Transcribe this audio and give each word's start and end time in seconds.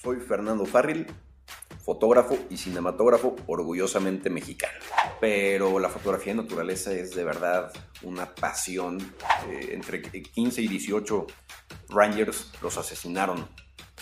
Soy 0.00 0.20
Fernando 0.20 0.64
Farril, 0.64 1.08
fotógrafo 1.84 2.38
y 2.50 2.56
cinematógrafo 2.56 3.34
orgullosamente 3.48 4.30
mexicano. 4.30 4.78
Pero 5.20 5.80
la 5.80 5.88
fotografía 5.88 6.34
de 6.34 6.42
naturaleza 6.42 6.92
es 6.92 7.16
de 7.16 7.24
verdad 7.24 7.72
una 8.02 8.32
pasión. 8.32 9.00
Eh, 9.48 9.70
entre 9.72 10.00
15 10.00 10.62
y 10.62 10.68
18 10.68 11.26
Rangers 11.88 12.52
los 12.62 12.78
asesinaron 12.78 13.48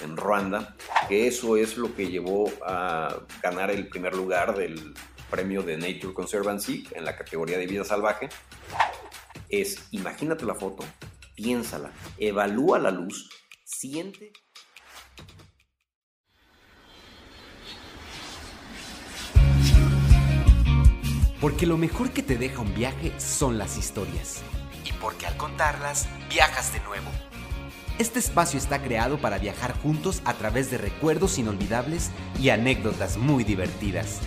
en 0.03 0.19
Ruanda, 0.19 0.77
que 1.09 1.27
eso 1.27 1.57
es 1.57 1.79
lo 1.79 1.95
que 1.95 2.09
llevó 2.09 2.51
a 2.67 3.17
ganar 3.43 3.71
el 3.71 3.89
primer 3.89 4.15
lugar 4.15 4.55
del 4.55 4.93
premio 5.31 5.63
de 5.63 5.79
Nature 5.79 6.13
Conservancy 6.13 6.87
en 6.93 7.07
la 7.07 7.17
categoría 7.17 7.57
de 7.57 7.67
vida 7.67 7.85
salvaje. 7.85 8.29
Es, 9.49 9.89
imagínate 9.93 10.45
la 10.45 10.57
foto, 10.57 10.85
piénsala, 11.35 11.91
evalúa 12.19 12.79
la 12.79 12.91
luz, 12.91 13.31
siente 13.65 14.33
Porque 21.41 21.67
lo 21.67 21.77
mejor 21.77 22.11
que 22.11 22.23
te 22.23 22.39
deja 22.39 22.61
un 22.61 22.75
viaje 22.75 23.13
son 23.19 23.59
las 23.59 23.77
historias. 23.77 24.43
Y 24.85 24.93
porque 24.95 25.27
al 25.27 25.37
contarlas, 25.37 26.09
viajas 26.31 26.73
de 26.73 26.81
nuevo. 26.81 27.11
Este 27.99 28.19
espacio 28.19 28.59
está 28.59 28.83
creado 28.83 29.19
para 29.19 29.39
viajar 29.39 29.79
juntos 29.79 30.23
a 30.25 30.35
través 30.35 30.71
de 30.71 30.79
recuerdos 30.79 31.39
inolvidables 31.39 32.11
y 32.41 32.51
anécdotas 32.51 33.17
muy 33.17 33.45
divertidas. 33.45 34.21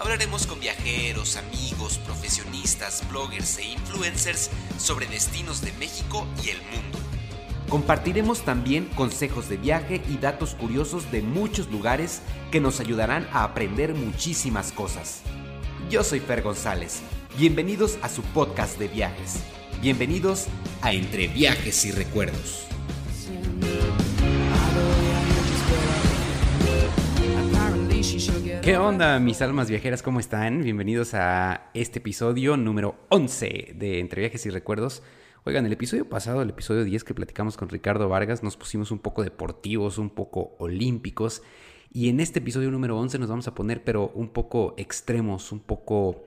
Hablaremos 0.00 0.46
con 0.46 0.60
viajeros, 0.60 1.36
amigos, 1.36 1.98
profesionistas, 1.98 3.08
bloggers 3.08 3.58
e 3.58 3.64
influencers 3.64 4.50
sobre 4.78 5.06
destinos 5.06 5.62
de 5.62 5.72
México 5.74 6.26
y 6.44 6.50
el 6.50 6.58
mundo. 6.58 6.98
Compartiremos 7.70 8.42
también 8.44 8.84
consejos 8.96 9.48
de 9.48 9.56
viaje 9.56 10.02
y 10.10 10.18
datos 10.18 10.54
curiosos 10.54 11.10
de 11.10 11.22
muchos 11.22 11.70
lugares 11.70 12.20
que 12.50 12.60
nos 12.60 12.80
ayudarán 12.80 13.26
a 13.32 13.44
aprender 13.44 13.94
muchísimas 13.94 14.72
cosas. 14.72 15.22
Yo 15.90 16.02
soy 16.02 16.20
Fer 16.20 16.42
González. 16.42 17.02
Bienvenidos 17.38 17.98
a 18.02 18.08
su 18.08 18.22
podcast 18.22 18.78
de 18.78 18.88
viajes. 18.88 19.44
Bienvenidos 19.82 20.46
a 20.80 20.92
Entre 20.92 21.28
Viajes 21.28 21.84
y 21.84 21.90
Recuerdos. 21.92 22.66
¿Qué 28.62 28.76
onda, 28.78 29.18
mis 29.20 29.42
almas 29.42 29.68
viajeras? 29.68 30.02
¿Cómo 30.02 30.20
están? 30.20 30.62
Bienvenidos 30.62 31.12
a 31.12 31.70
este 31.74 31.98
episodio 31.98 32.56
número 32.56 32.96
11 33.10 33.74
de 33.76 34.00
Entre 34.00 34.22
Viajes 34.22 34.46
y 34.46 34.50
Recuerdos. 34.50 35.02
Oigan, 35.44 35.66
el 35.66 35.72
episodio 35.74 36.08
pasado, 36.08 36.40
el 36.40 36.48
episodio 36.48 36.84
10 36.84 37.04
que 37.04 37.12
platicamos 37.12 37.58
con 37.58 37.68
Ricardo 37.68 38.08
Vargas, 38.08 38.42
nos 38.42 38.56
pusimos 38.56 38.90
un 38.90 39.00
poco 39.00 39.22
deportivos, 39.22 39.98
un 39.98 40.08
poco 40.08 40.56
olímpicos 40.58 41.42
y 41.94 42.08
en 42.08 42.18
este 42.18 42.40
episodio 42.40 42.72
número 42.72 42.98
11 42.98 43.20
nos 43.20 43.28
vamos 43.28 43.46
a 43.46 43.54
poner, 43.54 43.84
pero 43.84 44.10
un 44.16 44.28
poco 44.28 44.74
extremos, 44.76 45.52
un 45.52 45.60
poco 45.60 46.24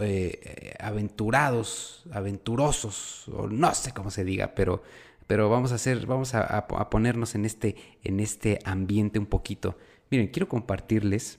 eh, 0.00 0.74
aventurados, 0.80 2.04
aventurosos, 2.10 3.28
o 3.28 3.46
no 3.46 3.74
sé 3.74 3.92
cómo 3.92 4.10
se 4.10 4.24
diga, 4.24 4.54
pero, 4.54 4.82
pero 5.26 5.50
vamos 5.50 5.70
a 5.70 5.74
hacer, 5.74 6.06
vamos 6.06 6.34
a, 6.34 6.66
ponernos 6.88 7.34
en 7.34 7.44
este, 7.44 7.76
en 8.04 8.20
este 8.20 8.58
ambiente 8.64 9.18
un 9.18 9.26
poquito. 9.26 9.76
Miren, 10.10 10.28
quiero 10.28 10.48
compartirles 10.48 11.38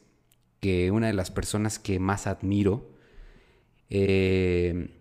que 0.60 0.92
una 0.92 1.08
de 1.08 1.14
las 1.14 1.32
personas 1.32 1.80
que 1.80 1.98
más 1.98 2.28
admiro, 2.28 2.92
eh, 3.90 4.92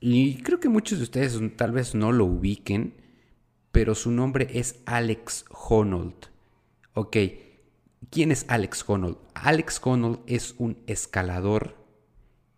y 0.00 0.36
creo 0.36 0.58
que 0.58 0.70
muchos 0.70 1.00
de 1.00 1.04
ustedes 1.04 1.38
tal 1.58 1.72
vez 1.72 1.94
no 1.94 2.12
lo 2.12 2.24
ubiquen, 2.24 2.94
pero 3.72 3.94
su 3.94 4.10
nombre 4.10 4.48
es 4.54 4.80
Alex 4.86 5.44
Honnold. 5.50 6.31
Ok, 6.94 7.16
¿quién 8.10 8.32
es 8.32 8.44
Alex 8.48 8.84
Honnold? 8.86 9.16
Alex 9.32 9.80
Honnold 9.82 10.20
es 10.26 10.54
un 10.58 10.76
escalador 10.86 11.74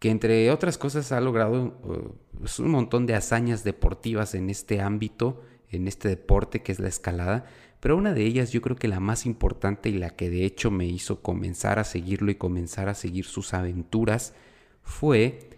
que 0.00 0.10
entre 0.10 0.50
otras 0.50 0.76
cosas 0.76 1.12
ha 1.12 1.20
logrado 1.20 1.78
uh, 1.84 2.16
un 2.58 2.70
montón 2.70 3.06
de 3.06 3.14
hazañas 3.14 3.62
deportivas 3.62 4.34
en 4.34 4.50
este 4.50 4.80
ámbito, 4.80 5.40
en 5.70 5.86
este 5.86 6.08
deporte 6.08 6.62
que 6.62 6.72
es 6.72 6.80
la 6.80 6.88
escalada, 6.88 7.46
pero 7.78 7.96
una 7.96 8.12
de 8.12 8.24
ellas 8.24 8.50
yo 8.50 8.60
creo 8.60 8.74
que 8.74 8.88
la 8.88 8.98
más 8.98 9.24
importante 9.24 9.88
y 9.88 9.92
la 9.92 10.10
que 10.10 10.28
de 10.30 10.44
hecho 10.44 10.72
me 10.72 10.86
hizo 10.86 11.22
comenzar 11.22 11.78
a 11.78 11.84
seguirlo 11.84 12.32
y 12.32 12.34
comenzar 12.34 12.88
a 12.88 12.94
seguir 12.94 13.26
sus 13.26 13.54
aventuras 13.54 14.34
fue 14.82 15.48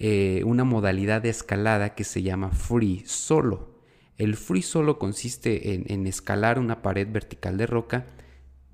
eh, 0.00 0.42
una 0.44 0.64
modalidad 0.64 1.22
de 1.22 1.28
escalada 1.28 1.94
que 1.94 2.02
se 2.02 2.22
llama 2.22 2.50
free 2.50 3.04
solo. 3.06 3.78
El 4.16 4.34
free 4.34 4.62
solo 4.62 4.98
consiste 4.98 5.92
en 5.92 6.06
escalar 6.06 6.58
una 6.58 6.82
pared 6.82 7.08
vertical 7.10 7.56
de 7.56 7.66
roca 7.66 8.06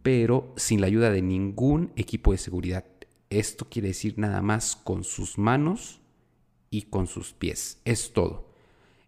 pero 0.03 0.53
sin 0.57 0.81
la 0.81 0.87
ayuda 0.87 1.11
de 1.11 1.23
ningún 1.23 1.93
equipo 1.97 2.33
de 2.33 2.39
seguridad. 2.39 2.85
Esto 3.29 3.67
quiere 3.69 3.89
decir 3.89 4.15
nada 4.19 4.43
más 4.43 4.77
con 4.77 5.05
sus 5.05 5.39
manos 5.39 6.01
y 6.71 6.83
con 6.83 7.07
sus 7.07 7.33
pies. 7.33 7.81
Es 7.85 8.13
todo. 8.13 8.51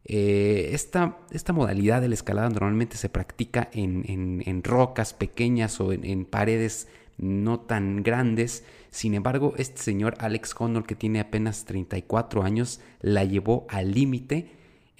Eh, 0.05 0.71
esta, 0.73 1.19
esta, 1.31 1.53
modalidad 1.53 2.01
de 2.01 2.09
la 2.09 2.15
escalada 2.15 2.49
normalmente 2.49 2.97
se 2.97 3.09
practica 3.09 3.71
en, 3.73 4.65
rocas 4.65 5.15
pequeñas 5.15 5.81
o 5.81 5.93
en, 5.93 6.25
paredes 6.25 6.89
no 7.19 7.61
tan 7.61 8.03
grandes. 8.03 8.65
Sin 8.91 9.15
embargo, 9.15 9.55
este 9.59 9.81
señor 9.81 10.15
Alex 10.19 10.55
Connor, 10.55 10.85
que 10.85 10.97
tiene 10.97 11.21
apenas 11.21 11.65
34 11.65 12.43
años, 12.43 12.81
la 13.01 13.25
llevó 13.25 13.67
al 13.69 13.93
límite 13.93 14.51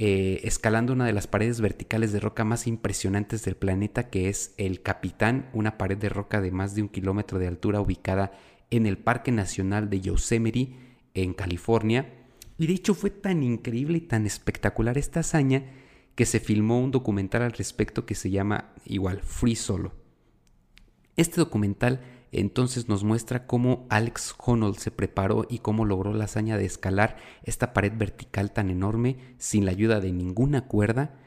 eh, 0.05 0.41
escalando 0.43 0.93
una 0.93 1.07
de 1.07 1.13
las 1.13 1.29
paredes 1.29 1.61
verticales 1.61 2.11
de 2.11 2.19
roca 2.19 2.43
más 2.43 2.67
impresionantes 2.67 3.45
del 3.45 3.55
planeta, 3.55 4.11
que 4.11 4.29
es 4.29 4.53
el 4.57 4.83
Capitán, 4.83 5.49
una 5.53 5.79
pared 5.79 5.97
de 5.97 6.09
roca 6.09 6.41
de 6.41 6.51
más 6.51 6.75
de 6.75 6.83
un 6.83 6.89
kilómetro 6.89 7.39
de 7.39 7.47
altura 7.47 7.81
ubicada 7.81 8.33
en 8.71 8.87
el 8.87 8.99
Parque 8.99 9.31
Nacional 9.31 9.91
de 9.91 10.01
Yosemite, 10.01 10.75
en 11.15 11.35
California. 11.35 12.15
Y 12.59 12.67
de 12.67 12.73
hecho 12.73 12.95
fue 12.95 13.11
tan 13.11 13.45
increíble 13.45 13.99
y 13.99 14.01
tan 14.01 14.27
espectacular 14.27 14.99
esta 14.99 15.21
hazaña 15.21 15.67
que 16.17 16.27
se 16.27 16.41
filmó 16.41 16.81
un 16.81 16.91
documental 16.91 17.43
al 17.43 17.53
respecto 17.53 18.05
que 18.05 18.17
se 18.17 18.29
llama 18.29 18.73
igual 18.85 19.21
Free 19.23 19.55
Solo. 19.55 19.93
Este 21.17 21.37
documental 21.37 22.01
entonces 22.33 22.89
nos 22.89 23.05
muestra 23.05 23.47
cómo 23.47 23.87
Alex 23.91 24.35
Honnold 24.39 24.79
se 24.79 24.91
preparó 24.91 25.47
y 25.49 25.59
cómo 25.59 25.85
logró 25.85 26.15
la 26.15 26.25
hazaña 26.25 26.57
de 26.57 26.65
escalar 26.65 27.19
esta 27.45 27.75
pared 27.75 27.93
vertical 27.95 28.53
tan 28.53 28.71
enorme 28.71 29.19
sin 29.39 29.67
la 29.67 29.71
ayuda 29.71 30.01
de 30.01 30.13
ninguna 30.13 30.67
cuerda 30.67 31.19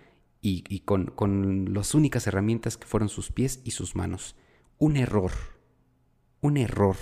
y, 0.42 0.82
con, 0.82 1.08
con 1.08 1.74
las 1.74 1.96
únicas 1.96 2.28
herramientas 2.28 2.78
que 2.78 2.86
fueron 2.86 3.10
sus 3.10 3.32
pies 3.32 3.62
y 3.64 3.72
sus 3.72 3.96
manos. 3.96 4.36
Un 4.78 4.96
error, 4.96 5.32
un 6.42 6.58
error 6.58 6.98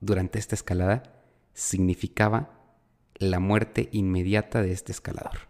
durante 0.00 0.38
esta 0.38 0.54
escalada 0.54 1.24
significaba 1.52 2.60
la 3.16 3.40
muerte 3.40 3.88
inmediata 3.90 4.62
de 4.62 4.72
este 4.72 4.92
escalador. 4.92 5.48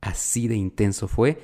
Así 0.00 0.46
de 0.46 0.54
intenso 0.56 1.08
fue. 1.08 1.40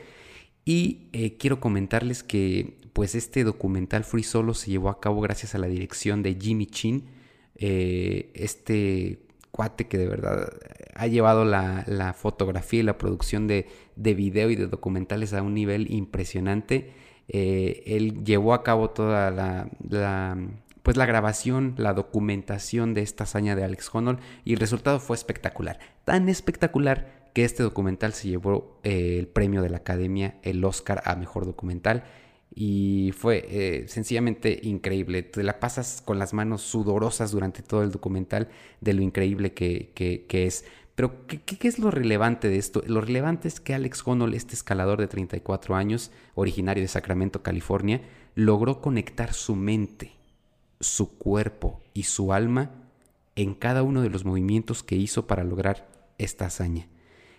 Y 0.65 1.09
eh, 1.13 1.37
quiero 1.39 1.59
comentarles 1.59 2.23
que 2.23 2.80
pues 2.93 3.15
este 3.15 3.45
documental 3.45 4.05
Free 4.05 4.23
Solo 4.23 4.55
se 4.55 4.71
llevó 4.71 4.89
a 4.89 5.01
cabo 5.01 5.21
gracias 5.21 5.55
a 5.55 5.59
la 5.59 5.67
dirección 5.67 6.23
de 6.23 6.34
Jimmy 6.34 6.67
Chin, 6.67 7.09
eh, 7.56 8.31
este 8.34 9.21
cuate 9.51 9.89
que 9.89 9.99
de 9.99 10.06
verdad 10.06 10.53
ha 10.95 11.06
llevado 11.06 11.45
la, 11.45 12.15
fotografía 12.19 12.81
y 12.81 12.83
la 12.83 12.99
producción 12.99 13.47
de, 13.47 13.67
de, 13.97 14.15
video 14.15 14.51
y 14.51 14.56
de 14.56 14.67
documentales 14.67 15.33
a 15.33 15.43
un 15.43 15.55
nivel 15.55 15.91
impresionante. 15.91 16.93
Eh, 17.28 17.83
él 17.87 18.25
llevó 18.25 18.55
a 18.55 18.62
cabo 18.62 18.91
toda 18.91 19.31
la, 19.31 20.37
pues 20.83 20.97
la 20.97 21.07
grabación, 21.07 21.75
la 21.77 21.95
documentación 21.95 22.95
de 22.95 23.03
esta 23.03 23.25
hazaña 23.25 23.57
de 23.57 23.65
Alex 23.65 23.89
Honnold 23.95 24.19
y 24.45 24.55
el 24.55 24.61
resultado 24.61 25.01
fue 25.01 25.17
espectacular. 25.17 25.78
Tan 26.05 26.28
espectacular 26.28 27.31
que 27.34 27.45
este 27.45 27.62
documental 27.62 28.12
se 28.12 28.28
llevó 28.28 28.81
eh, 28.83 29.17
el 29.19 29.28
premio 29.28 29.62
de 29.62 29.71
la 29.71 29.78
Academia, 29.78 30.39
el 30.43 30.65
Oscar 30.65 31.03
a 31.05 31.15
Mejor 31.15 31.47
Documental 31.47 32.05
y 32.55 33.13
fue 33.17 33.47
eh, 33.49 33.89
sencillamente 33.89 34.61
increíble. 34.63 35.23
Te 35.23 35.43
la 35.43 35.61
pasas 35.61 36.03
con 36.05 36.19
las 36.19 36.35
manos 36.35 36.63
sudorosas 36.63 37.31
durante 37.31 37.63
todo 37.63 37.83
el 37.83 37.93
documental 37.93 38.49
de 38.81 38.95
lo 38.95 39.03
increíble 39.03 39.55
que, 39.55 40.27
es. 40.29 40.65
Pero, 40.95 41.27
¿qué, 41.27 41.41
¿qué, 41.41 41.69
es 41.69 41.79
lo 41.79 41.91
relevante 41.91 42.49
de 42.49 42.59
esto? 42.59 42.83
Lo 42.87 43.01
relevante 43.01 43.49
es 43.49 43.61
que 43.61 43.75
Alex 43.75 44.03
Honnold, 44.07 44.35
este 44.35 44.55
escalador 44.55 45.01
de 45.01 45.07
34 45.07 45.77
años, 45.77 46.11
originario 46.35 46.83
de 46.83 46.89
Sacramento, 46.89 47.43
California, 47.43 48.03
logró 48.35 48.81
conectar 48.81 49.33
su 49.33 49.55
mente, 49.55 50.13
su 50.81 51.17
cuerpo 51.17 51.81
y 51.95 52.05
su 52.05 52.33
alma 52.33 52.73
en 53.37 53.55
cada 53.55 53.83
uno 53.83 54.03
de 54.03 54.11
los 54.11 54.25
movimientos 54.25 54.83
que 54.83 54.97
hizo 54.97 55.27
para 55.27 55.45
lograr 55.45 55.89
esta 56.19 56.47
hazaña. 56.47 56.89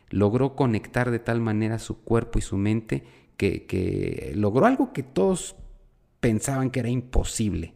Logró 0.10 0.56
conectar 0.56 1.12
de 1.12 1.20
tal 1.20 1.40
manera 1.42 1.80
su 1.80 2.02
cuerpo 2.04 2.40
y 2.40 2.42
su 2.42 2.58
mente 2.58 3.04
que, 3.50 4.34
logró 4.36 4.66
algo 4.66 4.94
que 4.94 5.04
todos 5.04 5.56
pensaban 6.20 6.70
que 6.70 6.82
era 6.82 6.90
imposible. 6.90 7.74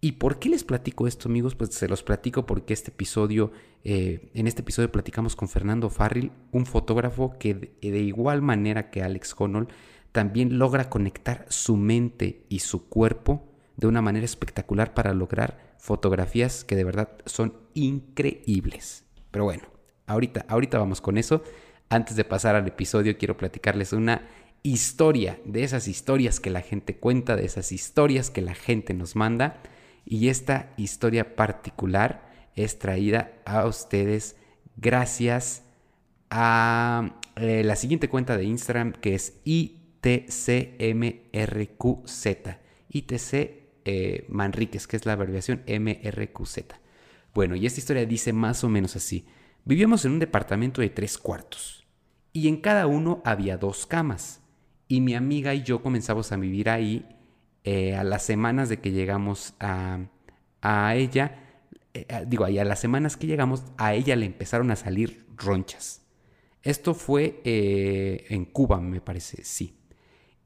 ¿Y 0.00 0.12
por 0.12 0.38
qué 0.38 0.48
les 0.48 0.62
platico 0.62 1.08
esto, 1.08 1.28
amigos? 1.28 1.54
Pues 1.54 1.74
se 1.74 1.88
los 1.88 2.02
platico 2.02 2.46
porque 2.46 2.72
este 2.72 2.90
episodio, 2.90 3.50
eh, 3.82 4.30
en 4.34 4.46
este 4.46 4.62
episodio 4.62 4.92
platicamos 4.92 5.34
con 5.34 5.48
Fernando 5.48 5.90
Farril, 5.90 6.30
un 6.52 6.66
fotógrafo 6.66 7.36
que 7.38 7.54
de, 7.80 7.98
igual 8.00 8.42
manera 8.42 8.90
que 8.90 9.02
Alex 9.02 9.34
Honnold 9.36 9.68
también 10.12 10.58
logra 10.58 10.88
conectar 10.88 11.46
su 11.48 11.76
mente 11.76 12.44
y 12.48 12.60
su 12.60 12.88
cuerpo 12.88 13.48
de 13.76 13.86
una 13.86 14.02
manera 14.02 14.24
espectacular 14.24 14.94
para 14.94 15.14
lograr 15.14 15.74
fotografías 15.78 16.64
que 16.64 16.76
de 16.76 16.84
verdad 16.84 17.08
son 17.24 17.54
increíbles. 17.74 19.04
Pero 19.30 19.44
bueno, 19.44 19.64
ahorita, 20.06 20.44
ahorita 20.48 20.78
vamos 20.78 21.00
con 21.00 21.18
eso. 21.18 21.42
Antes 21.88 22.16
de 22.16 22.24
pasar 22.24 22.54
al 22.54 22.68
episodio, 22.68 23.16
quiero 23.16 23.36
platicarles 23.36 23.92
una 23.92 24.28
historia 24.72 25.40
de 25.44 25.64
esas 25.64 25.88
historias 25.88 26.40
que 26.40 26.50
la 26.50 26.60
gente 26.60 26.96
cuenta, 26.96 27.36
de 27.36 27.44
esas 27.44 27.72
historias 27.72 28.30
que 28.30 28.42
la 28.42 28.54
gente 28.54 28.94
nos 28.94 29.16
manda. 29.16 29.62
Y 30.04 30.28
esta 30.28 30.72
historia 30.76 31.36
particular 31.36 32.28
es 32.54 32.78
traída 32.78 33.32
a 33.44 33.66
ustedes 33.66 34.36
gracias 34.76 35.64
a 36.30 37.20
eh, 37.36 37.62
la 37.64 37.76
siguiente 37.76 38.08
cuenta 38.08 38.36
de 38.36 38.44
Instagram 38.44 38.92
que 38.92 39.14
es 39.14 39.40
ITCMRQZ. 39.44 40.06
ITC 42.90 43.32
eh, 43.84 44.26
Manríquez, 44.28 44.86
que 44.86 44.96
es 44.96 45.06
la 45.06 45.12
abreviación 45.14 45.62
MRQZ. 45.66 46.58
Bueno, 47.34 47.54
y 47.56 47.66
esta 47.66 47.80
historia 47.80 48.06
dice 48.06 48.32
más 48.32 48.64
o 48.64 48.68
menos 48.68 48.96
así. 48.96 49.26
Vivíamos 49.64 50.04
en 50.04 50.12
un 50.12 50.18
departamento 50.18 50.80
de 50.80 50.90
tres 50.90 51.18
cuartos 51.18 51.86
y 52.32 52.48
en 52.48 52.58
cada 52.60 52.86
uno 52.86 53.22
había 53.24 53.58
dos 53.58 53.86
camas. 53.86 54.40
Y 54.88 55.00
mi 55.00 55.14
amiga 55.14 55.54
y 55.54 55.62
yo 55.62 55.82
comenzamos 55.82 56.32
a 56.32 56.36
vivir 56.36 56.70
ahí 56.70 57.06
eh, 57.64 57.94
a 57.94 58.04
las 58.04 58.24
semanas 58.24 58.68
de 58.68 58.80
que 58.80 58.90
llegamos 58.90 59.54
a, 59.60 60.00
a 60.62 60.94
ella. 60.96 61.44
Eh, 61.94 62.06
digo, 62.26 62.44
ahí 62.44 62.58
a 62.58 62.64
las 62.64 62.80
semanas 62.80 63.16
que 63.16 63.26
llegamos, 63.26 63.64
a 63.76 63.94
ella 63.94 64.16
le 64.16 64.26
empezaron 64.26 64.70
a 64.70 64.76
salir 64.76 65.26
ronchas. 65.36 66.02
Esto 66.62 66.94
fue 66.94 67.40
en 67.44 68.44
Cuba, 68.46 68.80
me 68.80 69.00
parece, 69.00 69.44
sí 69.44 69.78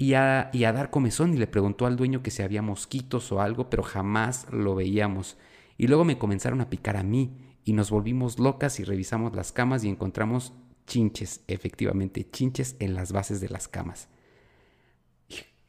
y 0.03 0.15
a, 0.15 0.51
dar 0.53 0.91
comezón 0.91 1.33
y 1.33 1.37
le 1.37 1.47
preguntó 1.47 1.87
al 1.87 1.97
dueño 1.97 2.25
que 2.25 2.33
si 2.33 2.43
había 2.43 2.61
mosquitos 2.61 3.31
o 3.31 3.41
algo, 3.41 3.71
pero 3.71 3.85
jamás 3.85 4.49
lo 4.51 4.75
veíamos. 4.75 5.37
Y 5.79 5.87
luego 5.87 6.05
me 6.05 6.19
comenzaron 6.19 6.61
a 6.61 6.69
picar 6.69 6.97
a 6.97 7.05
mí 7.05 7.37
y 7.65 7.73
nos 7.73 7.91
volvimos 7.93 8.41
locas 8.41 8.81
y 8.81 8.85
revisamos 8.85 9.37
las 9.37 9.53
camas 9.53 9.85
y 9.85 9.89
encontramos 9.89 10.55
chinches, 10.89 11.45
efectivamente, 11.47 12.29
chinches 12.29 12.75
en 12.81 12.95
las 12.95 13.13
bases 13.13 13.41
de 13.41 13.49
las 13.49 13.69
camas. 13.69 14.09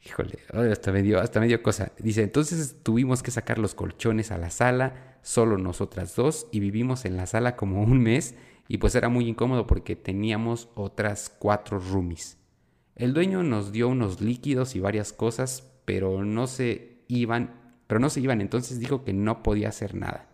Híjole, 0.06 0.38
hasta 0.70 0.92
me, 0.92 1.02
dio, 1.02 1.18
hasta 1.18 1.40
cosa. 1.62 1.92
Dice, 1.98 2.22
entonces 2.22 2.76
tuvimos 2.82 3.22
que 3.22 3.30
sacar 3.30 3.58
los 3.58 3.74
colchones 3.74 4.30
a 4.32 4.38
la 4.38 4.50
sala, 4.50 5.16
solo 5.22 5.56
nosotras 5.56 6.14
dos, 6.14 6.46
y 6.52 6.60
vivimos 6.60 7.06
en 7.06 7.16
la 7.16 7.26
sala 7.26 7.56
como 7.56 7.82
un 7.82 8.02
mes, 8.02 8.34
y 8.68 8.78
pues 8.78 8.94
era 8.94 9.08
muy 9.08 9.26
incómodo 9.28 9.66
porque 9.66 9.96
teníamos 9.96 10.68
otras 10.74 11.30
cuatro 11.30 11.78
roomies. 11.78 12.36
El 12.96 13.14
dueño 13.14 13.42
nos 13.42 13.72
dio 13.72 13.88
unos 13.88 14.20
líquidos 14.20 14.76
y 14.76 14.80
varias 14.80 15.12
cosas, 15.12 15.72
pero 15.86 16.22
no 16.22 16.46
se 16.46 16.98
iban, 17.08 17.54
pero 17.86 17.98
no 17.98 18.10
se 18.10 18.20
iban, 18.20 18.42
entonces 18.42 18.78
dijo 18.78 19.04
que 19.04 19.14
no 19.14 19.42
podía 19.42 19.70
hacer 19.70 19.94
nada. 19.94 20.28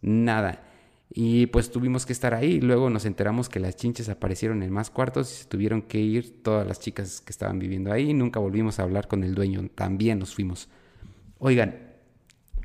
Nada. 0.00 0.67
Y 1.10 1.46
pues 1.46 1.70
tuvimos 1.70 2.04
que 2.04 2.12
estar 2.12 2.34
ahí. 2.34 2.60
Luego 2.60 2.90
nos 2.90 3.06
enteramos 3.06 3.48
que 3.48 3.60
las 3.60 3.76
chinches 3.76 4.08
aparecieron 4.08 4.62
en 4.62 4.70
más 4.70 4.90
cuartos 4.90 5.32
y 5.32 5.36
se 5.42 5.44
tuvieron 5.46 5.82
que 5.82 5.98
ir 5.98 6.42
todas 6.42 6.66
las 6.66 6.80
chicas 6.80 7.20
que 7.20 7.30
estaban 7.30 7.58
viviendo 7.58 7.92
ahí. 7.92 8.12
Nunca 8.12 8.40
volvimos 8.40 8.78
a 8.78 8.82
hablar 8.82 9.08
con 9.08 9.24
el 9.24 9.34
dueño. 9.34 9.68
También 9.74 10.18
nos 10.18 10.34
fuimos. 10.34 10.68
Oigan, 11.38 11.78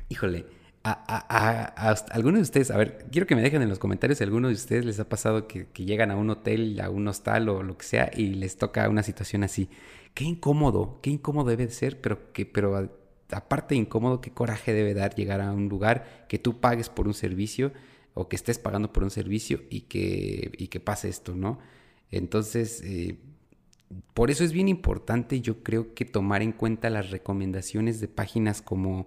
híjole, 0.08 0.46
a, 0.84 1.94
algunos 2.10 2.40
de 2.40 2.42
ustedes, 2.42 2.70
a 2.70 2.76
ver, 2.76 3.06
quiero 3.10 3.26
que 3.26 3.34
me 3.34 3.40
dejen 3.40 3.62
en 3.62 3.70
los 3.70 3.78
comentarios 3.78 4.18
si 4.18 4.24
a 4.24 4.26
alguno 4.26 4.48
de 4.48 4.54
ustedes 4.54 4.84
les 4.84 5.00
ha 5.00 5.08
pasado 5.08 5.46
que, 5.48 5.66
llegan 5.76 6.10
a 6.10 6.16
un 6.16 6.28
hotel, 6.28 6.78
a 6.80 6.90
un 6.90 7.08
hostal 7.08 7.48
o 7.48 7.62
lo 7.62 7.78
que 7.78 7.86
sea 7.86 8.10
y 8.14 8.34
les 8.34 8.58
toca 8.58 8.88
una 8.90 9.02
situación 9.02 9.44
así. 9.44 9.70
Qué 10.12 10.24
incómodo, 10.24 10.98
qué 11.02 11.10
incómodo 11.10 11.48
debe 11.48 11.66
de 11.66 11.72
ser, 11.72 12.00
pero 12.00 12.32
que, 12.32 12.44
pero 12.44 12.90
aparte 13.30 13.74
de 13.74 13.80
incómodo, 13.80 14.20
qué 14.20 14.30
coraje 14.30 14.74
debe 14.74 14.92
dar 14.92 15.14
llegar 15.14 15.40
a 15.40 15.52
un 15.52 15.68
lugar 15.68 16.26
que 16.28 16.38
tú 16.38 16.60
pagues 16.60 16.90
por 16.90 17.06
un 17.06 17.14
servicio 17.14 17.72
o 18.14 18.28
que 18.28 18.36
estés 18.36 18.58
pagando 18.58 18.92
por 18.92 19.04
un 19.04 19.10
servicio 19.10 19.62
y 19.70 19.82
que, 19.82 20.52
y 20.56 20.68
que 20.68 20.80
pase 20.80 21.08
esto, 21.08 21.34
¿no? 21.34 21.58
Entonces, 22.10 22.80
eh, 22.84 23.18
por 24.14 24.30
eso 24.30 24.44
es 24.44 24.52
bien 24.52 24.68
importante, 24.68 25.40
yo 25.40 25.62
creo 25.62 25.94
que 25.94 26.04
tomar 26.04 26.42
en 26.42 26.52
cuenta 26.52 26.90
las 26.90 27.10
recomendaciones 27.10 28.00
de 28.00 28.08
páginas 28.08 28.62
como 28.62 29.06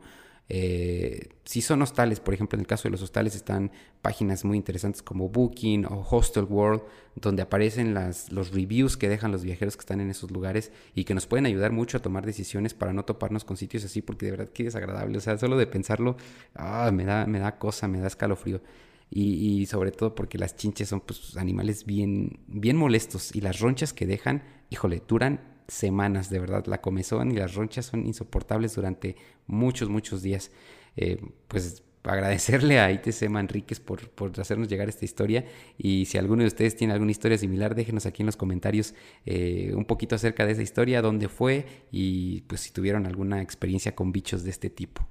eh, 0.50 1.30
si 1.44 1.62
son 1.62 1.81
hostales, 1.81 2.21
por 2.21 2.33
ejemplo, 2.33 2.56
en 2.56 2.62
el 2.62 2.68
caso 2.68 2.83
de 2.83 2.92
los 2.92 3.01
hostales 3.01 3.36
están 3.36 3.71
páginas 4.01 4.45
muy 4.45 4.56
interesantes 4.57 5.01
como 5.01 5.27
Booking 5.27 5.86
o 5.86 6.06
Hostel 6.10 6.45
World, 6.45 6.83
donde 7.15 7.42
aparecen 7.42 7.94
las, 7.94 8.31
los 8.31 8.51
reviews 8.53 8.95
que 8.95 9.10
dejan 9.10 9.31
los 9.31 9.44
viajeros 9.44 9.75
que 9.75 9.81
están 9.81 10.00
en 10.00 10.10
esos 10.10 10.31
lugares 10.31 10.71
y 10.95 11.03
que 11.03 11.13
nos 11.13 11.27
pueden 11.27 11.45
ayudar 11.45 11.71
mucho 11.71 11.98
a 11.98 12.01
tomar 12.01 12.25
decisiones 12.25 12.74
para 12.74 12.94
no 12.94 13.03
toparnos 13.03 13.44
con 13.44 13.57
sitios 13.57 13.83
así, 13.83 14.01
porque 14.01 14.27
de 14.27 14.31
verdad 14.31 14.50
que 14.50 14.63
desagradable. 14.63 15.18
O 15.18 15.21
sea, 15.21 15.38
solo 15.38 15.57
de 15.57 15.68
pensarlo, 15.68 16.15
ah, 16.56 16.92
me, 16.94 17.03
da, 17.03 17.25
me 17.25 17.39
da 17.39 17.57
cosa, 17.57 17.88
me 17.88 18.00
da 18.00 18.07
escalofrío. 18.07 18.62
Y, 19.09 19.65
sobre 19.68 19.92
todo 19.92 20.15
porque 20.15 20.38
las 20.38 20.56
chinches 20.56 20.89
son 20.89 21.01
pues, 21.01 21.38
animales 21.38 21.86
bien, 21.86 22.39
bien 22.48 22.75
molestos 22.75 23.36
y 23.36 23.42
las 23.42 23.59
ronchas 23.59 23.94
que 23.94 24.06
dejan, 24.06 24.44
híjole, 24.69 25.01
duran 25.07 25.39
semanas, 25.68 26.30
de 26.30 26.39
verdad. 26.39 26.65
La 26.68 26.81
comezón 26.81 27.31
y 27.31 27.36
las 27.36 27.56
ronchas 27.56 27.86
son 27.86 28.06
insoportables 28.06 28.75
durante 28.75 29.15
muchos, 29.48 29.89
muchos 29.89 30.21
días. 30.21 30.51
Eh, 30.98 31.21
pues 31.48 31.83
agradecerle 32.04 32.80
a 32.80 32.92
ITC 32.92 33.30
Manríquez 33.30 33.80
por, 33.80 34.09
por, 34.09 34.39
hacernos 34.39 34.68
llegar 34.68 34.89
esta 34.89 35.06
historia 35.06 35.45
y 35.77 36.06
si 36.06 36.18
alguno 36.18 36.42
de 36.42 36.48
ustedes 36.48 36.75
tiene 36.75 36.94
alguna 36.94 37.12
historia 37.12 37.38
similar, 37.38 37.75
déjenos 37.75 38.06
aquí 38.06 38.21
en 38.21 38.27
los 38.27 38.38
comentarios 38.38 38.94
eh, 39.25 39.74
un 39.75 39.86
poquito 39.86 40.15
acerca 40.15 40.45
de 40.45 40.53
esa 40.53 40.62
historia, 40.62 41.01
dónde 41.01 41.27
fue 41.27 41.65
y 41.92 42.42
pues 42.42 42.62
si 42.62 42.71
tuvieron 42.71 43.06
alguna 43.06 43.42
experiencia 43.42 43.95
con 43.95 44.12
bichos 44.12 44.44
de 44.44 44.51
este 44.51 44.69
tipo. 44.69 45.07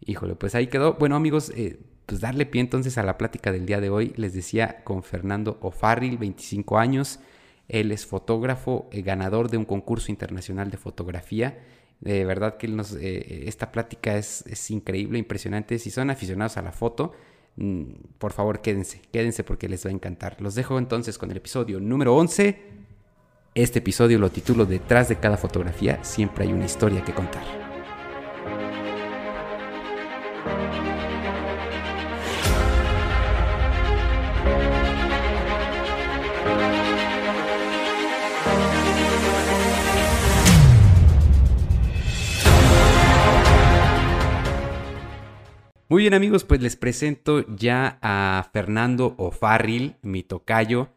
Híjole, 0.00 0.36
pues 0.36 0.54
ahí 0.54 0.66
quedó. 0.66 0.94
Bueno 0.94 1.16
amigos, 1.16 1.50
eh, 1.56 1.80
pues 2.06 2.20
darle 2.20 2.46
pie 2.46 2.60
entonces 2.60 2.98
a 2.98 3.02
la 3.02 3.16
plática 3.16 3.52
del 3.52 3.66
día 3.66 3.80
de 3.80 3.90
hoy. 3.90 4.12
Les 4.16 4.34
decía 4.34 4.82
con 4.84 5.02
Fernando 5.02 5.58
O'Farrill, 5.60 6.18
25 6.18 6.78
años. 6.78 7.20
Él 7.68 7.92
es 7.92 8.06
fotógrafo, 8.06 8.88
eh, 8.92 9.02
ganador 9.02 9.50
de 9.50 9.56
un 9.56 9.64
concurso 9.64 10.10
internacional 10.10 10.70
de 10.70 10.76
fotografía. 10.76 11.58
De 12.00 12.24
verdad 12.24 12.56
que 12.58 12.66
eh, 12.66 13.44
esta 13.46 13.72
plática 13.72 14.16
es, 14.16 14.44
es, 14.46 14.70
increíble, 14.70 15.18
impresionante. 15.18 15.78
Si 15.78 15.90
son 15.90 16.10
aficionados 16.10 16.56
a 16.58 16.62
la 16.62 16.72
foto, 16.72 17.12
mm, 17.56 17.84
por 18.18 18.32
favor 18.32 18.60
quédense, 18.60 19.00
quédense 19.10 19.44
porque 19.44 19.68
les 19.68 19.86
va 19.86 19.90
a 19.90 19.94
encantar. 19.94 20.40
Los 20.40 20.54
dejo 20.54 20.78
entonces 20.78 21.16
con 21.16 21.30
el 21.30 21.38
episodio 21.38 21.80
número 21.80 22.14
11. 22.14 22.58
Este 23.54 23.78
episodio 23.78 24.18
lo 24.18 24.30
titulo 24.30 24.66
Detrás 24.66 25.08
de 25.08 25.16
cada 25.16 25.36
fotografía 25.36 26.02
siempre 26.04 26.44
hay 26.44 26.52
una 26.52 26.66
historia 26.66 27.04
que 27.04 27.14
contar. 27.14 27.63
Muy 45.88 46.02
bien 46.02 46.14
amigos, 46.14 46.44
pues 46.44 46.62
les 46.62 46.76
presento 46.76 47.44
ya 47.46 47.98
a 48.00 48.48
Fernando 48.54 49.14
O'Farrill, 49.18 49.96
mi 50.00 50.22
tocayo. 50.22 50.88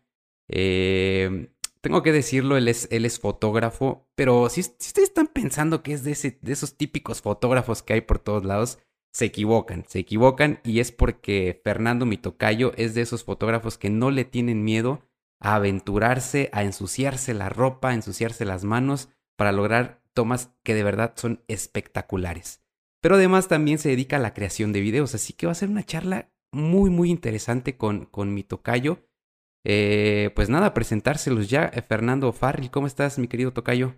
Eh, 0.47 1.49
tengo 1.81 2.03
que 2.03 2.13
decirlo, 2.13 2.55
él 2.55 2.69
es, 2.69 3.19
fotógrafo, 3.19 4.07
pero 4.15 4.47
si, 4.49 4.61
ustedes 4.61 5.09
están 5.09 5.27
pensando 5.27 5.83
que 5.83 5.91
es 5.91 6.05
de, 6.05 6.11
ese, 6.11 6.39
de 6.41 6.53
esos 6.53 6.77
típicos 6.77 7.21
fotógrafos 7.21 7.83
que 7.83 7.93
hay 7.93 8.01
por 8.01 8.19
todos 8.19 8.45
lados, 8.45 8.79
se 9.11 9.25
equivocan, 9.25 9.83
se 9.87 9.99
equivocan 9.99 10.61
y 10.63 10.79
es 10.79 10.93
porque 10.93 11.59
Fernando, 11.65 12.05
mi 12.05 12.17
tocayo, 12.17 12.71
es 12.77 12.93
de 12.93 13.01
esos 13.01 13.25
fotógrafos 13.25 13.77
que 13.77 13.89
no 13.89 14.09
le 14.09 14.23
tienen 14.23 14.63
miedo 14.63 15.01
a 15.39 15.55
aventurarse, 15.55 16.49
a 16.53 16.63
ensuciarse 16.63 17.33
la 17.33 17.49
ropa, 17.49 17.89
a 17.89 17.93
ensuciarse 17.93 18.45
las 18.45 18.63
manos 18.63 19.09
para 19.35 19.51
lograr 19.51 20.01
tomas 20.13 20.51
que 20.63 20.73
de 20.73 20.83
verdad 20.83 21.13
son 21.17 21.43
espectaculares. 21.47 22.61
Pero 23.01 23.15
además 23.15 23.47
también 23.47 23.77
se 23.77 23.89
dedica 23.89 24.17
a 24.17 24.19
la 24.19 24.33
creación 24.33 24.73
de 24.73 24.81
videos, 24.81 25.15
así 25.15 25.33
que 25.33 25.45
va 25.45 25.51
a 25.51 25.55
ser 25.55 25.69
una 25.69 25.83
charla 25.83 26.31
muy, 26.51 26.89
muy 26.89 27.09
interesante 27.09 27.77
con, 27.77 28.05
con 28.05 28.33
mi 28.33 28.43
tocayo. 28.43 29.07
Eh, 29.63 30.31
pues 30.35 30.49
nada, 30.49 30.73
presentárselos 30.73 31.49
ya. 31.49 31.65
Eh, 31.65 31.81
Fernando 31.81 32.31
Farril, 32.33 32.71
¿cómo 32.71 32.87
estás, 32.87 33.19
mi 33.19 33.27
querido 33.27 33.53
tocayo? 33.53 33.95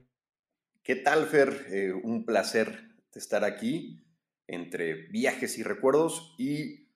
¿Qué 0.83 0.95
tal, 0.95 1.27
Fer? 1.27 1.67
Eh, 1.71 1.93
un 1.93 2.25
placer 2.25 2.95
estar 3.13 3.43
aquí 3.43 4.05
entre 4.47 5.07
viajes 5.09 5.57
y 5.57 5.63
recuerdos 5.63 6.35
y 6.37 6.87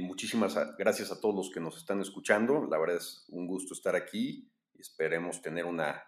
muchísimas 0.00 0.56
gracias 0.78 1.12
a 1.12 1.20
todos 1.20 1.34
los 1.34 1.50
que 1.50 1.60
nos 1.60 1.76
están 1.76 2.00
escuchando. 2.00 2.66
La 2.70 2.78
verdad 2.78 2.96
es 2.96 3.26
un 3.28 3.46
gusto 3.46 3.74
estar 3.74 3.94
aquí 3.94 4.50
esperemos 4.78 5.42
tener 5.42 5.64
una, 5.64 6.02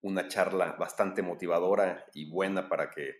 una 0.00 0.28
charla 0.28 0.72
bastante 0.72 1.22
motivadora 1.22 2.06
y 2.14 2.30
buena 2.30 2.68
para 2.68 2.90
que 2.90 3.14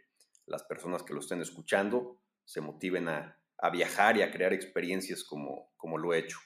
las 0.47 0.65
personas 0.65 1.03
que 1.03 1.15
lo 1.15 1.21
estén 1.21 1.41
escuchando 1.41 2.21
se 2.45 2.61
motiven 2.61 3.09
a, 3.09 3.41
viajar 3.73 4.19
y 4.19 4.23
a 4.23 4.31
crear 4.31 4.53
experiencias 4.53 5.25
como, 5.25 5.73
como 5.79 5.97
lo 5.97 6.13
he 6.13 6.19
hecho. 6.19 6.37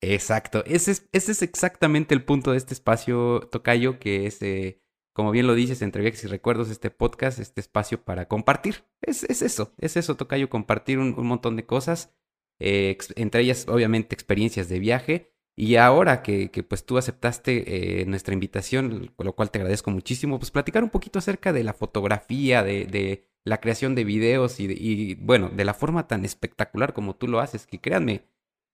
Exacto, 0.00 0.64
ese 0.64 0.92
es, 0.92 1.08
ese 1.12 1.32
es 1.32 1.42
exactamente 1.42 2.14
el 2.14 2.24
punto 2.24 2.52
de 2.52 2.56
este 2.56 2.72
espacio, 2.72 3.40
Tocayo, 3.52 3.98
que 3.98 4.26
es 4.26 4.40
eh, 4.40 4.82
como 5.16 5.30
bien 5.30 5.46
lo 5.46 5.54
dices, 5.54 5.80
entre 5.80 6.02
viajes 6.02 6.24
y 6.24 6.26
recuerdos, 6.26 6.68
este 6.68 6.90
podcast, 6.90 7.38
este 7.38 7.62
espacio 7.62 8.04
para 8.04 8.28
compartir. 8.28 8.84
Es, 9.00 9.24
es 9.24 9.40
eso, 9.40 9.74
es 9.78 9.96
eso, 9.96 10.14
Tocayo, 10.14 10.50
compartir 10.50 10.98
un, 10.98 11.18
un 11.18 11.26
montón 11.26 11.56
de 11.56 11.64
cosas, 11.64 12.14
eh, 12.58 12.98
entre 13.16 13.40
ellas, 13.40 13.66
obviamente, 13.66 14.14
experiencias 14.14 14.68
de 14.68 14.78
viaje. 14.78 15.35
Y 15.58 15.76
ahora 15.76 16.22
que, 16.22 16.50
que 16.50 16.62
pues 16.62 16.84
tú 16.84 16.98
aceptaste 16.98 18.02
eh, 18.02 18.04
nuestra 18.04 18.34
invitación, 18.34 19.10
con 19.16 19.24
lo 19.24 19.34
cual 19.34 19.50
te 19.50 19.58
agradezco 19.58 19.90
muchísimo, 19.90 20.38
pues 20.38 20.50
platicar 20.50 20.84
un 20.84 20.90
poquito 20.90 21.18
acerca 21.18 21.54
de 21.54 21.64
la 21.64 21.72
fotografía, 21.72 22.62
de, 22.62 22.84
de 22.84 23.24
la 23.42 23.58
creación 23.58 23.94
de 23.94 24.04
videos 24.04 24.60
y, 24.60 24.66
y, 24.66 25.14
bueno, 25.14 25.48
de 25.48 25.64
la 25.64 25.72
forma 25.72 26.06
tan 26.08 26.26
espectacular 26.26 26.92
como 26.92 27.16
tú 27.16 27.26
lo 27.26 27.40
haces, 27.40 27.66
que 27.66 27.80
créanme, 27.80 28.24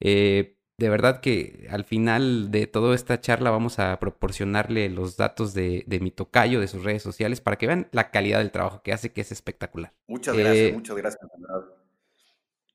eh, 0.01 0.57
de 0.79 0.89
verdad 0.89 1.21
que 1.21 1.69
al 1.71 1.85
final 1.85 2.51
de 2.51 2.67
toda 2.67 2.95
esta 2.97 3.21
charla 3.21 3.51
vamos 3.51 3.79
a 3.79 4.01
proporcionarle 4.01 4.89
los 4.89 5.17
datos 5.17 5.55
de, 5.55 5.85
de, 5.87 6.01
mi 6.01 6.11
tocayo, 6.11 6.59
de 6.59 6.67
sus 6.67 6.83
redes 6.83 7.03
sociales, 7.03 7.41
para 7.41 7.59
que 7.59 7.69
vean 7.69 7.89
la 7.93 8.11
calidad 8.11 8.39
del 8.39 8.51
trabajo 8.51 8.83
que 8.83 8.93
hace, 8.93 9.13
que 9.13 9.21
es 9.21 9.31
espectacular. 9.31 9.93
Muchas 10.09 10.37
gracias, 10.37 10.71
eh, 10.71 10.73
muchas 10.73 10.97
gracias. 10.97 11.31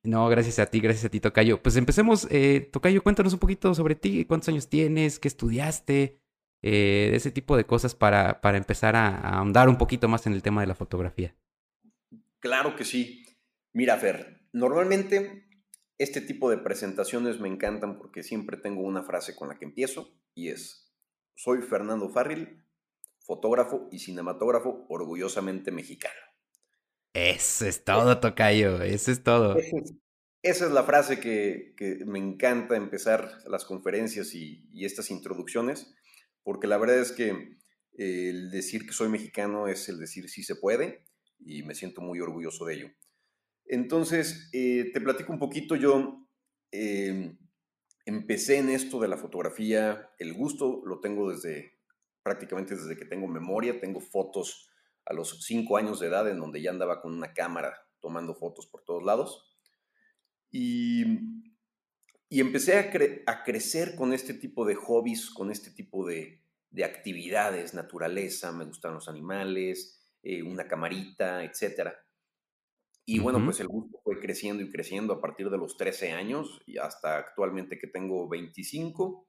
No, 0.07 0.29
gracias 0.29 0.57
a 0.59 0.67
ti, 0.67 0.79
gracias 0.79 1.03
a 1.03 1.09
ti, 1.09 1.19
Tocayo. 1.19 1.61
Pues 1.61 1.75
empecemos, 1.75 2.29
eh, 2.31 2.69
Tocayo, 2.71 3.03
cuéntanos 3.03 3.33
un 3.33 3.39
poquito 3.39 3.75
sobre 3.75 3.93
ti, 3.93 4.23
cuántos 4.23 4.47
años 4.47 4.69
tienes, 4.69 5.19
qué 5.19 5.27
estudiaste, 5.27 6.17
eh, 6.61 7.11
ese 7.13 7.29
tipo 7.29 7.57
de 7.57 7.65
cosas 7.65 7.93
para, 7.93 8.39
para 8.39 8.57
empezar 8.57 8.95
a, 8.95 9.09
a 9.09 9.39
ahondar 9.39 9.67
un 9.67 9.77
poquito 9.77 10.07
más 10.07 10.25
en 10.25 10.31
el 10.31 10.41
tema 10.41 10.61
de 10.61 10.67
la 10.67 10.75
fotografía. 10.75 11.35
Claro 12.39 12.77
que 12.77 12.85
sí. 12.85 13.25
Mira, 13.73 13.97
Fer, 13.97 14.47
normalmente 14.53 15.45
este 15.97 16.21
tipo 16.21 16.49
de 16.49 16.59
presentaciones 16.59 17.41
me 17.41 17.49
encantan 17.49 17.97
porque 17.97 18.23
siempre 18.23 18.55
tengo 18.55 18.83
una 18.83 19.03
frase 19.03 19.35
con 19.35 19.49
la 19.49 19.57
que 19.57 19.65
empiezo 19.65 20.17
y 20.33 20.47
es, 20.47 20.89
soy 21.35 21.61
Fernando 21.63 22.07
Farril, 22.07 22.63
fotógrafo 23.19 23.89
y 23.91 23.99
cinematógrafo 23.99 24.85
orgullosamente 24.87 25.69
mexicano. 25.69 26.15
Eso 27.17 27.65
es 27.65 27.83
todo, 27.83 28.19
Tocayo, 28.19 28.83
eso 28.83 29.09
es 29.09 29.23
todo. 29.23 29.57
Esa 30.43 30.65
es 30.65 30.71
la 30.71 30.83
frase 30.83 31.19
que, 31.19 31.73
me 32.05 32.19
encanta 32.19 32.75
empezar 32.75 33.39
las 33.47 33.65
conferencias 33.65 34.35
y, 34.35 34.85
estas 34.85 35.09
introducciones, 35.09 35.95
porque 36.43 36.67
la 36.67 36.77
verdad 36.77 36.99
es 36.99 37.11
que 37.11 37.57
el 37.93 38.51
decir 38.51 38.85
que 38.85 38.93
soy 38.93 39.09
mexicano 39.09 39.67
es 39.67 39.89
el 39.89 39.97
decir 39.97 40.29
sí 40.29 40.43
se 40.43 40.57
puede 40.57 41.05
y 41.39 41.63
me 41.63 41.73
siento 41.73 42.01
muy 42.01 42.19
orgulloso 42.19 42.65
de 42.65 42.75
ello. 42.75 42.91
Entonces, 43.65 44.51
eh, 44.53 44.91
te 44.93 45.01
platico 45.01 45.33
un 45.33 45.39
poquito, 45.39 45.75
yo 45.75 46.23
eh, 46.71 47.35
empecé 48.05 48.59
en 48.59 48.69
esto 48.69 48.99
de 48.99 49.07
la 49.07 49.17
fotografía, 49.17 50.11
el 50.19 50.35
gusto 50.35 50.83
lo 50.85 50.99
tengo 50.99 51.31
desde 51.31 51.79
prácticamente 52.21 52.75
desde 52.75 52.95
que 52.95 53.05
tengo 53.05 53.27
memoria, 53.27 53.79
tengo 53.79 54.01
fotos 54.01 54.66
a 55.07 55.13
los 55.13 55.43
cinco 55.43 55.77
años 55.77 55.99
de 55.99 56.07
edad 56.07 56.29
en 56.29 56.39
donde 56.39 56.61
ya 56.61 56.69
andaba 56.69 57.01
con 57.01 57.13
una 57.13 57.33
cámara 57.33 57.73
tomando 58.01 58.35
fotos 58.35 58.67
por 58.67 58.83
todos 58.83 59.03
lados. 59.03 59.57
Y, 60.51 61.03
y 62.29 62.39
empecé 62.41 62.77
a, 62.77 62.91
cre 62.91 63.23
a, 63.25 63.43
crecer 63.43 63.95
con 63.95 64.13
este 64.13 64.33
tipo 64.33 64.65
de 64.65 64.75
hobbies, 64.75 65.29
con 65.29 65.49
este 65.49 65.71
tipo 65.71 66.05
de, 66.05 66.41
de 66.69 66.83
actividades, 66.83 67.73
naturaleza, 67.73 68.51
me 68.51 68.65
gustan 68.65 68.93
los 68.93 69.07
animales, 69.07 69.97
eh, 70.23 70.43
una 70.43 70.67
camarita, 70.67 71.43
etcétera. 71.43 71.97
Y 73.05 73.19
bueno, 73.19 73.39
uh 73.39 73.41
-huh. 73.41 73.45
pues 73.45 73.59
el 73.61 73.67
gusto 73.67 73.99
fue 74.03 74.19
creciendo 74.19 74.61
y 74.61 74.69
creciendo 74.69 75.13
a 75.13 75.21
partir 75.21 75.49
de 75.49 75.57
los 75.57 75.77
13 75.77 76.11
años 76.11 76.61
y 76.65 76.77
hasta 76.77 77.17
actualmente 77.17 77.79
que 77.79 77.87
tengo 77.87 78.27
25. 78.27 79.25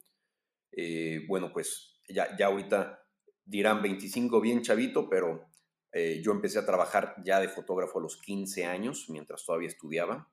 Eh, 0.72 1.24
bueno, 1.28 1.52
pues 1.52 2.00
ya, 2.08 2.36
ya 2.36 2.46
ahorita 2.46 3.00
dirán 3.44 3.80
25 3.80 4.40
bien 4.40 4.62
chavito, 4.62 5.08
pero 5.08 5.48
eh, 5.92 6.20
yo 6.22 6.32
empecé 6.32 6.58
a 6.58 6.66
trabajar 6.66 7.14
ya 7.24 7.40
de 7.40 7.48
fotógrafo 7.48 7.98
a 7.98 8.02
los 8.02 8.16
15 8.16 8.66
años, 8.66 9.06
mientras 9.08 9.44
todavía 9.44 9.68
estudiaba. 9.68 10.30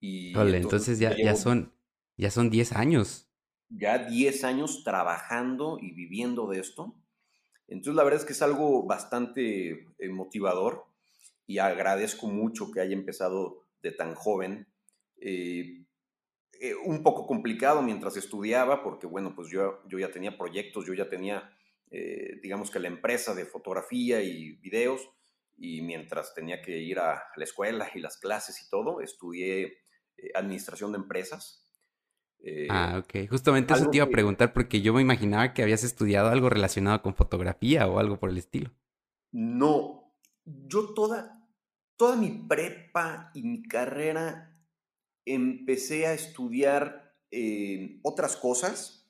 Y 0.00 0.36
Ole, 0.36 0.56
entonces, 0.56 0.88
entonces 0.88 0.98
ya, 0.98 1.10
llevo, 1.10 1.24
ya, 1.24 1.36
son, 1.36 1.72
ya 2.16 2.30
son 2.30 2.50
10 2.50 2.72
años. 2.72 3.30
Ya 3.68 3.98
10 3.98 4.44
años 4.44 4.84
trabajando 4.84 5.78
y 5.80 5.92
viviendo 5.92 6.48
de 6.48 6.60
esto. 6.60 6.94
Entonces 7.68 7.96
la 7.96 8.04
verdad 8.04 8.20
es 8.20 8.26
que 8.26 8.32
es 8.34 8.42
algo 8.42 8.84
bastante 8.84 9.86
eh, 9.98 10.08
motivador 10.10 10.84
y 11.46 11.58
agradezco 11.58 12.26
mucho 12.26 12.70
que 12.70 12.80
haya 12.80 12.94
empezado 12.94 13.64
de 13.82 13.92
tan 13.92 14.14
joven. 14.14 14.66
Eh, 15.20 15.84
eh, 16.60 16.74
un 16.84 17.02
poco 17.02 17.26
complicado 17.26 17.82
mientras 17.82 18.16
estudiaba, 18.16 18.82
porque 18.82 19.06
bueno, 19.06 19.34
pues 19.34 19.48
yo, 19.50 19.82
yo 19.88 19.98
ya 19.98 20.10
tenía 20.10 20.36
proyectos, 20.36 20.86
yo 20.86 20.94
ya 20.94 21.08
tenía, 21.08 21.50
eh, 21.90 22.40
digamos 22.42 22.70
que 22.70 22.80
la 22.80 22.88
empresa 22.88 23.34
de 23.34 23.44
fotografía 23.44 24.22
y 24.22 24.56
videos, 24.56 25.08
y 25.56 25.82
mientras 25.82 26.34
tenía 26.34 26.60
que 26.60 26.78
ir 26.78 26.98
a 26.98 27.22
la 27.36 27.44
escuela 27.44 27.88
y 27.94 28.00
las 28.00 28.16
clases 28.16 28.60
y 28.60 28.68
todo, 28.68 29.00
estudié 29.00 29.62
eh, 30.16 30.30
administración 30.34 30.92
de 30.92 30.98
empresas. 30.98 31.70
ah, 32.70 33.02
ok. 33.02 33.28
Justamente 33.30 33.74
eso 33.74 33.88
te 33.90 33.98
iba 33.98 34.06
a 34.06 34.10
preguntar, 34.10 34.52
porque 34.52 34.80
yo 34.82 34.92
me 34.92 35.02
imaginaba 35.02 35.54
que 35.54 35.62
habías 35.62 35.84
estudiado 35.84 36.28
algo 36.28 36.50
relacionado 36.50 37.02
con 37.02 37.14
fotografía 37.14 37.86
o 37.86 37.98
algo 37.98 38.18
por 38.18 38.30
el 38.30 38.38
estilo. 38.38 38.70
No, 39.32 40.14
yo 40.44 40.94
toda, 40.94 41.48
toda 41.96 42.16
mi 42.16 42.30
prepa 42.48 43.30
y 43.34 43.42
mi 43.42 43.62
carrera 43.62 44.54
empecé 45.24 46.06
a 46.06 46.12
estudiar 46.14 47.14
eh, 47.30 47.98
otras 48.02 48.36
cosas 48.36 49.03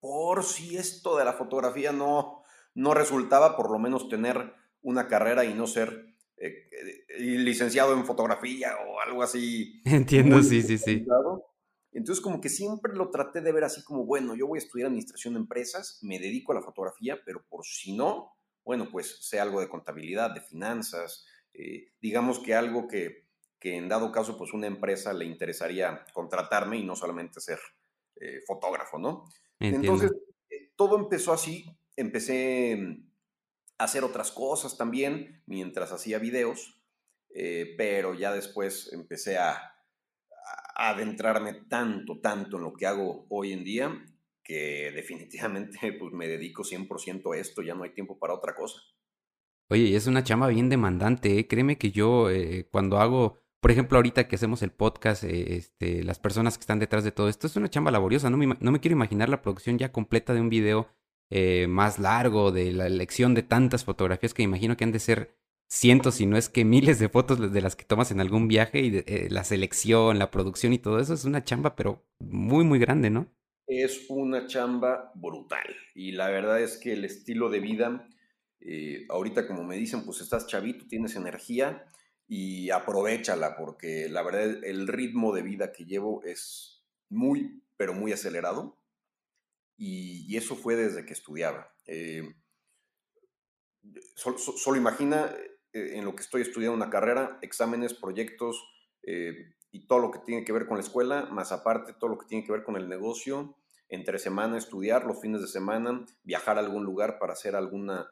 por 0.00 0.42
si 0.44 0.76
esto 0.76 1.16
de 1.16 1.24
la 1.24 1.34
fotografía 1.34 1.92
no, 1.92 2.42
no 2.74 2.94
resultaba, 2.94 3.56
por 3.56 3.70
lo 3.70 3.78
menos 3.78 4.08
tener 4.08 4.54
una 4.82 5.08
carrera 5.08 5.44
y 5.44 5.54
no 5.54 5.66
ser 5.66 6.06
eh, 6.36 6.68
eh, 6.70 7.20
licenciado 7.38 7.92
en 7.92 8.06
fotografía 8.06 8.74
o 8.88 9.00
algo 9.00 9.22
así. 9.22 9.82
Entiendo, 9.84 10.42
sí, 10.42 10.62
sí, 10.62 10.78
sí. 10.78 11.06
Entonces 11.92 12.22
como 12.22 12.40
que 12.40 12.48
siempre 12.48 12.94
lo 12.94 13.10
traté 13.10 13.40
de 13.40 13.52
ver 13.52 13.64
así 13.64 13.82
como, 13.82 14.04
bueno, 14.04 14.34
yo 14.34 14.46
voy 14.46 14.58
a 14.58 14.62
estudiar 14.62 14.86
administración 14.86 15.34
de 15.34 15.40
empresas, 15.40 15.98
me 16.02 16.18
dedico 16.18 16.52
a 16.52 16.56
la 16.56 16.62
fotografía, 16.62 17.20
pero 17.24 17.44
por 17.48 17.64
si 17.64 17.96
no, 17.96 18.32
bueno, 18.64 18.88
pues 18.90 19.18
sea 19.20 19.42
algo 19.42 19.60
de 19.60 19.68
contabilidad, 19.68 20.32
de 20.32 20.40
finanzas, 20.40 21.26
eh, 21.52 21.92
digamos 22.00 22.38
que 22.38 22.54
algo 22.54 22.86
que, 22.86 23.26
que, 23.58 23.76
en 23.76 23.88
dado 23.88 24.12
caso, 24.12 24.38
pues 24.38 24.52
una 24.52 24.68
empresa 24.68 25.12
le 25.12 25.24
interesaría 25.24 26.04
contratarme 26.14 26.78
y 26.78 26.84
no 26.84 26.94
solamente 26.94 27.40
ser 27.40 27.58
eh, 28.20 28.40
fotógrafo, 28.46 28.98
¿no? 28.98 29.24
Entiendo. 29.60 29.92
Entonces, 29.92 30.12
eh, 30.50 30.72
todo 30.76 30.98
empezó 30.98 31.32
así, 31.32 31.66
empecé 31.96 32.76
mm, 32.76 33.10
a 33.78 33.84
hacer 33.84 34.02
otras 34.02 34.32
cosas 34.32 34.76
también 34.76 35.42
mientras 35.46 35.92
hacía 35.92 36.18
videos, 36.18 36.82
eh, 37.34 37.74
pero 37.78 38.14
ya 38.14 38.32
después 38.32 38.92
empecé 38.92 39.38
a, 39.38 39.52
a 40.74 40.90
adentrarme 40.90 41.54
tanto, 41.68 42.20
tanto 42.20 42.56
en 42.56 42.64
lo 42.64 42.72
que 42.72 42.86
hago 42.86 43.26
hoy 43.28 43.52
en 43.52 43.62
día 43.62 44.04
que 44.50 44.90
definitivamente 44.92 45.78
pues 45.98 46.12
me 46.12 46.26
dedico 46.26 46.64
100% 46.64 47.32
a 47.32 47.38
esto, 47.38 47.62
ya 47.62 47.74
no 47.74 47.84
hay 47.84 47.90
tiempo 47.90 48.18
para 48.18 48.34
otra 48.34 48.54
cosa. 48.54 48.80
Oye, 49.68 49.94
es 49.94 50.08
una 50.08 50.24
chamba 50.24 50.48
bien 50.48 50.68
demandante, 50.68 51.38
¿eh? 51.38 51.46
créeme 51.46 51.78
que 51.78 51.92
yo 51.92 52.28
eh, 52.28 52.66
cuando 52.72 52.98
hago, 52.98 53.38
por 53.60 53.70
ejemplo, 53.70 53.98
ahorita 53.98 54.26
que 54.26 54.36
hacemos 54.36 54.62
el 54.62 54.70
podcast, 54.70 55.22
eh, 55.24 55.56
este, 55.56 56.02
las 56.02 56.18
personas 56.18 56.56
que 56.56 56.62
están 56.62 56.78
detrás 56.78 57.04
de 57.04 57.12
todo 57.12 57.28
esto, 57.28 57.46
es 57.46 57.56
una 57.56 57.68
chamba 57.68 57.90
laboriosa, 57.90 58.30
no 58.30 58.38
me, 58.38 58.46
me 58.46 58.80
quiero 58.80 58.96
imaginar 58.96 59.28
la 59.28 59.42
producción 59.42 59.78
ya 59.78 59.92
completa 59.92 60.32
de 60.32 60.40
un 60.40 60.48
video 60.48 60.88
eh, 61.30 61.66
más 61.68 61.98
largo, 61.98 62.52
de 62.52 62.72
la 62.72 62.86
elección 62.86 63.34
de 63.34 63.42
tantas 63.42 63.84
fotografías 63.84 64.32
que 64.32 64.42
imagino 64.42 64.76
que 64.76 64.84
han 64.84 64.92
de 64.92 64.98
ser 64.98 65.36
cientos, 65.68 66.16
si 66.16 66.26
no 66.26 66.38
es 66.38 66.48
que 66.48 66.64
miles 66.64 66.98
de 66.98 67.10
fotos 67.10 67.52
de 67.52 67.60
las 67.60 67.76
que 67.76 67.84
tomas 67.84 68.10
en 68.10 68.20
algún 68.20 68.48
viaje 68.48 68.80
y 68.80 68.90
de, 68.90 69.04
eh, 69.06 69.28
la 69.30 69.44
selección, 69.44 70.18
la 70.18 70.30
producción 70.30 70.72
y 70.72 70.78
todo 70.78 70.98
eso 70.98 71.12
es 71.12 71.26
una 71.26 71.44
chamba, 71.44 71.76
pero 71.76 72.02
muy, 72.18 72.64
muy 72.64 72.78
grande, 72.78 73.10
¿no? 73.10 73.28
es 73.66 74.06
una 74.08 74.48
chamba 74.48 75.12
brutal. 75.14 75.76
Y 75.94 76.10
la 76.10 76.28
verdad 76.28 76.60
es 76.60 76.76
que 76.76 76.92
el 76.92 77.04
estilo 77.04 77.50
de 77.50 77.60
vida, 77.60 78.08
ahorita 79.10 79.46
como 79.46 79.62
me 79.62 79.76
dicen, 79.76 80.04
pues 80.04 80.20
estás 80.20 80.48
chavito, 80.48 80.88
tienes 80.88 81.14
energía 81.14 81.86
y 82.32 82.70
aprovechala, 82.70 83.56
porque 83.56 84.08
la 84.08 84.22
verdad 84.22 84.62
el 84.62 84.86
ritmo 84.86 85.34
de 85.34 85.42
vida 85.42 85.72
que 85.72 85.84
llevo 85.84 86.22
es 86.22 86.84
muy, 87.08 87.60
pero 87.76 87.92
muy 87.92 88.12
acelerado. 88.12 88.78
Y, 89.76 90.36
eso 90.36 90.54
fue 90.54 90.76
desde 90.76 91.04
que 91.04 91.12
estudiaba. 91.12 91.74
Eh, 91.86 92.22
solo, 94.14 94.76
imagina 94.76 95.34
eh, 95.72 95.96
en 95.96 96.04
lo 96.04 96.14
que 96.14 96.22
estoy 96.22 96.42
estudiando 96.42 96.76
una 96.76 96.88
carrera, 96.88 97.36
exámenes, 97.42 97.94
proyectos 97.94 98.62
eh, 99.02 99.56
y 99.72 99.88
todo 99.88 99.98
lo 99.98 100.12
que 100.12 100.20
tiene 100.20 100.44
que 100.44 100.52
ver 100.52 100.68
con 100.68 100.76
la 100.76 100.84
escuela, 100.84 101.26
más 101.32 101.50
aparte 101.50 101.94
todo 101.94 102.10
lo 102.10 102.18
que 102.18 102.26
tiene 102.26 102.46
que 102.46 102.52
ver 102.52 102.62
con 102.62 102.76
el 102.76 102.88
negocio, 102.88 103.56
entre 103.88 104.20
semana 104.20 104.56
estudiar, 104.56 105.04
los 105.04 105.20
fines 105.20 105.40
de 105.40 105.48
semana 105.48 106.06
viajar 106.22 106.58
a 106.58 106.60
algún 106.60 106.84
lugar 106.84 107.18
para 107.18 107.32
hacer 107.32 107.56
alguna 107.56 108.08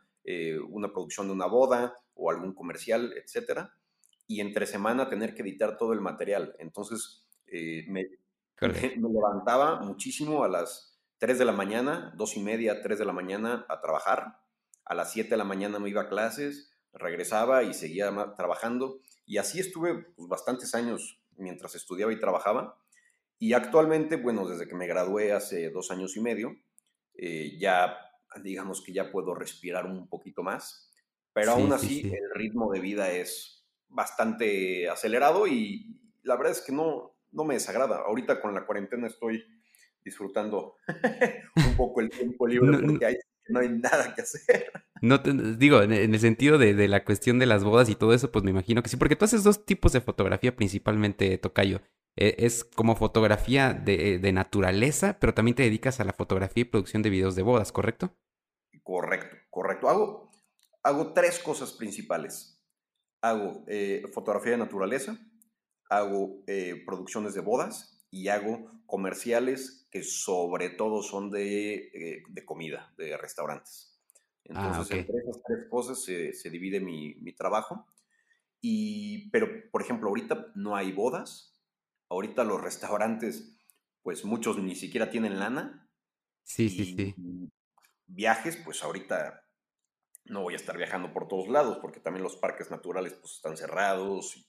una 0.68 0.92
producción 0.92 1.28
de 1.28 1.32
una 1.32 1.46
boda 1.46 1.96
o 2.12 2.30
algún 2.30 2.52
comercial, 2.52 3.14
etcétera, 3.16 3.72
y 4.28 4.40
entre 4.40 4.66
semana 4.66 5.08
tener 5.08 5.34
que 5.34 5.42
editar 5.42 5.76
todo 5.76 5.92
el 5.92 6.00
material. 6.00 6.54
Entonces 6.60 7.26
eh, 7.48 7.84
me, 7.88 8.06
me, 8.60 8.68
me, 8.68 9.08
levantaba 9.12 9.80
muchísimo 9.80 10.44
a 10.44 10.48
las 10.48 11.00
3 11.18 11.40
de 11.40 11.44
la 11.44 11.52
mañana, 11.52 12.12
dos 12.16 12.36
y 12.36 12.40
media, 12.40 12.80
3 12.80 13.00
de 13.00 13.04
la 13.04 13.12
mañana 13.12 13.66
a 13.68 13.80
trabajar 13.80 14.38
a 14.88 14.94
las 14.94 15.12
7 15.12 15.28
de 15.28 15.36
la 15.36 15.44
mañana 15.44 15.78
me 15.78 15.90
iba 15.90 16.02
a 16.02 16.08
clases, 16.08 16.72
regresaba 16.94 17.62
y 17.62 17.74
seguía 17.74 18.10
trabajando. 18.36 19.00
Y 19.26 19.36
así 19.36 19.60
estuve 19.60 20.06
pues, 20.16 20.28
bastantes 20.28 20.74
años 20.74 21.20
mientras 21.36 21.74
estudiaba 21.74 22.12
y 22.12 22.18
trabajaba. 22.18 22.78
Y 23.38 23.52
actualmente, 23.52 24.16
bueno, 24.16 24.48
desde 24.48 24.66
que 24.66 24.74
me 24.74 24.86
gradué 24.86 25.32
hace 25.32 25.70
dos 25.70 25.90
años 25.90 26.16
y 26.16 26.20
medio, 26.20 26.56
eh, 27.14 27.56
ya 27.58 27.98
digamos 28.42 28.82
que 28.82 28.92
ya 28.92 29.12
puedo 29.12 29.34
respirar 29.34 29.86
un 29.86 30.08
poquito 30.08 30.42
más, 30.42 30.90
pero 31.32 31.52
aún 31.52 31.72
así 31.72 32.02
el 32.02 32.30
ritmo 32.34 32.72
de 32.72 32.80
vida 32.80 33.10
es 33.12 33.57
bastante 33.88 34.88
acelerado 34.88 35.46
y 35.46 36.00
la 36.22 36.36
verdad 36.36 36.52
es 36.52 36.60
que 36.60 36.72
no, 36.72 37.14
no 37.32 37.44
me 37.44 37.54
desagrada. 37.54 37.98
Ahorita 37.98 38.40
con 38.40 38.54
la 38.54 38.66
cuarentena 38.66 39.06
estoy 39.06 39.44
disfrutando 40.04 40.76
un 41.56 41.76
poco 41.76 42.00
el 42.00 42.10
tiempo 42.10 42.46
libre 42.46 42.78
porque 42.78 43.18
no 43.48 43.60
hay 43.60 43.68
nada 43.68 44.14
que 44.14 44.22
hacer. 44.22 44.70
No 45.00 45.18
digo, 45.18 45.82
en 45.82 45.92
el 45.92 46.20
sentido 46.20 46.58
de, 46.58 46.74
de, 46.74 46.88
la 46.88 47.04
cuestión 47.04 47.38
de 47.38 47.46
las 47.46 47.64
bodas 47.64 47.88
y 47.88 47.94
todo 47.94 48.12
eso, 48.12 48.30
pues 48.30 48.44
me 48.44 48.50
imagino 48.50 48.82
que 48.82 48.88
sí, 48.88 48.96
porque 48.96 49.16
tú 49.16 49.24
haces 49.24 49.44
dos 49.44 49.64
tipos 49.64 49.92
de 49.92 50.00
fotografía 50.00 50.54
principalmente, 50.54 51.38
Tocayo. 51.38 51.80
E, 52.16 52.34
es 52.38 52.64
como 52.64 52.96
fotografía 52.96 53.72
de, 53.72 54.18
de, 54.18 54.32
naturaleza, 54.32 55.18
pero 55.20 55.34
también 55.34 55.54
te 55.54 55.62
dedicas 55.62 56.00
a 56.00 56.04
la 56.04 56.12
fotografía 56.12 56.62
y 56.62 56.64
producción 56.64 57.02
de 57.02 57.10
videos 57.10 57.36
de 57.36 57.42
bodas, 57.42 57.70
¿correcto? 57.70 58.12
Correcto, 58.82 59.36
correcto. 59.50 59.88
Hago, 59.88 60.30
hago 60.82 61.12
tres 61.12 61.38
cosas 61.38 61.72
principales. 61.72 62.57
Hago 63.20 63.64
eh, 63.66 64.04
fotografía 64.12 64.52
de 64.52 64.58
naturaleza, 64.58 65.18
hago 65.90 66.42
eh, 66.46 66.82
producciones 66.86 67.34
de 67.34 67.40
bodas 67.40 68.04
y 68.10 68.28
hago 68.28 68.70
comerciales 68.86 69.86
que 69.90 70.02
sobre 70.02 70.70
todo 70.70 71.02
son 71.02 71.30
de, 71.30 71.74
eh, 71.74 72.22
de 72.28 72.44
comida, 72.44 72.92
de 72.96 73.16
restaurantes. 73.16 74.00
Ah, 74.50 74.68
Entonces, 74.68 74.98
entre 74.98 75.18
esas 75.18 75.42
tres 75.42 75.68
cosas 75.68 76.02
se, 76.02 76.32
se 76.32 76.50
divide 76.50 76.80
mi, 76.80 77.14
mi, 77.16 77.32
trabajo. 77.32 77.86
Y, 78.60 79.30
pero, 79.30 79.48
por 79.70 79.82
ejemplo, 79.82 80.08
ahorita 80.08 80.52
no 80.54 80.74
hay 80.74 80.92
bodas. 80.92 81.60
Ahorita 82.08 82.44
los 82.44 82.60
restaurantes, 82.60 83.58
pues 84.02 84.24
muchos 84.24 84.58
ni 84.58 84.74
siquiera 84.74 85.10
tienen 85.10 85.38
lana. 85.38 85.90
Sí, 86.44 86.70
sí, 86.70 86.96
sí. 86.96 87.14
Viajes, 88.06 88.56
pues 88.56 88.82
ahorita 88.82 89.47
no 90.24 90.42
voy 90.42 90.54
a 90.54 90.56
estar 90.56 90.76
viajando 90.76 91.12
por 91.12 91.28
todos 91.28 91.48
lados 91.48 91.78
porque 91.80 92.00
también 92.00 92.22
los 92.22 92.36
parques 92.36 92.70
naturales 92.70 93.14
pues 93.14 93.34
están 93.34 93.56
cerrados. 93.56 94.46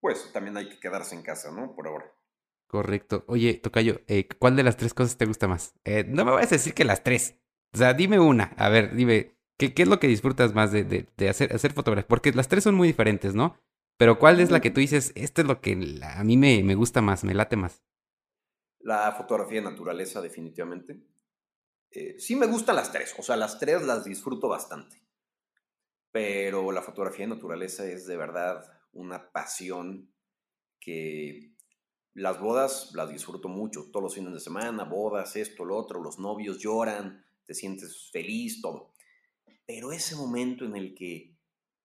Pues 0.00 0.32
también 0.32 0.56
hay 0.56 0.68
que 0.68 0.80
quedarse 0.80 1.14
en 1.14 1.22
casa, 1.22 1.52
¿no? 1.52 1.74
Por 1.74 1.86
ahora. 1.86 2.12
Correcto. 2.66 3.24
Oye, 3.28 3.54
Tocayo, 3.54 4.00
eh, 4.08 4.26
¿cuál 4.38 4.56
de 4.56 4.62
las 4.62 4.76
tres 4.76 4.94
cosas 4.94 5.16
te 5.16 5.26
gusta 5.26 5.46
más? 5.46 5.74
Eh, 5.84 6.04
no 6.08 6.24
me 6.24 6.32
vayas 6.32 6.52
a 6.52 6.56
decir 6.56 6.74
que 6.74 6.84
las 6.84 7.04
tres. 7.04 7.38
O 7.72 7.76
sea, 7.76 7.94
dime 7.94 8.18
una. 8.18 8.54
A 8.56 8.68
ver, 8.68 8.94
dime, 8.94 9.36
¿qué, 9.58 9.74
qué 9.74 9.82
es 9.82 9.88
lo 9.88 10.00
que 10.00 10.08
disfrutas 10.08 10.54
más 10.54 10.72
de, 10.72 10.84
de, 10.84 11.28
hacer, 11.28 11.54
hacer 11.54 11.72
fotografía? 11.72 12.08
Porque 12.08 12.32
las 12.32 12.48
tres 12.48 12.64
son 12.64 12.74
muy 12.74 12.88
diferentes, 12.88 13.34
¿no? 13.34 13.58
Pero 13.98 14.18
¿cuál 14.18 14.40
es 14.40 14.50
la 14.50 14.60
que 14.60 14.70
tú 14.70 14.80
dices, 14.80 15.12
esto 15.14 15.42
es 15.42 15.46
lo 15.46 15.60
que 15.60 16.00
a 16.02 16.24
mí 16.24 16.36
me, 16.36 16.62
me 16.64 16.74
gusta 16.74 17.02
más, 17.02 17.24
me 17.24 17.34
late 17.34 17.56
más? 17.56 17.84
La 18.80 19.12
fotografía 19.12 19.60
de 19.60 19.70
naturaleza, 19.70 20.20
definitivamente. 20.20 20.98
Eh, 21.94 22.16
sí 22.18 22.36
me 22.36 22.46
gustan 22.46 22.76
las 22.76 22.90
tres, 22.90 23.14
o 23.18 23.22
sea, 23.22 23.36
las 23.36 23.58
tres 23.58 23.82
las 23.82 24.04
disfruto 24.04 24.48
bastante. 24.48 25.02
Pero 26.10 26.72
la 26.72 26.82
fotografía 26.82 27.26
de 27.26 27.34
naturaleza 27.34 27.84
es 27.86 28.06
de 28.06 28.16
verdad 28.16 28.64
una 28.92 29.30
pasión 29.30 30.10
que 30.80 31.52
las 32.14 32.40
bodas 32.40 32.92
las 32.94 33.10
disfruto 33.10 33.48
mucho, 33.48 33.90
todos 33.90 34.02
los 34.02 34.14
fines 34.14 34.32
de 34.32 34.40
semana, 34.40 34.84
bodas, 34.84 35.36
esto, 35.36 35.64
lo 35.64 35.76
otro, 35.76 36.02
los 36.02 36.18
novios 36.18 36.58
lloran, 36.58 37.24
te 37.44 37.54
sientes 37.54 38.10
feliz, 38.10 38.60
todo. 38.60 38.92
Pero 39.66 39.92
ese 39.92 40.16
momento 40.16 40.64
en 40.64 40.76
el 40.76 40.94
que 40.94 41.36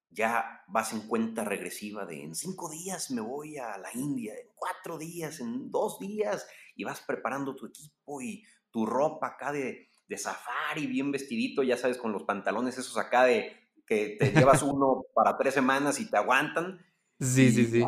ya 0.10 0.64
vas 0.68 0.94
en 0.94 1.08
cuenta 1.08 1.44
regresiva 1.44 2.06
de 2.06 2.24
en 2.24 2.34
cinco 2.34 2.70
días 2.70 3.12
me 3.12 3.22
voy 3.22 3.58
a 3.58 3.78
la 3.78 3.90
India, 3.94 4.34
en 4.34 4.48
cuatro 4.56 4.98
días, 4.98 5.40
en 5.40 5.70
dos 5.70 6.00
días, 6.00 6.48
y 6.76 6.84
vas 6.84 7.02
preparando 7.02 7.56
tu 7.56 7.68
equipo 7.68 8.22
y 8.22 8.44
tu 8.72 8.86
ropa 8.86 9.28
acá 9.28 9.52
de, 9.52 9.90
de 10.08 10.18
safari, 10.18 10.88
bien 10.88 11.12
vestidito, 11.12 11.64
ya 11.64 11.78
sabes, 11.78 11.98
con 11.98 12.12
los 12.12 12.24
pantalones 12.24 12.78
esos 12.78 12.98
acá 12.98 13.26
de 13.26 13.54
que 13.86 14.18
te 14.20 14.32
llevas 14.32 14.64
uno 14.64 15.06
para 15.14 15.38
tres 15.38 15.54
semanas 15.54 16.00
y 16.00 16.10
te 16.10 16.18
aguantan. 16.18 16.86
Sí, 17.20 17.52
sí, 17.52 17.66
sí 17.66 17.84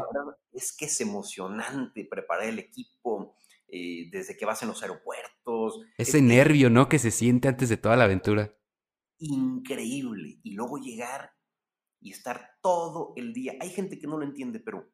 es 0.52 0.76
que 0.76 0.86
es 0.86 1.02
emocionante 1.02 2.06
preparar 2.06 2.48
el 2.48 2.60
equipo 2.60 3.36
eh, 3.68 4.10
desde 4.12 4.38
que 4.38 4.46
vas 4.46 4.62
en 4.62 4.70
los 4.70 4.82
aeropuertos. 4.82 5.82
Ese 5.98 6.22
nervio, 6.22 6.70
¿no? 6.70 6.90
Que 6.90 7.00
se 7.00 7.12
siente 7.12 7.48
antes 7.48 7.70
de 7.70 7.78
toda 7.78 7.96
la 7.96 8.06
aventura. 8.06 8.56
Increíble. 9.20 10.40
Y 10.44 10.54
luego 10.54 10.78
llegar 10.78 11.32
y 12.02 12.12
estar 12.12 12.58
todo 12.62 13.14
el 13.16 13.34
día. 13.34 13.54
Hay 13.60 13.70
gente 13.70 14.00
que 14.00 14.08
no 14.08 14.18
lo 14.18 14.26
entiende, 14.26 14.60
pero 14.60 14.90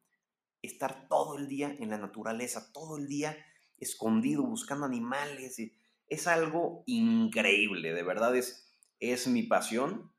estar 0.62 1.08
todo 1.08 1.38
el 1.38 1.48
día 1.48 1.76
en 1.80 1.90
la 1.90 1.98
naturaleza, 1.98 2.72
todo 2.74 2.98
el 2.98 3.08
día 3.08 3.38
escondido, 3.78 4.44
buscando 4.44 4.86
animales, 4.86 5.60
es 6.10 6.28
algo 6.28 6.84
increíble. 6.86 7.94
De 7.94 8.04
verdad 8.04 8.36
es, 8.36 8.72
es 9.00 9.28
mi 9.28 9.44
pasión 9.44 10.16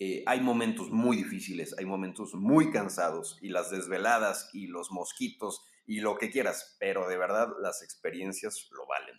eh, 0.00 0.24
hay 0.26 0.40
momentos 0.40 0.90
muy 0.90 1.16
difíciles, 1.16 1.74
hay 1.78 1.86
momentos 1.86 2.34
muy 2.34 2.72
cansados 2.72 3.38
y 3.40 3.48
las 3.50 3.70
desveladas 3.70 4.50
y 4.52 4.66
los 4.66 4.90
mosquitos 4.90 5.62
y 5.86 6.00
lo 6.00 6.16
que 6.18 6.30
quieras, 6.30 6.76
pero 6.80 7.08
de 7.08 7.16
verdad 7.16 7.48
las 7.62 7.82
experiencias 7.82 8.68
lo 8.72 8.86
valen. 8.86 9.16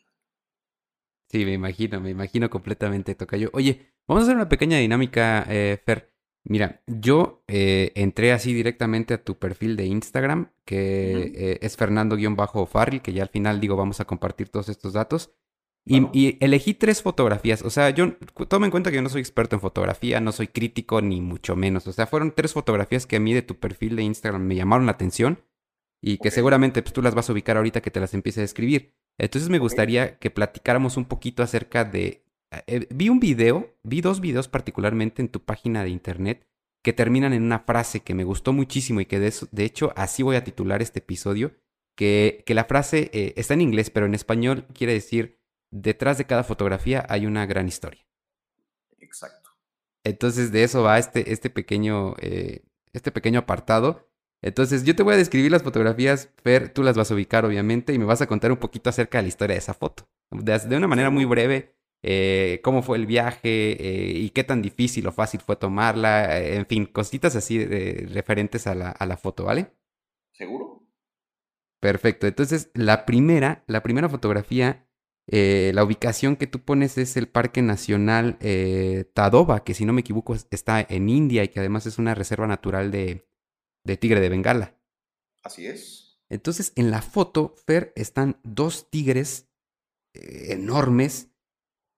Sí, 1.29 1.45
me 1.45 1.53
imagino, 1.53 2.01
me 2.01 2.09
imagino 2.09 2.49
completamente, 2.49 3.15
Tocayo. 3.15 3.49
Oye, 3.53 3.93
vamos 4.07 4.23
a 4.23 4.25
hacer 4.25 4.35
una 4.35 4.49
pequeña 4.49 4.77
dinámica, 4.77 5.45
eh, 5.49 5.81
Fer. 5.83 6.13
Mira, 6.43 6.83
yo 6.85 7.43
eh, 7.47 7.91
entré 7.95 8.31
así 8.31 8.53
directamente 8.53 9.15
a 9.15 9.23
tu 9.23 9.39
perfil 9.39 9.75
de 9.75 9.85
Instagram, 9.85 10.51
que 10.65 11.57
es 11.59 11.75
Fernando-Farril, 11.75 13.01
que 13.01 13.13
ya 13.13 13.23
al 13.23 13.29
final 13.29 13.59
digo, 13.59 13.75
vamos 13.75 13.99
a 13.99 14.05
compartir 14.05 14.49
todos 14.49 14.69
estos 14.69 14.93
datos. 14.93 15.33
Y, 15.87 16.37
elegí 16.43 16.73
tres 16.73 17.03
fotografías. 17.03 17.61
O 17.61 17.69
sea, 17.69 17.91
yo 17.91 18.13
tome 18.47 18.65
en 18.65 18.71
cuenta 18.71 18.89
que 18.89 18.95
yo 18.95 19.03
no 19.03 19.09
soy 19.09 19.21
experto 19.21 19.55
en 19.55 19.61
fotografía, 19.61 20.19
no 20.19 20.31
soy 20.31 20.47
crítico 20.47 21.01
ni 21.01 21.21
mucho 21.21 21.55
menos. 21.55 21.85
O 21.87 21.93
sea, 21.93 22.07
fueron 22.07 22.33
tres 22.33 22.53
fotografías 22.53 23.05
que 23.05 23.17
a 23.17 23.19
mí 23.19 23.33
de 23.33 23.43
tu 23.43 23.59
perfil 23.59 23.95
de 23.95 24.03
Instagram 24.03 24.41
me 24.41 24.55
llamaron 24.55 24.87
la 24.87 24.93
atención 24.93 25.43
y 26.01 26.17
que 26.17 26.31
seguramente 26.31 26.81
pues, 26.81 26.93
tú 26.93 27.01
las 27.01 27.13
vas 27.13 27.29
a 27.29 27.33
ubicar 27.33 27.57
ahorita 27.57 27.81
que 27.81 27.91
te 27.91 27.99
las 27.99 28.15
empiece 28.15 28.41
a 28.41 28.45
escribir. 28.45 28.95
Entonces 29.19 29.49
me 29.49 29.59
gustaría 29.59 30.17
que 30.17 30.31
platicáramos 30.31 30.97
un 30.97 31.05
poquito 31.05 31.43
acerca 31.43 31.85
de... 31.85 32.23
Eh, 32.67 32.87
vi 32.89 33.09
un 33.09 33.19
video, 33.19 33.75
vi 33.83 34.01
dos 34.01 34.21
videos 34.21 34.47
particularmente 34.47 35.21
en 35.21 35.29
tu 35.29 35.41
página 35.41 35.83
de 35.83 35.89
internet 35.89 36.47
que 36.83 36.93
terminan 36.93 37.33
en 37.33 37.43
una 37.43 37.59
frase 37.59 38.01
que 38.01 38.13
me 38.13 38.23
gustó 38.23 38.53
muchísimo 38.53 39.01
y 39.01 39.05
que 39.05 39.19
de, 39.19 39.33
de 39.51 39.63
hecho 39.63 39.93
así 39.95 40.21
voy 40.23 40.35
a 40.35 40.43
titular 40.43 40.81
este 40.81 40.99
episodio, 40.99 41.53
que, 41.95 42.43
que 42.45 42.53
la 42.53 42.65
frase 42.65 43.09
eh, 43.13 43.33
está 43.37 43.55
en 43.55 43.61
inglés, 43.61 43.89
pero 43.89 44.05
en 44.05 44.13
español 44.13 44.67
quiere 44.73 44.93
decir 44.93 45.39
detrás 45.75 46.17
de 46.17 46.25
cada 46.25 46.43
fotografía 46.43 47.05
hay 47.09 47.25
una 47.25 47.45
gran 47.45 47.67
historia. 47.67 48.05
Exacto. 48.99 49.51
Entonces 50.03 50.51
de 50.51 50.63
eso 50.63 50.83
va 50.83 50.97
este, 50.97 51.33
este, 51.33 51.49
pequeño, 51.49 52.15
eh, 52.19 52.63
este 52.93 53.11
pequeño 53.11 53.39
apartado. 53.39 54.09
Entonces 54.41 54.83
yo 54.85 54.95
te 54.95 55.03
voy 55.03 55.15
a 55.15 55.17
describir 55.17 55.51
las 55.51 55.63
fotografías, 55.63 56.29
Fer, 56.43 56.69
tú 56.69 56.83
las 56.83 56.95
vas 56.95 57.11
a 57.11 57.13
ubicar 57.15 57.45
obviamente 57.45 57.93
y 57.93 57.99
me 57.99 58.05
vas 58.05 58.21
a 58.21 58.27
contar 58.27 58.51
un 58.51 58.57
poquito 58.57 58.89
acerca 58.89 59.17
de 59.17 59.23
la 59.23 59.27
historia 59.27 59.55
de 59.55 59.59
esa 59.59 59.73
foto. 59.73 60.07
De, 60.31 60.77
una 60.77 60.87
manera 60.87 61.09
muy 61.09 61.25
breve, 61.25 61.75
eh, 62.03 62.61
cómo 62.63 62.81
fue 62.81 62.97
el 62.97 63.05
viaje 63.05 63.71
eh, 63.71 64.11
y 64.15 64.29
qué 64.29 64.43
tan 64.43 64.61
difícil 64.61 65.07
o 65.07 65.11
fácil 65.11 65.41
fue 65.41 65.55
tomarla, 65.55 66.39
en 66.39 66.65
fin, 66.67 66.85
cositas 66.85 67.35
así 67.35 67.65
referentes 67.65 68.67
a 68.67 68.75
la, 68.75 68.89
a 68.91 69.05
la 69.05 69.17
foto, 69.17 69.45
¿vale? 69.45 69.71
¿Seguro? 70.31 70.87
Perfecto. 71.79 72.27
Entonces 72.27 72.69
la 72.73 73.05
primera, 73.05 73.63
la 73.67 73.81
primera 73.81 74.09
fotografía 74.09 74.84
eh, 75.27 75.71
la 75.73 75.83
ubicación 75.83 76.35
que 76.35 76.45
tú 76.45 76.59
pones 76.63 76.97
es 76.97 77.17
el 77.17 77.27
Parque 77.27 77.61
Nacional 77.61 78.37
eh, 78.41 79.09
Tadoba, 79.13 79.63
que 79.63 79.73
si 79.73 79.85
no 79.85 79.93
me 79.93 80.01
equivoco 80.01 80.35
está 80.51 80.85
en 80.87 81.09
India 81.09 81.43
y 81.43 81.47
que 81.47 81.59
además 81.59 81.87
es 81.87 81.97
una 81.97 82.13
reserva 82.13 82.45
natural 82.45 82.91
de, 82.91 83.27
tigre 83.99 84.19
de 84.19 84.29
Bengala. 84.29 84.77
Así 85.43 85.65
es. 85.65 86.19
Entonces, 86.29 86.73
en 86.75 86.91
la 86.91 87.01
foto, 87.01 87.55
Fer, 87.65 87.91
están 87.95 88.39
dos 88.43 88.89
tigres 88.89 89.49
eh, 90.13 90.53
enormes, 90.53 91.31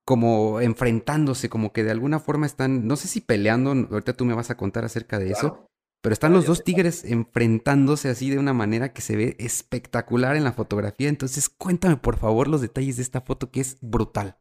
como 0.06 0.62
enfrentándose, 0.62 1.50
como 1.50 1.74
que 1.74 1.84
de 1.84 1.92
alguna 1.92 2.20
forma 2.20 2.46
están, 2.46 2.88
no 2.88 2.96
sé 2.96 3.10
si 3.10 3.20
peleando, 3.20 3.72
ahorita 3.72 4.14
tú 4.14 4.24
me 4.24 4.34
vas 4.34 4.50
a 4.50 4.56
contar 4.56 4.86
acerca 4.86 5.20
de 5.20 5.32
eso, 5.32 5.70
pero 6.08 6.14
están 6.14 6.32
los 6.32 6.46
dos 6.46 6.64
tigres 6.64 7.04
enfrentándose 7.04 8.08
así 8.08 8.30
de 8.30 8.40
una 8.40 8.54
manera 8.54 8.94
que 8.94 9.02
se 9.02 9.18
ve 9.18 9.36
espectacular 9.40 10.38
en 10.38 10.46
la 10.46 10.54
fotografía. 10.54 11.10
Entonces, 11.10 11.50
cuéntame 11.50 11.98
por 11.98 12.18
favor 12.18 12.48
los 12.48 12.62
detalles 12.62 12.96
de 12.96 13.02
esta 13.04 13.20
foto 13.20 13.52
que 13.52 13.60
es 13.60 13.78
brutal. 13.82 14.40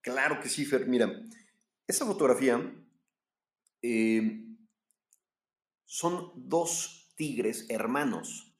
Claro 0.00 0.38
que 0.38 0.48
sí, 0.48 0.64
Fer. 0.64 0.86
Mira, 0.86 1.10
esa 1.88 2.06
fotografía 2.06 2.72
eh, 3.82 4.46
son 5.86 6.30
dos 6.36 7.12
tigres 7.16 7.66
hermanos. 7.68 8.56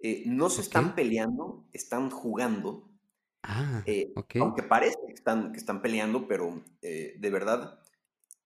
Eh, 0.00 0.24
no 0.26 0.50
se 0.50 0.62
están 0.62 0.96
peleando, 0.96 1.68
están 1.72 2.10
jugando. 2.10 2.90
Ah, 3.44 3.84
eh, 3.86 4.12
Aunque 4.40 4.64
parece 4.64 4.98
que 5.06 5.12
están, 5.12 5.52
que 5.52 5.58
están 5.58 5.82
peleando, 5.82 6.26
pero 6.26 6.64
de 6.80 7.30
verdad 7.30 7.78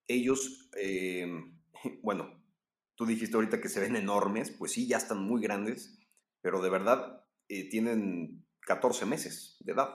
ellos, 0.07 0.69
eh, 0.77 1.27
bueno, 2.03 2.40
tú 3.01 3.07
dijiste 3.07 3.35
ahorita 3.35 3.59
que 3.59 3.67
se 3.67 3.79
ven 3.79 3.95
enormes, 3.95 4.51
pues 4.51 4.73
sí, 4.73 4.87
ya 4.87 4.97
están 4.97 5.23
muy 5.23 5.41
grandes, 5.41 5.97
pero 6.39 6.61
de 6.61 6.69
verdad 6.69 7.25
eh, 7.47 7.67
tienen 7.67 8.45
14 8.67 9.07
meses 9.07 9.57
de 9.61 9.71
edad. 9.71 9.89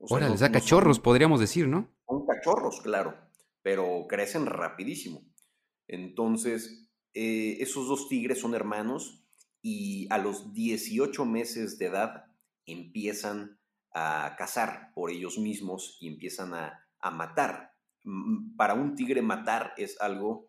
Les 0.00 0.40
da 0.40 0.50
cachorros, 0.50 0.98
podríamos 0.98 1.38
decir, 1.38 1.68
¿no? 1.68 1.88
Son 2.08 2.26
cachorros, 2.26 2.80
claro, 2.80 3.14
pero 3.62 4.06
crecen 4.08 4.46
rapidísimo. 4.46 5.22
Entonces, 5.86 6.90
eh, 7.14 7.58
esos 7.60 7.86
dos 7.86 8.08
tigres 8.08 8.40
son 8.40 8.56
hermanos 8.56 9.24
y 9.62 10.08
a 10.10 10.18
los 10.18 10.52
18 10.54 11.24
meses 11.24 11.78
de 11.78 11.86
edad 11.86 12.24
empiezan 12.64 13.60
a 13.94 14.34
cazar 14.36 14.90
por 14.92 15.12
ellos 15.12 15.38
mismos 15.38 15.98
y 16.00 16.08
empiezan 16.08 16.52
a, 16.52 16.82
matar. 17.12 17.76
Para 18.56 18.74
un 18.74 18.96
tigre 18.96 19.22
matar 19.22 19.72
es 19.76 20.00
algo 20.00 20.48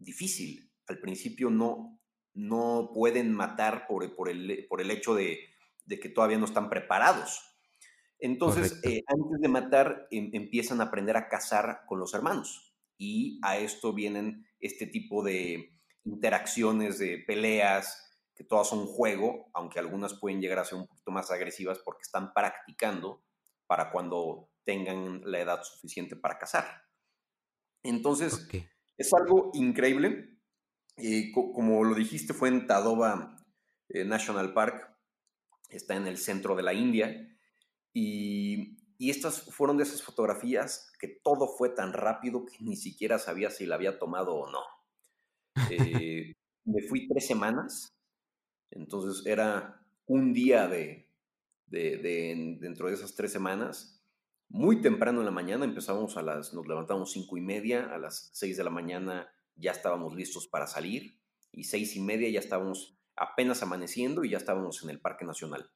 difícil. 0.00 0.72
Al 0.86 0.98
principio 0.98 1.50
no, 1.50 2.00
no 2.34 2.90
pueden 2.92 3.32
matar 3.32 3.86
por, 3.86 4.14
por, 4.16 4.28
el, 4.28 4.66
por 4.68 4.80
el, 4.80 4.90
hecho 4.90 5.14
de, 5.14 5.38
que 5.88 6.08
todavía 6.08 6.38
no 6.38 6.46
están 6.46 6.68
preparados. 6.68 7.46
Entonces, 8.18 8.80
eh, 8.82 9.02
antes 9.06 9.40
de 9.40 9.48
matar, 9.48 10.08
em, 10.10 10.30
empiezan 10.32 10.80
a 10.80 10.84
aprender 10.84 11.16
a 11.16 11.28
cazar 11.28 11.82
con 11.86 11.98
los 11.98 12.12
hermanos. 12.12 12.74
Y 12.98 13.40
a 13.42 13.56
esto 13.56 13.94
vienen 13.94 14.46
este 14.58 14.86
tipo 14.86 15.22
de 15.22 15.78
interacciones, 16.04 16.98
de 16.98 17.22
peleas, 17.26 18.10
que 18.34 18.44
todas 18.44 18.68
son 18.68 18.86
juego, 18.86 19.50
aunque 19.54 19.78
algunas 19.78 20.14
pueden 20.14 20.40
llegar 20.40 20.58
a 20.58 20.64
ser 20.64 20.78
un 20.78 20.86
poquito 20.86 21.10
más 21.10 21.30
agresivas 21.30 21.78
porque 21.78 22.02
están 22.02 22.32
practicando 22.32 23.22
para 23.66 23.90
cuando 23.90 24.50
tengan 24.64 25.22
la 25.24 25.40
edad 25.40 25.62
suficiente 25.62 26.16
para 26.16 26.38
cazar. 26.38 26.84
Entonces, 27.82 28.48
es 29.00 29.12
algo 29.12 29.50
increíble. 29.54 30.38
Eh, 30.96 31.32
como 31.32 31.84
lo 31.84 31.94
dijiste, 31.94 32.34
fue 32.34 32.48
en 32.48 32.66
Tadoba 32.66 33.36
eh, 33.88 34.04
National 34.04 34.52
Park, 34.52 34.96
está 35.70 35.96
en 35.96 36.06
el 36.06 36.18
centro 36.18 36.54
de 36.56 36.62
la 36.62 36.74
India, 36.74 37.26
y, 37.92 38.76
y, 38.98 39.10
estas 39.10 39.42
fueron 39.42 39.78
de 39.78 39.84
esas 39.84 40.02
fotografías 40.02 40.92
que 41.00 41.08
todo 41.08 41.48
fue 41.48 41.70
tan 41.70 41.92
rápido 41.92 42.44
que 42.44 42.56
ni 42.60 42.76
siquiera 42.76 43.18
sabía 43.18 43.50
si 43.50 43.66
la 43.66 43.76
había 43.76 43.98
tomado 43.98 44.34
o 44.34 44.50
no. 44.50 44.60
Eh, 45.70 46.32
me 46.64 46.82
fui 46.88 47.08
tres 47.08 47.26
semanas 47.26 47.94
entonces 48.70 49.26
era 49.26 49.84
un 50.06 50.32
día 50.32 50.68
de, 50.68 51.08
dentro 51.66 52.88
de 52.88 52.94
esas 52.94 53.14
tres 53.14 53.32
semanas. 53.32 53.99
Muy 54.50 54.80
temprano 54.80 55.20
en 55.20 55.26
la 55.26 55.30
mañana 55.30 55.64
empezábamos 55.64 56.16
a 56.16 56.22
las, 56.22 56.52
nos 56.54 56.66
levantamos 56.66 57.12
cinco 57.12 57.36
y 57.36 57.40
media, 57.40 57.94
a 57.94 57.98
las 57.98 58.30
seis 58.32 58.56
de 58.56 58.64
la 58.64 58.70
mañana 58.70 59.32
ya 59.54 59.70
estábamos 59.70 60.12
listos 60.16 60.48
para 60.48 60.66
salir 60.66 61.20
y 61.52 61.64
seis 61.64 61.94
y 61.94 62.00
media 62.00 62.28
ya 62.28 62.40
estábamos 62.40 62.98
apenas 63.14 63.62
amaneciendo 63.62 64.24
y 64.24 64.30
ya 64.30 64.38
estábamos 64.38 64.82
en 64.82 64.90
el 64.90 65.00
Parque 65.00 65.24
Nacional. 65.24 65.70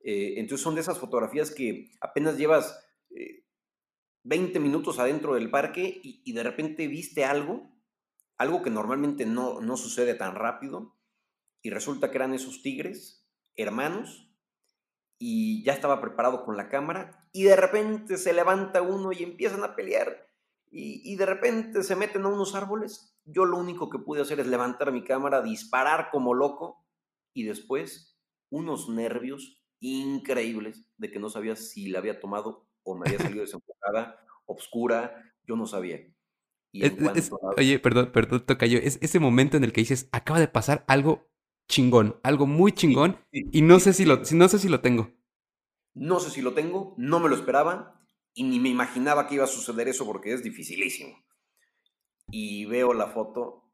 Eh, 0.00 0.34
entonces 0.36 0.62
son 0.62 0.74
de 0.74 0.82
esas 0.82 0.98
fotografías 0.98 1.50
que 1.50 1.90
apenas 2.02 2.36
llevas 2.36 2.78
20 4.22 4.58
eh, 4.58 4.60
minutos 4.60 4.98
adentro 4.98 5.34
del 5.34 5.48
parque 5.48 5.98
y, 6.02 6.30
de 6.30 6.42
repente 6.42 6.88
viste 6.88 7.24
algo, 7.24 7.74
algo 8.36 8.60
que 8.60 8.68
normalmente 8.68 9.24
no, 9.24 9.62
no 9.62 9.78
sucede 9.78 10.12
tan 10.14 10.34
rápido 10.34 10.94
y 11.62 11.70
resulta 11.70 12.10
que 12.10 12.18
eran 12.18 12.34
esos 12.34 12.60
tigres, 12.60 13.26
hermanos, 13.56 14.27
y 15.18 15.64
ya 15.64 15.72
estaba 15.72 16.00
preparado 16.00 16.44
con 16.44 16.56
la 16.56 16.68
cámara, 16.68 17.28
y 17.32 17.44
de 17.44 17.56
repente 17.56 18.16
se 18.16 18.32
levanta 18.32 18.82
uno 18.82 19.12
y 19.12 19.22
empiezan 19.22 19.64
a 19.64 19.74
pelear, 19.74 20.26
y, 20.70 21.16
de 21.16 21.24
repente 21.24 21.82
se 21.82 21.96
meten 21.96 22.24
a 22.24 22.28
unos 22.28 22.54
árboles. 22.54 23.16
Yo 23.24 23.46
lo 23.46 23.56
único 23.56 23.88
que 23.88 23.98
pude 23.98 24.20
hacer 24.20 24.38
es 24.38 24.46
levantar 24.46 24.92
mi 24.92 25.02
cámara, 25.02 25.40
disparar 25.40 26.10
como 26.10 26.34
loco, 26.34 26.84
y 27.32 27.44
después 27.44 28.18
unos 28.50 28.88
nervios 28.88 29.62
increíbles 29.80 30.84
de 30.98 31.10
que 31.10 31.18
no 31.18 31.30
sabía 31.30 31.56
si 31.56 31.88
la 31.88 32.00
había 32.00 32.20
tomado 32.20 32.66
o 32.82 32.96
me 32.96 33.08
había 33.08 33.18
salido 33.30 33.42
desenfocada, 33.42 34.20
obscura, 34.46 35.32
yo 35.46 35.56
no 35.56 35.66
sabía. 35.66 36.06
Y 36.70 36.82
Oye, 37.56 37.78
perdón, 37.78 38.12
perdón, 38.12 38.44
Tocayo, 38.44 38.78
es 38.78 38.98
ese 39.00 39.18
momento 39.18 39.56
en 39.56 39.64
el 39.64 39.72
que 39.72 39.80
dices, 39.80 40.08
acaba 40.12 40.38
de 40.38 40.48
pasar 40.48 40.84
algo 40.86 41.28
chingón, 41.68 42.18
algo 42.22 42.46
muy 42.46 42.72
chingón, 42.72 43.18
y 43.30 43.62
no 43.62 43.78
sé, 43.78 43.92
si 43.92 44.04
lo, 44.04 44.22
no 44.32 44.48
sé 44.48 44.58
si 44.58 44.68
lo 44.68 44.80
tengo. 44.80 45.12
No 45.94 46.20
sé 46.20 46.30
si 46.30 46.42
lo 46.42 46.54
tengo, 46.54 46.94
no 46.96 47.20
me 47.20 47.28
lo 47.28 47.34
esperaba 47.34 48.00
y 48.34 48.44
ni 48.44 48.60
me 48.60 48.68
imaginaba 48.68 49.26
que 49.26 49.34
iba 49.34 49.44
a 49.44 49.48
suceder 49.48 49.88
eso 49.88 50.06
porque 50.06 50.32
es 50.32 50.42
dificilísimo. 50.42 51.24
Y 52.30 52.66
veo 52.66 52.92
la 52.94 53.08
foto 53.08 53.72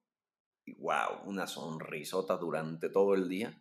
y 0.64 0.74
wow, 0.74 1.22
una 1.26 1.46
sonrisota 1.46 2.36
durante 2.36 2.88
todo 2.88 3.14
el 3.14 3.28
día. 3.28 3.60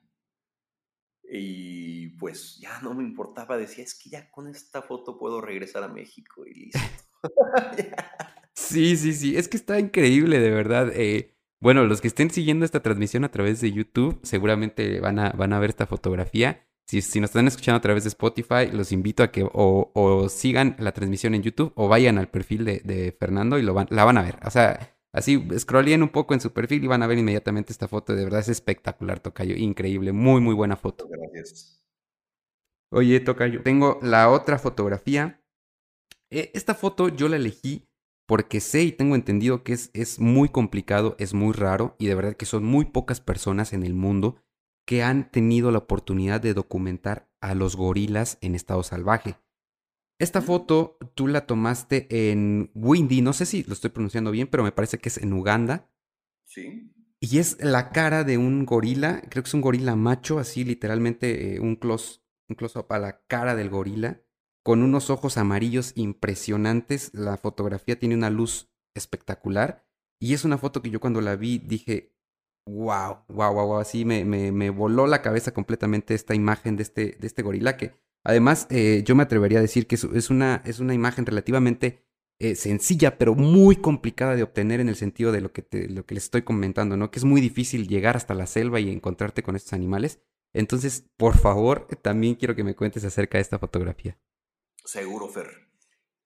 Y 1.23 2.09
pues 2.17 2.57
ya 2.59 2.79
no 2.81 2.93
me 2.93 3.03
importaba, 3.03 3.57
decía, 3.57 3.83
es 3.83 3.95
que 3.95 4.09
ya 4.09 4.29
con 4.31 4.47
esta 4.47 4.81
foto 4.81 5.17
puedo 5.17 5.41
regresar 5.41 5.83
a 5.83 5.87
México 5.87 6.45
y 6.45 6.53
listo. 6.53 6.79
sí, 8.53 8.95
sí, 8.97 9.13
sí, 9.13 9.35
es 9.35 9.47
que 9.47 9.57
está 9.57 9.79
increíble, 9.79 10.39
de 10.39 10.51
verdad. 10.51 10.91
Eh, 10.93 11.32
bueno, 11.63 11.85
los 11.85 12.01
que 12.01 12.09
estén 12.09 12.29
siguiendo 12.29 12.65
esta 12.65 12.81
transmisión 12.81 13.23
a 13.23 13.31
través 13.31 13.61
de 13.61 13.71
YouTube 13.71 14.19
seguramente 14.21 14.99
van 14.99 15.17
a, 15.17 15.29
van 15.29 15.53
a 15.53 15.59
ver 15.59 15.69
esta 15.69 15.87
fotografía. 15.87 16.67
Si, 16.85 17.01
si, 17.01 17.21
nos 17.21 17.29
están 17.29 17.47
escuchando 17.47 17.77
a 17.77 17.81
través 17.81 18.03
de 18.03 18.09
Spotify, 18.09 18.67
los 18.69 18.91
invito 18.91 19.23
a 19.23 19.31
que 19.31 19.47
o, 19.49 20.27
sigan 20.27 20.75
la 20.77 20.91
transmisión 20.91 21.35
en 21.35 21.41
YouTube 21.41 21.71
o 21.75 21.87
vayan 21.87 22.17
al 22.17 22.27
perfil 22.27 22.65
de, 22.65 23.15
Fernando 23.17 23.57
y 23.57 23.61
lo 23.61 23.73
van, 23.73 23.87
la 23.91 24.03
van 24.03 24.17
a 24.17 24.23
ver. 24.23 24.39
O 24.45 24.51
sea, 24.51 24.93
así 25.13 25.41
scrollen 25.57 26.03
un 26.03 26.09
poco 26.09 26.33
en 26.33 26.41
su 26.41 26.51
perfil 26.51 26.83
y 26.83 26.87
van 26.87 27.01
a 27.01 27.07
ver 27.07 27.17
inmediatamente 27.17 27.71
esta 27.71 27.87
foto. 27.87 28.13
De 28.13 28.25
verdad 28.25 28.41
es 28.41 28.49
espectacular, 28.49 29.21
Tocayo. 29.21 29.55
Increíble. 29.55 30.11
Muy, 30.11 30.41
muy 30.41 30.53
buena 30.53 30.75
foto. 30.75 31.07
Gracias. 31.07 31.81
Oye, 32.91 33.21
Tocayo, 33.21 33.63
tengo 33.63 33.99
la 34.01 34.29
otra 34.29 34.59
fotografía. 34.59 35.41
E, 36.29 36.51
esta 36.53 36.75
foto 36.75 37.07
yo 37.07 37.29
la 37.29 37.37
elegí 37.37 37.87
porque 38.25 38.59
sé 38.59 38.83
y 38.83 38.91
tengo 38.91 39.15
entendido 39.15 39.63
que 39.63 39.73
es, 39.73 39.91
es 39.93 40.19
muy 40.19 40.49
complicado, 40.49 41.15
es 41.19 41.33
muy 41.33 41.53
raro 41.53 41.95
y 41.99 42.07
de 42.07 42.15
verdad 42.15 42.35
que 42.35 42.45
son 42.45 42.63
muy 42.63 42.85
pocas 42.85 43.19
personas 43.19 43.73
en 43.73 43.83
el 43.83 43.93
mundo 43.93 44.37
que 44.85 45.03
han 45.03 45.31
tenido 45.31 45.71
la 45.71 45.79
oportunidad 45.79 46.41
de 46.41 46.53
documentar 46.53 47.29
a 47.41 47.55
los 47.55 47.75
gorilas 47.75 48.37
en 48.41 48.55
estado 48.55 48.83
salvaje. 48.83 49.37
Esta 50.19 50.41
mm. 50.41 50.43
foto 50.43 50.97
tú 51.15 51.27
la 51.27 51.45
tomaste 51.45 52.31
en 52.31 52.71
Windy, 52.73 53.21
no 53.21 53.33
sé 53.33 53.45
si 53.45 53.63
lo 53.63 53.73
estoy 53.73 53.89
pronunciando 53.89 54.31
bien, 54.31 54.47
pero 54.47 54.63
me 54.63 54.71
parece 54.71 54.97
que 54.97 55.09
es 55.09 55.17
en 55.17 55.33
Uganda. 55.33 55.89
Sí. 56.45 56.91
Y 57.19 57.39
es 57.39 57.57
la 57.61 57.91
cara 57.91 58.23
de 58.23 58.37
un 58.37 58.65
gorila, 58.65 59.21
creo 59.29 59.43
que 59.43 59.47
es 59.47 59.53
un 59.53 59.61
gorila 59.61 59.95
macho, 59.95 60.39
así 60.39 60.63
literalmente 60.63 61.55
eh, 61.55 61.59
un 61.59 61.77
close, 61.77 62.21
un 62.49 62.55
close 62.55 62.77
up 62.79 62.87
a 62.89 62.99
la 62.99 63.21
cara 63.27 63.55
del 63.55 63.69
gorila 63.69 64.22
con 64.63 64.81
unos 64.81 65.09
ojos 65.09 65.37
amarillos 65.37 65.91
impresionantes. 65.95 67.11
La 67.13 67.37
fotografía 67.37 67.99
tiene 67.99 68.15
una 68.15 68.29
luz 68.29 68.69
espectacular. 68.95 69.85
Y 70.19 70.33
es 70.33 70.45
una 70.45 70.57
foto 70.57 70.81
que 70.81 70.89
yo 70.89 70.99
cuando 70.99 71.21
la 71.21 71.35
vi 71.35 71.59
dije, 71.59 72.13
wow, 72.65 73.25
wow, 73.27 73.53
wow, 73.53 73.67
wow. 73.67 73.79
Así 73.79 74.05
me, 74.05 74.23
me, 74.25 74.69
voló 74.69 75.05
la 75.05 75.21
cabeza 75.21 75.53
completamente 75.53 76.13
esta 76.13 76.33
imagen 76.33 76.77
de 76.77 76.83
este, 76.83 77.17
de 77.19 77.27
este 77.27 77.41
gorila 77.41 77.75
que 77.75 77.93
además 78.23 78.67
eh, 78.69 79.03
yo 79.05 79.15
me 79.15 79.23
atrevería 79.23 79.59
a 79.59 79.61
decir 79.61 79.85
que 79.85 79.95
es, 79.95 80.29
una, 80.29 80.61
es 80.65 80.79
una 80.79 80.93
imagen 80.93 81.25
relativamente 81.25 82.05
eh, 82.39 82.55
sencilla, 82.55 83.17
pero 83.17 83.35
muy 83.35 83.75
complicada 83.75 84.35
de 84.35 84.43
obtener 84.43 84.79
en 84.79 84.89
el 84.89 84.95
sentido 84.95 85.31
de 85.31 85.41
lo 85.41 85.51
que, 85.51 85.65
lo 85.89 86.05
que 86.05 86.15
les 86.15 86.25
estoy 86.25 86.41
comentando, 86.41 86.97
¿no? 86.97 87.11
Que 87.11 87.19
es 87.19 87.25
muy 87.25 87.41
difícil 87.41 87.87
llegar 87.87 88.17
hasta 88.17 88.33
la 88.33 88.47
selva 88.47 88.79
y 88.79 88.89
encontrarte 88.89 89.43
con 89.43 89.55
estos 89.55 89.73
animales. 89.73 90.19
Entonces, 90.53 91.05
por 91.17 91.37
favor, 91.37 91.87
también 92.01 92.35
quiero 92.35 92.55
que 92.55 92.63
me 92.63 92.75
cuentes 92.75 93.03
acerca 93.05 93.37
de 93.37 93.43
esta 93.43 93.59
fotografía. 93.59 94.17
Seguro, 94.83 95.27
Fer. 95.27 95.69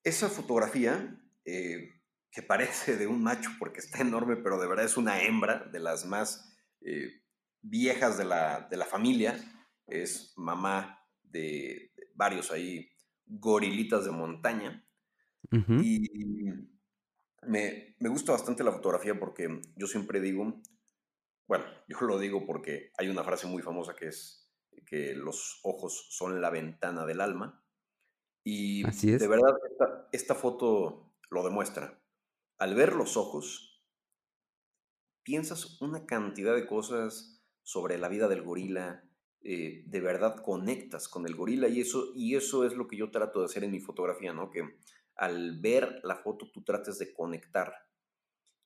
Esa 0.03 0.29
fotografía, 0.29 1.19
eh, 1.45 2.01
que 2.31 2.41
parece 2.41 2.97
de 2.97 3.07
un 3.07 3.21
macho 3.23 3.49
porque 3.59 3.79
está 3.79 4.01
enorme, 4.01 4.37
pero 4.37 4.59
de 4.59 4.67
verdad 4.67 4.85
es 4.85 4.97
una 4.97 5.23
hembra 5.23 5.65
de 5.71 5.79
las 5.79 6.05
más 6.05 6.55
eh, 6.81 7.21
viejas 7.61 8.17
de 8.17 8.25
la, 8.25 8.87
familia, 8.89 9.37
es 9.87 10.33
mamá 10.37 10.99
de, 11.23 11.91
varios 12.15 12.51
ahí 12.51 12.89
gorilitas 13.25 14.05
de 14.05 14.11
montaña. 14.11 14.83
Y 15.51 16.51
me, 17.43 17.95
me, 17.99 18.09
gusta 18.09 18.33
bastante 18.33 18.63
la 18.63 18.73
fotografía 18.73 19.17
porque 19.17 19.61
yo 19.77 19.87
siempre 19.87 20.19
digo, 20.19 20.61
bueno, 21.47 21.63
yo 21.87 22.01
lo 22.01 22.19
digo 22.19 22.45
porque 22.45 22.91
hay 22.97 23.07
una 23.07 23.23
frase 23.23 23.47
muy 23.47 23.61
famosa 23.61 23.95
que 23.95 24.07
es 24.07 24.47
que 24.85 25.13
los 25.13 25.59
ojos 25.63 26.07
son 26.09 26.41
la 26.41 26.49
ventana 26.49 27.05
del 27.05 27.21
alma. 27.21 27.63
Y 28.49 28.81
de 28.81 29.27
verdad, 29.27 29.57
esta, 30.13 30.33
foto 30.33 31.11
lo 31.29 31.43
demuestra. 31.43 32.01
Al 32.57 32.75
ver 32.75 32.95
los 32.95 33.17
ojos, 33.17 33.83
piensas 35.21 35.81
una 35.81 36.05
cantidad 36.05 36.55
de 36.55 36.65
cosas 36.65 37.43
sobre 37.61 37.97
la 37.97 38.07
vida 38.07 38.29
del 38.29 38.43
gorila, 38.43 39.03
eh, 39.41 39.83
de 39.85 39.99
verdad 39.99 40.37
conectas 40.37 41.09
con 41.09 41.27
el 41.27 41.35
gorila 41.35 41.67
y 41.67 41.81
eso, 41.81 42.13
y 42.15 42.37
eso 42.37 42.63
es 42.63 42.73
lo 42.77 42.87
que 42.87 42.95
yo 42.95 43.11
trato 43.11 43.39
de 43.39 43.47
hacer 43.47 43.65
en 43.65 43.71
mi 43.71 43.81
fotografía, 43.81 44.31
¿no? 44.31 44.49
Que 44.49 44.63
al 45.17 45.59
ver 45.59 45.99
la 46.05 46.15
foto 46.15 46.49
tú 46.49 46.63
trates 46.63 46.99
de 46.99 47.13
conectar. 47.13 47.73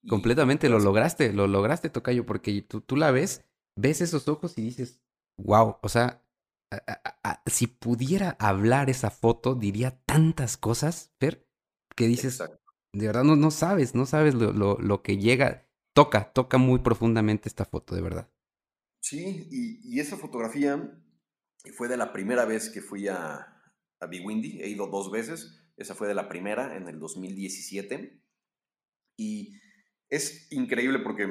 Completamente 0.08 0.70
lo 0.70 0.78
lograste, 0.78 1.34
lo 1.34 1.48
lograste, 1.48 1.90
Tocayo, 1.90 2.24
porque 2.28 2.62
tú, 2.62 2.82
tú 2.82 2.98
la 2.98 3.10
ves, 3.10 3.50
ves 3.76 4.02
esos 4.02 4.28
ojos 4.28 4.56
y 4.60 4.62
dices, 4.62 5.02
wow, 5.38 5.78
o 5.82 5.90
sea, 5.90 6.24
si 7.46 7.68
pudiera 7.68 8.36
hablar 8.40 8.90
esa 8.90 9.12
foto, 9.12 9.56
diría 9.56 10.00
tantas 10.06 10.58
cosas, 10.58 11.14
Fer, 11.20 11.48
que 11.96 12.08
dices, 12.08 12.40
de 12.94 13.08
verdad 13.08 13.24
no, 13.24 13.36
no 13.36 13.52
sabes, 13.52 13.96
no 13.96 14.06
sabes 14.06 14.34
lo, 14.34 14.54
lo, 14.54 14.78
lo, 14.78 15.02
que 15.02 15.18
llega, 15.18 15.68
toca, 15.94 16.32
toca 16.34 16.58
muy 16.58 16.80
profundamente 16.80 17.50
esta 17.50 17.66
foto, 17.66 17.96
de 17.96 18.02
verdad. 18.02 18.32
Sí, 19.02 19.48
y, 19.52 19.96
y 19.96 20.00
esa 20.00 20.18
fotografía 20.18 20.98
fue 21.76 21.88
de 21.88 21.98
la 21.98 22.14
primera 22.14 22.46
vez 22.46 22.70
que 22.70 22.82
fui 22.82 23.08
a, 23.08 23.62
a 24.00 24.06
Big 24.08 24.26
Windy, 24.26 24.62
he 24.62 24.70
ido 24.70 24.88
dos 24.88 25.12
veces, 25.12 25.62
esa 25.78 25.96
fue 25.96 26.08
de 26.08 26.14
la 26.14 26.30
primera 26.30 26.76
en 26.76 26.88
el 26.88 27.00
2017, 27.00 28.22
y 29.18 29.60
es 30.10 30.52
increíble 30.52 31.00
porque 31.00 31.28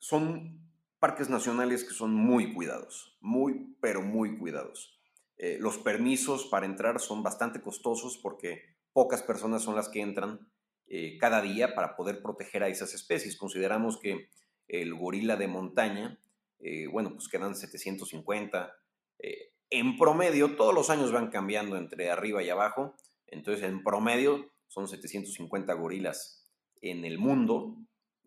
son 0.00 0.61
parques 1.02 1.28
nacionales 1.28 1.82
que 1.82 1.94
son 1.94 2.14
muy 2.14 2.54
cuidados, 2.54 3.18
muy, 3.20 3.74
pero 3.80 4.02
muy 4.02 4.38
cuidados. 4.38 5.00
Eh, 5.36 5.58
los 5.58 5.76
permisos 5.78 6.46
para 6.46 6.64
entrar 6.64 7.00
son 7.00 7.24
bastante 7.24 7.60
costosos 7.60 8.16
porque 8.18 8.76
pocas 8.92 9.20
personas 9.20 9.64
son 9.64 9.74
las 9.74 9.88
que 9.88 10.00
entran 10.00 10.48
eh, 10.86 11.18
cada 11.18 11.42
día 11.42 11.74
para 11.74 11.96
poder 11.96 12.22
proteger 12.22 12.62
a 12.62 12.68
esas 12.68 12.94
especies. 12.94 13.36
Consideramos 13.36 13.98
que 13.98 14.28
el 14.68 14.94
gorila 14.94 15.34
de 15.34 15.48
montaña, 15.48 16.20
eh, 16.60 16.86
bueno, 16.86 17.14
pues 17.14 17.26
quedan 17.26 17.56
750. 17.56 18.72
en 19.70 19.96
promedio, 19.98 20.54
todos 20.54 20.72
los 20.72 20.88
años 20.88 21.10
van 21.10 21.30
cambiando 21.30 21.76
entre 21.76 22.12
arriba 22.12 22.44
y 22.44 22.50
abajo. 22.50 22.94
Entonces, 23.26 23.64
en 23.64 23.82
promedio, 23.82 24.52
son 24.68 24.86
750 24.86 25.72
gorilas 25.72 26.48
en 26.80 27.04
el 27.04 27.18
mundo. 27.18 27.76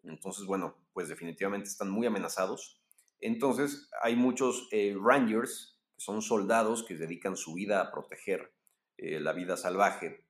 Entonces, 0.03 0.45
bueno, 0.45 0.75
pues 0.95 1.09
definitivamente 1.09 1.67
están 1.67 1.91
muy 1.91 2.07
amenazados. 2.07 2.81
Entonces, 3.19 3.89
hay 4.01 4.15
muchos 4.15 4.69
eh, 4.71 4.95
rangers, 4.97 5.77
que 5.93 6.01
son 6.01 6.21
soldados 6.21 6.85
que 6.85 6.95
dedican 6.95 7.35
su 7.35 7.53
vida 7.53 7.81
a 7.81 7.91
proteger 7.91 8.53
eh, 8.97 9.19
la 9.19 9.33
vida 9.33 9.57
salvaje. 9.57 10.25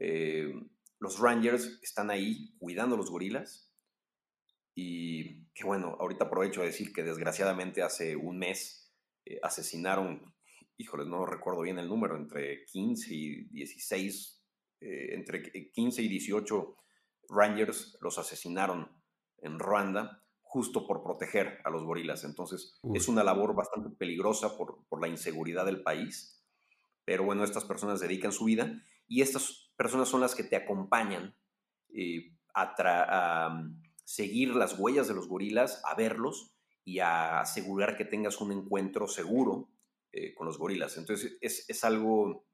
Eh, 0.00 0.52
los 0.98 1.20
rangers 1.20 1.78
están 1.80 2.10
ahí 2.10 2.56
cuidando 2.58 2.96
los 2.96 3.08
gorilas. 3.08 3.72
Y 4.74 5.46
que 5.52 5.62
bueno, 5.62 5.96
ahorita 6.00 6.24
aprovecho 6.24 6.62
de 6.62 6.68
decir 6.68 6.92
que 6.92 7.04
desgraciadamente 7.04 7.82
hace 7.82 8.16
un 8.16 8.38
mes 8.38 8.92
asesinaron, 9.42 10.34
híjoles, 10.76 11.06
no 11.06 11.24
recuerdo 11.24 11.60
bien 11.60 11.78
el 11.78 11.88
número, 11.88 12.16
entre 12.16 12.64
15 12.64 13.14
y 13.14 13.44
16, 13.50 14.42
entre 14.80 15.70
15 15.70 16.02
y 16.02 16.08
18 16.08 16.76
rangers 17.28 17.96
los 18.00 18.18
asesinaron 18.18 18.99
en 19.42 19.58
Ruanda 19.58 20.20
justo 20.50 20.84
por 20.84 21.04
proteger 21.04 21.60
a 21.64 21.70
los 21.70 21.84
gorilas. 21.84 22.24
Entonces, 22.24 22.80
es 22.92 23.06
una 23.06 23.22
labor 23.22 23.54
bastante 23.54 23.88
peligrosa 23.90 24.56
por, 24.56 24.84
la 25.00 25.06
inseguridad 25.06 25.64
del 25.64 25.82
país. 25.84 26.42
Pero 27.04 27.22
bueno, 27.22 27.44
estas 27.44 27.64
personas 27.64 28.00
dedican 28.00 28.32
su 28.32 28.46
vida 28.46 28.82
y 29.06 29.22
estas 29.22 29.70
personas 29.76 30.08
son 30.08 30.20
las 30.20 30.34
que 30.34 30.42
te 30.42 30.56
acompañan 30.56 31.36
eh, 31.94 32.36
a, 32.52 33.48
mm, 33.48 33.80
seguir 34.04 34.56
las 34.56 34.76
huellas 34.76 35.06
de 35.06 35.14
los 35.14 35.28
gorilas, 35.28 35.82
a 35.84 35.94
verlos 35.94 36.52
y 36.84 36.98
a 36.98 37.40
asegurar 37.40 37.96
que 37.96 38.04
tengas 38.04 38.40
un 38.40 38.50
encuentro 38.50 39.06
seguro 39.06 39.70
eh, 40.10 40.34
con 40.34 40.48
los 40.48 40.58
gorilas. 40.58 40.96
Entonces, 40.96 41.38
es, 41.40 41.64
es 41.68 41.84
algo 41.84 42.44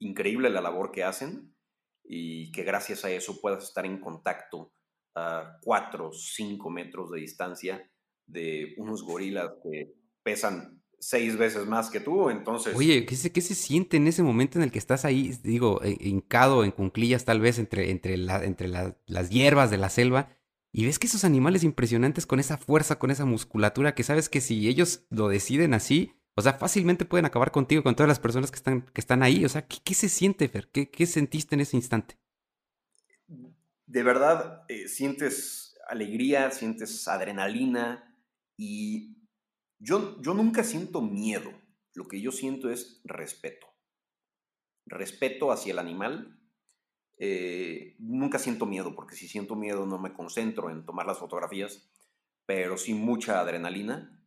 increíble 0.00 0.50
la 0.50 0.60
labor 0.60 0.90
que 0.90 1.04
hacen 1.04 1.54
y 2.02 2.50
que 2.50 2.64
gracias 2.64 3.04
a 3.04 3.10
eso 3.10 3.40
puedas 3.40 3.62
estar 3.62 3.86
en 3.86 4.00
contacto 4.00 4.72
a 5.14 5.58
4 5.62 6.08
o 6.08 6.12
5 6.12 6.70
metros 6.70 7.10
de 7.10 7.20
distancia 7.20 7.90
de 8.26 8.74
unos 8.78 9.02
gorilas 9.02 9.52
que 9.62 9.94
pesan 10.22 10.82
seis 10.98 11.36
veces 11.36 11.66
más 11.66 11.90
que 11.90 12.00
tú, 12.00 12.30
entonces... 12.30 12.74
Oye, 12.74 13.04
¿qué 13.04 13.14
se, 13.14 13.30
qué 13.30 13.42
se 13.42 13.54
siente 13.54 13.98
en 13.98 14.08
ese 14.08 14.22
momento 14.22 14.58
en 14.58 14.64
el 14.64 14.72
que 14.72 14.78
estás 14.78 15.04
ahí, 15.04 15.36
digo, 15.42 15.82
eh, 15.82 15.98
hincado 16.00 16.64
en 16.64 16.70
cunclillas 16.70 17.26
tal 17.26 17.40
vez 17.40 17.58
entre, 17.58 17.90
entre, 17.90 18.16
la, 18.16 18.42
entre 18.42 18.68
las 18.68 19.30
hierbas 19.30 19.70
de 19.70 19.76
la 19.76 19.90
selva 19.90 20.30
y 20.72 20.86
ves 20.86 20.98
que 20.98 21.06
esos 21.06 21.24
animales 21.24 21.62
impresionantes 21.62 22.26
con 22.26 22.40
esa 22.40 22.56
fuerza, 22.56 22.98
con 22.98 23.10
esa 23.10 23.26
musculatura, 23.26 23.94
que 23.94 24.02
sabes 24.02 24.28
que 24.28 24.40
si 24.40 24.66
ellos 24.66 25.06
lo 25.10 25.28
deciden 25.28 25.74
así, 25.74 26.14
o 26.36 26.42
sea, 26.42 26.54
fácilmente 26.54 27.04
pueden 27.04 27.26
acabar 27.26 27.52
contigo, 27.52 27.82
con 27.82 27.94
todas 27.94 28.08
las 28.08 28.18
personas 28.18 28.50
que 28.50 28.56
están, 28.56 28.82
que 28.82 29.00
están 29.00 29.22
ahí. 29.22 29.44
O 29.44 29.48
sea, 29.48 29.66
¿qué, 29.68 29.76
qué 29.84 29.94
se 29.94 30.08
siente, 30.08 30.48
Fer? 30.48 30.68
¿Qué, 30.72 30.90
¿Qué 30.90 31.06
sentiste 31.06 31.54
en 31.54 31.60
ese 31.60 31.76
instante? 31.76 32.18
De 33.86 34.02
verdad 34.02 34.64
eh, 34.68 34.88
sientes 34.88 35.78
alegría, 35.88 36.50
sientes 36.50 37.06
adrenalina 37.08 38.16
y 38.56 39.16
yo, 39.78 40.20
yo 40.22 40.34
nunca 40.34 40.64
siento 40.64 41.02
miedo. 41.02 41.52
Lo 41.94 42.08
que 42.08 42.20
yo 42.20 42.32
siento 42.32 42.70
es 42.70 43.00
respeto. 43.04 43.66
Respeto 44.86 45.52
hacia 45.52 45.72
el 45.72 45.78
animal. 45.78 46.40
Eh, 47.18 47.94
nunca 47.98 48.38
siento 48.38 48.66
miedo, 48.66 48.94
porque 48.94 49.14
si 49.14 49.28
siento 49.28 49.54
miedo 49.54 49.86
no 49.86 49.98
me 49.98 50.12
concentro 50.12 50.70
en 50.70 50.84
tomar 50.84 51.06
las 51.06 51.18
fotografías, 51.18 51.88
pero 52.46 52.76
sí 52.76 52.94
mucha 52.94 53.40
adrenalina. 53.40 54.20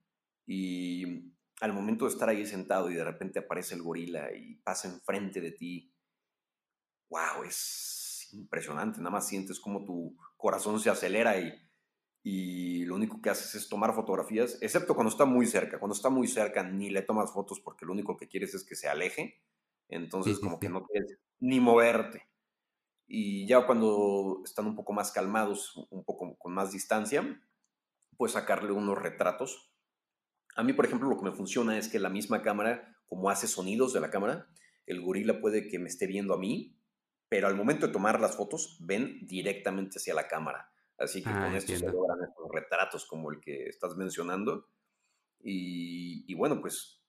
Y 0.46 1.34
al 1.60 1.74
momento 1.74 2.06
de 2.06 2.12
estar 2.12 2.30
ahí 2.30 2.46
sentado 2.46 2.90
y 2.90 2.96
de 2.96 3.04
repente 3.04 3.40
aparece 3.40 3.76
el 3.76 3.82
gorila 3.82 4.34
y 4.34 4.56
pasa 4.56 4.88
enfrente 4.88 5.42
de 5.42 5.52
ti, 5.52 5.94
wow, 7.10 7.44
es, 7.46 8.07
impresionante, 8.34 9.00
nada 9.00 9.12
más 9.12 9.28
sientes 9.28 9.60
como 9.60 9.86
tu 9.86 10.16
corazón 10.38 10.80
se 10.80 10.90
acelera 10.90 11.40
y, 11.40 11.54
y 12.24 12.86
lo 12.86 12.96
único 12.96 13.22
que 13.22 13.30
haces 13.30 13.56
es 13.56 13.70
tomar 13.70 13.94
fotografías, 13.94 14.58
excepto 14.62 14.96
cuando 14.96 15.12
está 15.12 15.26
muy 15.26 15.46
cerca. 15.46 15.80
Cuando 15.80 15.96
está 15.96 16.10
muy 16.10 16.28
cerca 16.28 16.62
ni 16.64 16.90
le 16.90 17.02
tomas 17.02 17.32
fotos 17.32 17.60
porque 17.62 17.86
lo 17.86 17.94
único 17.94 18.18
que 18.18 18.28
quieres 18.28 18.54
es 18.54 18.66
que 18.66 18.76
se 18.76 18.90
aleje, 18.90 19.42
entonces 19.88 20.40
como 20.40 20.60
que 20.60 20.70
no 20.70 20.86
quieres 20.86 21.20
ni 21.40 21.60
moverte. 21.60 22.28
Y 23.08 23.48
ya 23.48 23.66
cuando 23.66 24.42
están 24.44 24.66
un 24.66 24.76
poco 24.76 24.92
más 24.92 25.12
calmados, 25.12 25.88
un 25.90 26.04
poco 26.04 26.38
con 26.38 26.54
más 26.54 26.74
distancia, 26.74 27.42
pues 28.18 28.34
sacarle 28.34 28.74
unos 28.74 28.98
retratos. 28.98 29.72
A 30.58 30.64
mí, 30.64 30.74
por 30.74 30.86
ejemplo, 30.86 31.08
lo 31.08 31.18
que 31.18 31.30
me 31.30 31.36
funciona 31.36 31.78
es 31.78 31.88
que 31.88 32.00
la 32.00 32.10
misma 32.10 32.42
cámara, 32.42 32.98
como 33.06 33.30
hace 33.30 33.48
sonidos 33.48 33.94
de 33.94 34.02
la 34.02 34.10
cámara, 34.10 34.50
el 34.86 35.02
gorila 35.02 35.40
puede 35.40 35.70
que 35.70 35.80
me 35.80 35.88
esté 35.88 36.08
viendo 36.08 36.34
a 36.34 36.38
mí 36.38 36.78
pero 37.30 37.48
al 37.48 37.56
momento 37.56 37.88
de 37.88 37.94
tomar 37.94 38.20
las 38.20 38.36
fotos 38.36 38.78
ven 38.82 39.26
directamente 39.26 39.98
hacia 39.98 40.14
la 40.14 40.28
cámara. 40.28 40.72
Así 40.98 41.22
que 41.22 41.30
con 41.30 41.44
ah, 41.44 41.58
esto 41.58 41.76
se 41.76 41.92
logran 41.92 42.24
estos 42.24 42.50
retratos 42.52 43.06
como 43.06 43.32
el 43.32 43.40
que 43.40 43.66
estás 43.66 43.96
mencionando. 43.96 44.68
Y, 45.40 46.34
bueno, 46.34 46.60
pues 46.60 47.04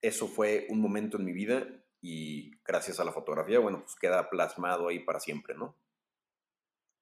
eso 0.00 0.28
fue 0.28 0.66
un 0.70 0.80
momento 0.80 1.16
en 1.16 1.24
mi 1.24 1.32
vida 1.32 1.66
y 2.00 2.52
gracias 2.62 3.00
a 3.00 3.04
la 3.04 3.12
fotografía, 3.12 3.58
bueno, 3.58 3.80
pues 3.80 3.96
queda 3.96 4.30
plasmado 4.30 4.88
ahí 4.88 5.00
para 5.00 5.20
siempre, 5.20 5.54
¿no? 5.56 5.76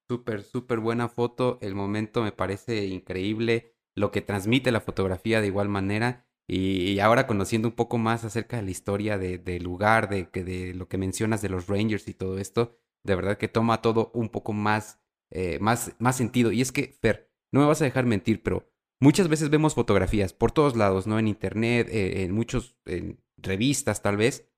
Súper, 0.09 0.43
súper 0.43 0.79
buena 0.79 1.07
foto. 1.09 1.59
El 1.61 1.75
momento 1.75 2.23
me 2.23 2.31
parece 2.31 2.85
increíble. 2.85 3.75
Lo 3.95 4.11
que 4.11 4.21
transmite 4.21 4.71
la 4.71 4.81
fotografía 4.81 5.39
de 5.39 5.47
igual 5.47 5.69
manera. 5.69 6.22
Y, 6.47 6.99
ahora 6.99 7.25
conociendo 7.25 7.69
un 7.69 7.75
poco 7.75 7.97
más 7.97 8.25
acerca 8.25 8.57
de 8.57 8.63
la 8.63 8.71
historia 8.71 9.17
del 9.17 9.63
lugar, 9.63 10.09
de, 10.09 10.25
de 10.25 10.73
lo 10.73 10.87
que 10.87 10.97
mencionas 10.97 11.41
de 11.41 11.49
los 11.49 11.67
Rangers 11.67 12.07
y 12.07 12.13
todo 12.13 12.37
esto, 12.37 12.77
de 13.03 13.15
verdad 13.15 13.37
que 13.37 13.47
toma 13.47 13.81
todo 13.81 14.11
un 14.13 14.29
poco 14.29 14.53
más, 14.53 15.01
eh, 15.31 15.57
más, 15.59 15.95
más 15.99 16.15
sentido. 16.15 16.51
Y 16.51 16.61
es 16.61 16.71
que, 16.71 16.97
Fer, 17.01 17.31
no 17.51 17.61
me 17.61 17.67
vas 17.67 17.81
a 17.81 17.85
dejar 17.85 18.05
mentir, 18.05 18.43
pero 18.43 18.69
muchas 18.99 19.27
veces 19.27 19.49
vemos 19.49 19.75
fotografías 19.75 20.33
por 20.33 20.51
todos 20.51 20.75
lados, 20.75 21.07
¿no? 21.07 21.19
En 21.19 21.27
internet, 21.27 21.87
eh, 21.89 22.23
en 22.23 22.31
muchos, 22.31 22.77
revistas 23.37 24.01
tal 24.01 24.17
vez, 24.17 24.49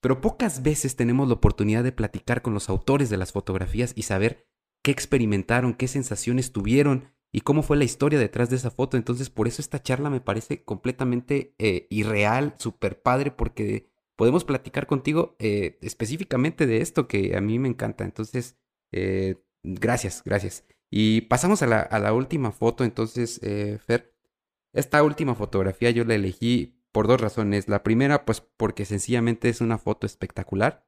pero 0.00 0.20
pocas 0.20 0.62
veces 0.62 0.96
tenemos 0.96 1.28
la 1.28 1.34
oportunidad 1.34 1.84
de 1.84 1.92
platicar 1.92 2.42
con 2.42 2.54
los 2.54 2.68
autores 2.68 3.10
de 3.10 3.18
las 3.18 3.32
fotografías 3.32 3.92
y 3.94 4.02
saber 4.02 4.48
qué 4.82 4.90
experimentaron, 4.90 5.74
qué 5.74 5.86
sensaciones 5.86 6.52
tuvieron 6.52 7.12
y 7.32 7.40
cómo 7.40 7.62
fue 7.62 7.78
la 7.78 7.84
historia 7.84 8.18
detrás 8.18 8.50
de 8.50 8.56
esa 8.56 8.70
foto. 8.70 8.98
Entonces, 8.98 9.30
por 9.30 9.48
eso 9.48 9.62
esta 9.62 9.82
charla 9.82 10.10
me 10.10 10.20
parece 10.20 10.62
completamente 10.64 11.54
eh, 11.58 11.86
irreal, 11.90 12.54
súper 12.58 13.00
padre, 13.00 13.30
porque 13.30 13.90
podemos 14.16 14.44
platicar 14.44 14.86
contigo 14.86 15.34
eh, 15.38 15.78
específicamente 15.80 16.66
de 16.66 16.82
esto 16.82 17.08
que 17.08 17.34
a 17.36 17.40
mí 17.40 17.58
me 17.58 17.68
encanta. 17.68 18.04
Entonces, 18.04 18.58
eh, 18.92 19.42
gracias, 19.62 20.22
gracias. 20.24 20.66
Y 20.90 21.22
pasamos 21.22 21.62
a 21.62 21.66
la, 21.66 21.80
a 21.80 21.98
la 21.98 22.12
última 22.12 22.52
foto, 22.52 22.84
entonces, 22.84 23.40
Fer. 23.40 24.12
Esta 24.74 25.02
última 25.02 25.34
fotografía 25.34 25.90
yo 25.90 26.04
la 26.04 26.14
elegí 26.14 26.82
por 26.92 27.06
dos 27.06 27.20
razones. 27.20 27.66
La 27.66 27.82
primera, 27.82 28.26
pues 28.26 28.40
porque 28.40 28.84
sencillamente 28.84 29.48
es 29.48 29.62
una 29.62 29.78
foto 29.78 30.06
espectacular, 30.06 30.86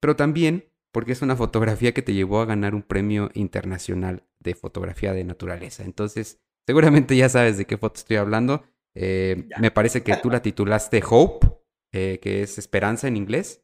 pero 0.00 0.16
también 0.16 0.70
porque 0.92 1.12
es 1.12 1.22
una 1.22 1.36
fotografía 1.36 1.92
que 1.92 2.02
te 2.02 2.14
llevó 2.14 2.40
a 2.40 2.46
ganar 2.46 2.74
un 2.74 2.82
premio 2.82 3.30
internacional 3.34 4.24
de 4.40 4.54
fotografía 4.54 5.12
de 5.12 5.24
naturaleza. 5.24 5.84
Entonces, 5.84 6.40
seguramente 6.66 7.16
ya 7.16 7.28
sabes 7.28 7.58
de 7.58 7.66
qué 7.66 7.76
foto 7.76 7.98
estoy 7.98 8.16
hablando. 8.16 8.64
Eh, 8.94 9.48
me 9.60 9.70
parece 9.70 10.02
que 10.02 10.16
tú 10.16 10.30
la 10.30 10.42
titulaste 10.42 11.02
Hope, 11.08 11.46
eh, 11.92 12.18
que 12.22 12.42
es 12.42 12.58
esperanza 12.58 13.08
en 13.08 13.16
inglés. 13.16 13.62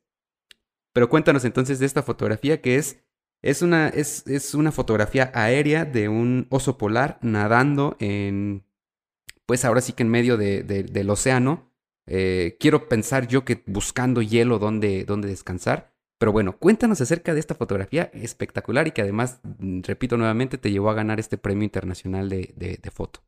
Pero 0.93 1.09
cuéntanos 1.09 1.45
entonces 1.45 1.79
de 1.79 1.87
esta 1.87 2.03
fotografía 2.03 2.61
que 2.61 2.77
es, 2.77 3.05
es, 3.43 3.63
una, 3.63 3.89
es, 3.89 4.27
es 4.27 4.55
una 4.55 4.71
fotografía 4.71 5.33
aérea 5.35 5.85
de 5.85 6.09
un 6.09 6.47
oso 6.51 6.79
polar 6.79 7.19
nadando 7.21 7.97
en, 7.99 8.65
pues 9.47 9.65
ahora 9.65 9.81
sí 9.81 9.93
que 9.93 10.03
en 10.03 10.11
medio 10.11 10.37
del 10.37 11.11
océano. 11.11 11.71
Eh, 12.07 12.57
quiero 12.61 12.89
pensar 12.89 13.27
yo 13.29 13.45
que 13.45 13.63
buscando 13.67 14.21
hielo 14.23 14.59
donde, 14.59 15.05
donde 15.05 15.29
descansar. 15.29 15.94
Pero 16.19 16.33
bueno, 16.33 16.59
cuéntanos 16.59 17.01
acerca 17.01 17.35
de 17.35 17.41
esta 17.41 17.55
fotografía 17.55 18.05
espectacular 18.15 18.87
y 18.87 18.93
que 18.93 19.03
además, 19.03 19.41
mm, 19.43 19.83
repito 19.83 20.17
nuevamente, 20.17 20.59
te 20.59 20.71
llevó 20.71 20.91
a 20.91 20.95
ganar 20.95 21.19
este 21.19 21.39
premio 21.39 21.65
internacional 21.65 22.29
de, 22.29 22.91
foto. 22.93 23.21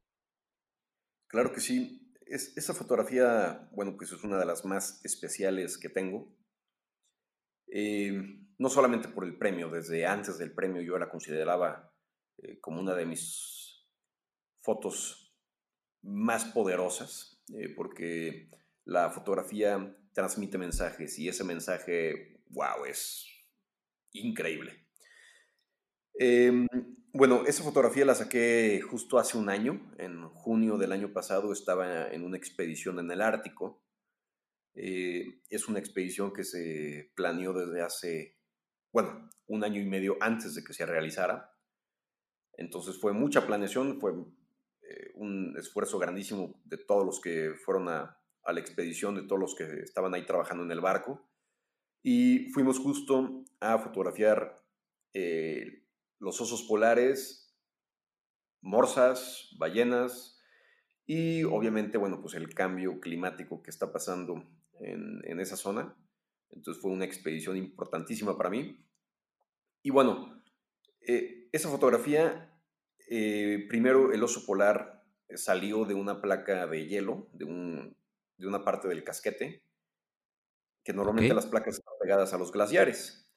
Claro 1.28 1.52
que 1.52 1.60
sí. 1.60 2.14
Es, 2.26 2.56
esa 2.56 2.74
fotografía, 2.74 3.68
bueno, 3.72 3.96
pues 3.96 4.12
es 4.12 4.22
una 4.24 4.38
de 4.38 4.46
las 4.46 4.64
más 4.64 5.04
especiales 5.04 5.78
que 5.78 5.88
tengo. 5.88 6.34
Eh, 7.68 8.12
no 8.58 8.68
solamente 8.68 9.08
por 9.08 9.24
el 9.24 9.36
premio, 9.36 9.68
desde 9.68 10.06
antes 10.06 10.38
del 10.38 10.52
premio 10.52 10.82
yo 10.82 10.98
la 10.98 11.10
consideraba 11.10 11.92
eh, 12.38 12.58
como 12.60 12.80
una 12.80 12.94
de 12.94 13.06
mis 13.06 13.86
fotos 14.62 15.36
más 16.02 16.44
poderosas, 16.44 17.42
eh, 17.54 17.72
porque 17.74 18.50
la 18.84 19.10
fotografía 19.10 19.96
transmite 20.12 20.58
mensajes 20.58 21.18
y 21.18 21.28
ese 21.28 21.44
mensaje 21.44 22.35
wow, 22.50 22.84
es 22.86 23.26
increíble. 24.12 24.86
Em, 26.18 26.66
bueno, 27.12 27.44
esa 27.46 27.62
fotografía 27.62 28.04
la 28.04 28.14
saqué 28.14 28.80
justo 28.80 29.18
hace 29.18 29.36
un 29.36 29.48
año, 29.48 29.92
en 29.98 30.28
junio 30.28 30.78
del 30.78 30.92
año 30.92 31.12
pasado 31.12 31.52
estaba 31.52 32.08
en 32.08 32.24
una 32.24 32.36
expedición 32.36 32.98
en 32.98 33.10
el 33.10 33.20
Ártico. 33.20 33.82
Eh, 34.74 35.40
es 35.48 35.68
una 35.68 35.78
expedición 35.78 36.32
que 36.32 36.44
se 36.44 37.12
planeó 37.14 37.52
desde 37.52 37.82
hace, 37.82 38.38
bueno, 38.92 39.30
un 39.46 39.64
año 39.64 39.80
y 39.80 39.86
medio 39.86 40.16
antes 40.20 40.54
de 40.54 40.62
que 40.64 40.74
se 40.74 40.86
realizara. 40.86 41.52
Entonces 42.54 42.98
fue 42.98 43.12
mucha 43.12 43.46
planeación, 43.46 44.00
fue 44.00 44.12
eh, 44.82 45.12
un 45.14 45.54
esfuerzo 45.58 45.98
grandísimo 45.98 46.60
de 46.64 46.78
todos 46.78 47.04
los 47.04 47.20
que 47.20 47.54
fueron 47.64 47.88
a, 47.88 48.18
a 48.44 48.52
la 48.52 48.60
expedición, 48.60 49.14
de 49.14 49.22
todos 49.22 49.40
los 49.40 49.54
que 49.54 49.80
estaban 49.80 50.14
ahí 50.14 50.24
trabajando 50.24 50.64
en 50.64 50.70
el 50.70 50.80
barco. 50.80 51.28
Y 52.02 52.50
fuimos 52.50 52.78
justo 52.78 53.44
a 53.60 53.78
fotografiar 53.78 54.56
eh, 55.12 55.82
los 56.18 56.40
osos 56.40 56.62
polares, 56.62 57.56
morsas, 58.60 59.54
ballenas 59.58 60.40
y 61.06 61.44
obviamente, 61.44 61.98
bueno, 61.98 62.20
pues 62.20 62.34
el 62.34 62.52
cambio 62.54 63.00
climático 63.00 63.62
que 63.62 63.70
está 63.70 63.92
pasando 63.92 64.44
en, 64.80 65.40
esa 65.40 65.56
zona. 65.56 65.96
Entonces 66.50 66.82
fue 66.82 66.90
una 66.90 67.04
expedición 67.04 67.56
importantísima 67.56 68.36
para 68.36 68.50
mí. 68.50 68.84
Y 69.82 69.90
bueno, 69.90 70.42
eh, 71.00 71.48
esa 71.52 71.68
fotografía, 71.68 72.52
eh, 73.08 73.66
primero 73.68 74.12
el 74.12 74.22
oso 74.22 74.44
polar 74.46 75.04
salió 75.34 75.84
de 75.84 75.94
una 75.94 76.20
placa 76.20 76.66
de 76.66 76.86
hielo, 76.86 77.28
de, 77.32 77.44
un, 77.44 77.96
de 78.36 78.46
una 78.46 78.64
parte 78.64 78.88
del 78.88 79.04
casquete, 79.04 79.65
que 80.86 80.92
normalmente 80.92 81.34
las 81.34 81.46
placas 81.46 81.78
están 81.78 81.94
pegadas 82.00 82.32
a 82.32 82.38
los 82.38 82.52
glaciares 82.52 83.28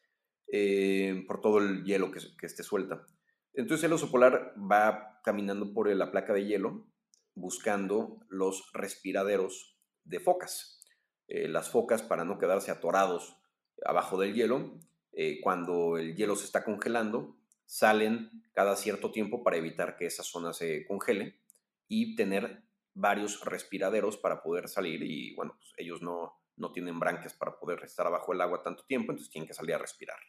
eh, 0.52 1.24
por 1.28 1.42
todo 1.42 1.58
el 1.58 1.84
hielo 1.84 2.12
que, 2.12 2.20
que 2.38 2.46
esté 2.46 2.62
suelta. 2.62 3.08
Entonces 3.54 3.84
el 3.86 3.94
oso 3.94 4.12
polar 4.12 4.54
va 4.56 5.20
caminando 5.24 5.74
por 5.74 5.94
la 5.94 6.12
placa 6.12 6.32
de 6.32 6.46
hielo 6.46 6.88
buscando 7.34 8.20
los 8.30 8.72
respiraderos 8.74 9.80
de 10.04 10.20
focas. 10.20 10.86
Eh, 11.28 11.48
las 11.48 11.72
focas, 11.72 12.04
para 12.04 12.24
no 12.24 12.38
quedarse 12.38 12.70
atorados 12.70 13.36
abajo 13.84 14.20
del 14.20 14.36
hielo, 14.36 14.80
eh, 15.12 15.42
cuando 15.42 15.98
el 15.98 16.16
hielo 16.16 16.36
se 16.36 16.46
está 16.46 16.64
congelando, 16.64 17.36
salen 17.66 18.30
cada 18.54 18.76
cierto 18.76 19.12
tiempo 19.12 19.44
para 19.44 19.58
evitar 19.58 19.96
que 19.98 20.06
esa 20.06 20.24
zona 20.24 20.54
se 20.54 20.86
congele 20.86 21.40
y 21.88 22.16
tener 22.16 22.64
varios 22.94 23.44
respiraderos 23.44 24.18
para 24.18 24.44
poder 24.44 24.68
salir 24.68 25.02
y, 25.02 25.34
bueno, 25.36 25.56
pues 25.58 25.74
ellos 25.78 26.02
no, 26.02 26.39
no 26.60 26.72
tienen 26.72 27.00
branquias 27.00 27.34
para 27.34 27.58
poder 27.58 27.84
estar 27.84 28.06
abajo 28.06 28.32
del 28.32 28.42
agua 28.42 28.62
tanto 28.62 28.84
tiempo, 28.86 29.12
entonces 29.12 29.32
tienen 29.32 29.48
que 29.48 29.54
salir 29.54 29.76
a 29.76 29.80
respirar. 29.80 30.20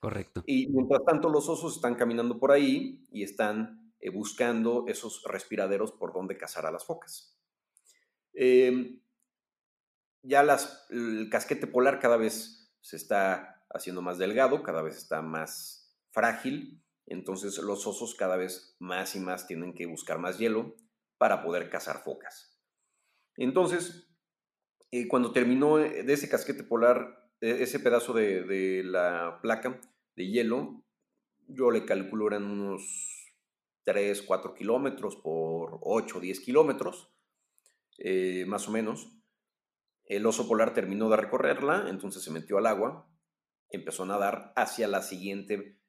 Correcto. 0.00 0.42
Y 0.46 0.68
mientras 0.68 1.04
tanto 1.04 1.28
los 1.28 1.48
osos 1.48 1.76
están 1.76 1.94
caminando 1.94 2.38
por 2.38 2.52
ahí 2.52 3.04
y 3.10 3.22
están 3.22 3.92
eh, 4.00 4.10
buscando 4.10 4.84
esos 4.86 5.22
respiraderos 5.24 5.92
por 5.92 6.12
donde 6.12 6.36
cazar 6.36 6.66
a 6.66 6.70
las 6.70 6.84
focas. 6.84 7.38
Em, 8.32 9.00
ya 10.22 10.42
las, 10.42 10.86
el 10.90 11.28
casquete 11.30 11.66
polar 11.66 12.00
cada 12.00 12.16
vez 12.16 12.74
se 12.80 12.96
está 12.96 13.64
haciendo 13.70 14.02
más 14.02 14.18
delgado, 14.18 14.62
cada 14.62 14.82
vez 14.82 14.96
está 14.96 15.22
más 15.22 15.96
frágil, 16.10 16.82
entonces 17.06 17.58
los 17.58 17.86
osos 17.86 18.14
cada 18.14 18.36
vez 18.36 18.76
más 18.78 19.16
y 19.16 19.20
más 19.20 19.46
tienen 19.46 19.74
que 19.74 19.86
buscar 19.86 20.18
más 20.18 20.38
hielo 20.38 20.76
para 21.18 21.42
poder 21.42 21.70
cazar 21.70 22.02
focas. 22.02 22.60
Entonces, 23.36 24.13
eh, 24.96 25.08
cuando 25.08 25.32
terminó 25.32 25.80
eh, 25.80 26.04
de 26.04 26.12
ese 26.12 26.28
casquete 26.28 26.62
polar, 26.62 27.28
e, 27.40 27.64
ese 27.64 27.80
pedazo 27.80 28.12
de, 28.12 28.84
la 28.84 29.40
placa 29.42 29.80
de 30.14 30.28
hielo, 30.28 30.84
yo 31.48 31.72
le 31.72 31.84
calculo 31.84 32.28
eran 32.28 32.44
unos 32.44 33.34
3, 33.82 34.22
4 34.22 34.54
kilómetros 34.54 35.16
por 35.16 35.80
8, 35.82 36.20
10 36.20 36.38
kilómetros, 36.38 37.12
eh, 37.98 38.44
más 38.46 38.68
o 38.68 38.70
menos. 38.70 39.18
El 40.04 40.26
oso 40.26 40.46
polar 40.46 40.72
terminó 40.74 41.10
de 41.10 41.16
recorrerla, 41.16 41.86
entonces 41.88 42.22
se 42.22 42.30
metió 42.30 42.58
al 42.58 42.66
agua, 42.66 43.10
empezó 43.70 44.04
a 44.04 44.06
nadar 44.06 44.52
hacia 44.54 44.86
la 44.86 45.02
siguiente 45.02 45.80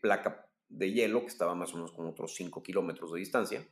placa 0.00 0.48
de 0.68 0.92
hielo, 0.92 1.22
que 1.22 1.26
estaba 1.26 1.56
más 1.56 1.72
o 1.72 1.76
menos 1.76 1.90
con 1.90 2.06
otros 2.06 2.36
5 2.36 2.62
kilómetros 2.62 3.12
de 3.12 3.18
distancia. 3.18 3.68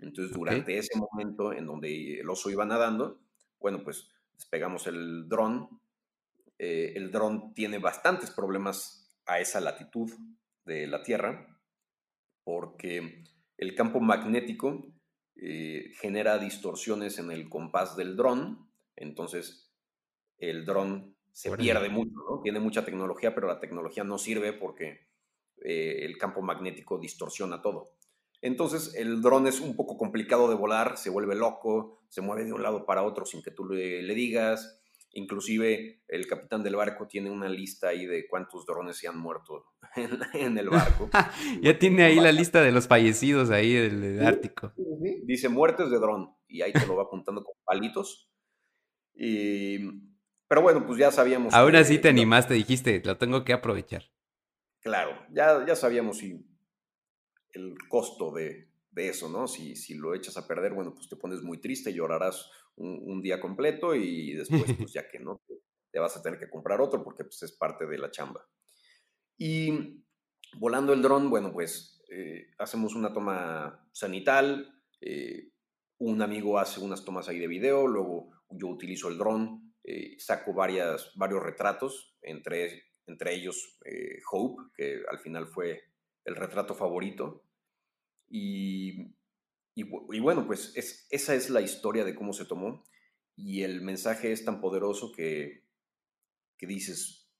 Entonces, 0.00 0.36
durante 0.36 0.78
ese 0.78 0.98
momento 0.98 1.52
en 1.52 1.66
donde 1.66 2.20
el 2.20 2.28
oso 2.28 2.50
iba 2.50 2.64
nadando, 2.64 3.20
bueno, 3.60 3.82
pues 3.84 4.10
despegamos 4.36 4.86
el 4.86 5.28
dron. 5.28 5.80
Eh, 6.58 6.92
el 6.96 7.10
dron 7.10 7.54
tiene 7.54 7.78
bastantes 7.78 8.30
problemas 8.30 9.16
a 9.26 9.40
esa 9.40 9.60
latitud 9.60 10.10
de 10.64 10.86
la 10.86 11.02
Tierra 11.02 11.56
porque 12.44 13.24
el 13.58 13.74
campo 13.74 14.00
magnético 14.00 14.86
eh, 15.34 15.92
genera 16.00 16.38
distorsiones 16.38 17.18
en 17.18 17.30
el 17.30 17.48
compás 17.48 17.96
del 17.96 18.16
dron, 18.16 18.70
entonces 18.94 19.74
el 20.38 20.64
dron 20.64 21.16
se 21.32 21.54
pierde 21.56 21.88
mucho, 21.88 22.40
tiene 22.42 22.60
mucha 22.60 22.84
tecnología, 22.84 23.34
pero 23.34 23.48
la 23.48 23.60
tecnología 23.60 24.04
no 24.04 24.16
sirve 24.16 24.52
porque 24.52 25.08
eh, 25.62 26.04
el 26.04 26.16
campo 26.18 26.40
magnético 26.40 26.98
distorsiona 26.98 27.60
todo. 27.60 27.95
Entonces 28.46 28.94
el 28.94 29.22
dron 29.22 29.48
es 29.48 29.60
un 29.60 29.74
poco 29.74 29.98
complicado 29.98 30.48
de 30.48 30.54
volar, 30.54 30.96
se 30.98 31.10
vuelve 31.10 31.34
loco, 31.34 32.00
se 32.08 32.20
mueve 32.20 32.44
de 32.44 32.52
un 32.52 32.62
lado 32.62 32.86
para 32.86 33.02
otro 33.02 33.26
sin 33.26 33.42
que 33.42 33.50
tú 33.50 33.66
le, 33.66 34.14
digas. 34.14 34.80
Inclusive 35.14 36.04
el 36.06 36.28
capitán 36.28 36.62
del 36.62 36.76
barco 36.76 37.08
tiene 37.08 37.28
una 37.28 37.48
lista 37.48 37.88
ahí 37.88 38.06
de 38.06 38.28
cuántos 38.28 38.64
drones 38.64 38.98
se 38.98 39.08
han 39.08 39.18
muerto 39.18 39.64
en, 40.32 40.56
el 40.58 40.68
barco. 40.68 41.10
ya 41.60 41.76
tiene 41.76 42.04
ahí 42.04 42.20
la 42.20 42.30
lista 42.30 42.62
de 42.62 42.70
los 42.70 42.86
fallecidos 42.86 43.50
ahí 43.50 43.72
del, 43.72 44.24
Ártico. 44.24 44.72
Dice 45.24 45.48
muertes 45.48 45.90
de 45.90 45.98
dron 45.98 46.32
y 46.46 46.62
ahí 46.62 46.72
te 46.72 46.86
lo 46.86 46.94
va 46.94 47.02
apuntando 47.08 47.42
con 47.42 47.56
palitos. 47.64 48.30
pero 49.16 50.62
bueno, 50.62 50.86
pues 50.86 51.00
ya 51.00 51.10
sabíamos. 51.10 51.52
Aún 51.52 51.74
así 51.74 51.98
te 51.98 52.10
animaste, 52.10 52.54
dijiste, 52.54 53.02
lo 53.04 53.18
tengo 53.18 53.42
que 53.44 53.52
aprovechar. 53.52 54.04
Claro, 54.82 55.18
ya, 55.32 55.66
ya 55.66 55.74
sabíamos 55.74 56.18
si 56.18 56.46
el 57.56 57.74
costo 57.88 58.32
de, 58.32 58.68
eso, 58.94 59.28
¿no? 59.28 59.46
Si, 59.46 59.76
si, 59.76 59.94
lo 59.94 60.14
echas 60.14 60.36
a 60.38 60.46
perder, 60.46 60.72
bueno, 60.72 60.94
pues 60.94 61.08
te 61.08 61.16
pones 61.16 61.42
muy 61.42 61.58
triste, 61.58 61.92
llorarás 61.92 62.50
un, 62.76 63.20
día 63.20 63.40
completo 63.40 63.94
y 63.94 64.32
después, 64.34 64.64
pues 64.78 64.92
ya 64.92 65.08
que 65.08 65.18
no, 65.18 65.42
te 65.90 65.98
vas 65.98 66.16
a 66.16 66.22
tener 66.22 66.38
que 66.38 66.50
comprar 66.50 66.80
otro 66.80 67.02
porque 67.02 67.24
pues 67.24 67.42
es 67.42 67.52
parte 67.52 67.86
de 67.86 67.98
la 67.98 68.10
chamba. 68.10 68.46
Y 69.38 70.02
volando 70.58 70.92
el 70.92 71.02
dron, 71.02 71.30
bueno, 71.30 71.52
pues 71.52 72.02
eh, 72.10 72.48
hacemos 72.58 72.94
una 72.94 73.12
toma 73.12 73.88
sanital, 73.92 74.82
eh, 75.00 75.50
un 75.98 76.22
amigo 76.22 76.58
hace 76.58 76.80
unas 76.80 77.04
tomas 77.04 77.28
ahí 77.28 77.38
de 77.38 77.48
video, 77.48 77.86
luego 77.86 78.30
yo 78.50 78.68
utilizo 78.68 79.08
el 79.08 79.18
dron, 79.18 79.74
eh, 79.84 80.16
saco 80.18 80.52
varias, 80.52 81.12
varios 81.16 81.42
retratos, 81.42 82.16
entre, 82.22 82.82
entre 83.06 83.34
ellos 83.34 83.78
Hope, 84.30 84.62
que 84.76 85.02
al 85.10 85.18
final 85.18 85.46
fue 85.46 85.82
el 86.26 86.36
retrato 86.36 86.74
favorito. 86.74 87.45
Y, 88.28 89.12
bueno, 90.20 90.46
pues 90.46 90.72
esa 91.10 91.34
es 91.34 91.50
la 91.50 91.60
historia 91.60 92.04
de 92.04 92.14
cómo 92.14 92.32
se 92.32 92.44
tomó 92.44 92.84
y 93.36 93.62
el 93.62 93.82
mensaje 93.82 94.32
es 94.32 94.44
tan 94.44 94.60
poderoso 94.60 95.12
que, 95.12 95.64
que 96.56 96.66
dices, 96.66 97.30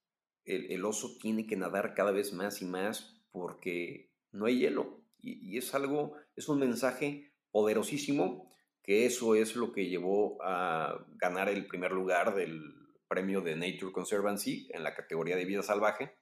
el, 0.45 0.85
oso 0.85 1.17
tiene 1.21 1.47
que 1.47 1.57
nadar 1.57 1.95
cada 1.95 2.13
vez 2.13 2.33
más 2.33 2.63
y 2.63 2.67
más 2.67 3.23
porque 3.33 4.13
no 4.33 4.47
hay 4.47 4.59
hielo. 4.59 5.03
Y, 5.19 5.57
es 5.57 5.75
algo, 5.75 6.15
es 6.37 6.49
un 6.49 6.59
mensaje 6.59 7.33
poderosísimo 7.51 8.53
que 8.83 9.07
eso 9.07 9.35
es 9.35 9.57
lo 9.57 9.73
que 9.73 9.89
llevó 9.89 10.39
a 10.43 11.05
ganar 11.17 11.49
el 11.49 11.67
primer 11.67 11.91
lugar 11.91 12.35
del, 12.35 12.87
premio 13.09 13.41
de 13.41 13.57
Nature 13.57 13.93
Conservancy 13.93 14.69
en 14.73 14.83
la 14.83 14.95
categoría 14.95 15.37
de 15.37 15.45
vida 15.45 15.63
salvaje 15.63 16.17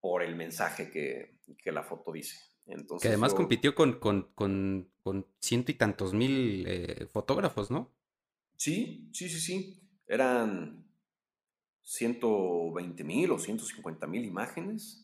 por 0.00 0.22
el 0.22 0.36
mensaje 0.36 0.90
que, 0.90 1.72
la 1.72 1.82
foto 1.82 2.12
dice. 2.12 2.36
Entonces, 2.66 3.02
que 3.02 3.08
además 3.08 3.34
compitió 3.34 3.74
con, 3.74 3.98
con, 3.98 4.88
ciento 5.38 5.70
y 5.70 5.74
tantos 5.74 6.14
mil 6.14 6.64
eh, 6.66 7.06
fotógrafos, 7.12 7.70
¿no? 7.70 7.90
Sí, 8.56 9.10
sí, 9.12 9.28
sí, 9.28 9.40
sí. 9.40 9.80
Eran 10.06 10.86
120 11.82 13.04
mil 13.04 13.30
o 13.30 13.38
150 13.38 14.06
mil 14.06 14.24
imágenes. 14.24 15.00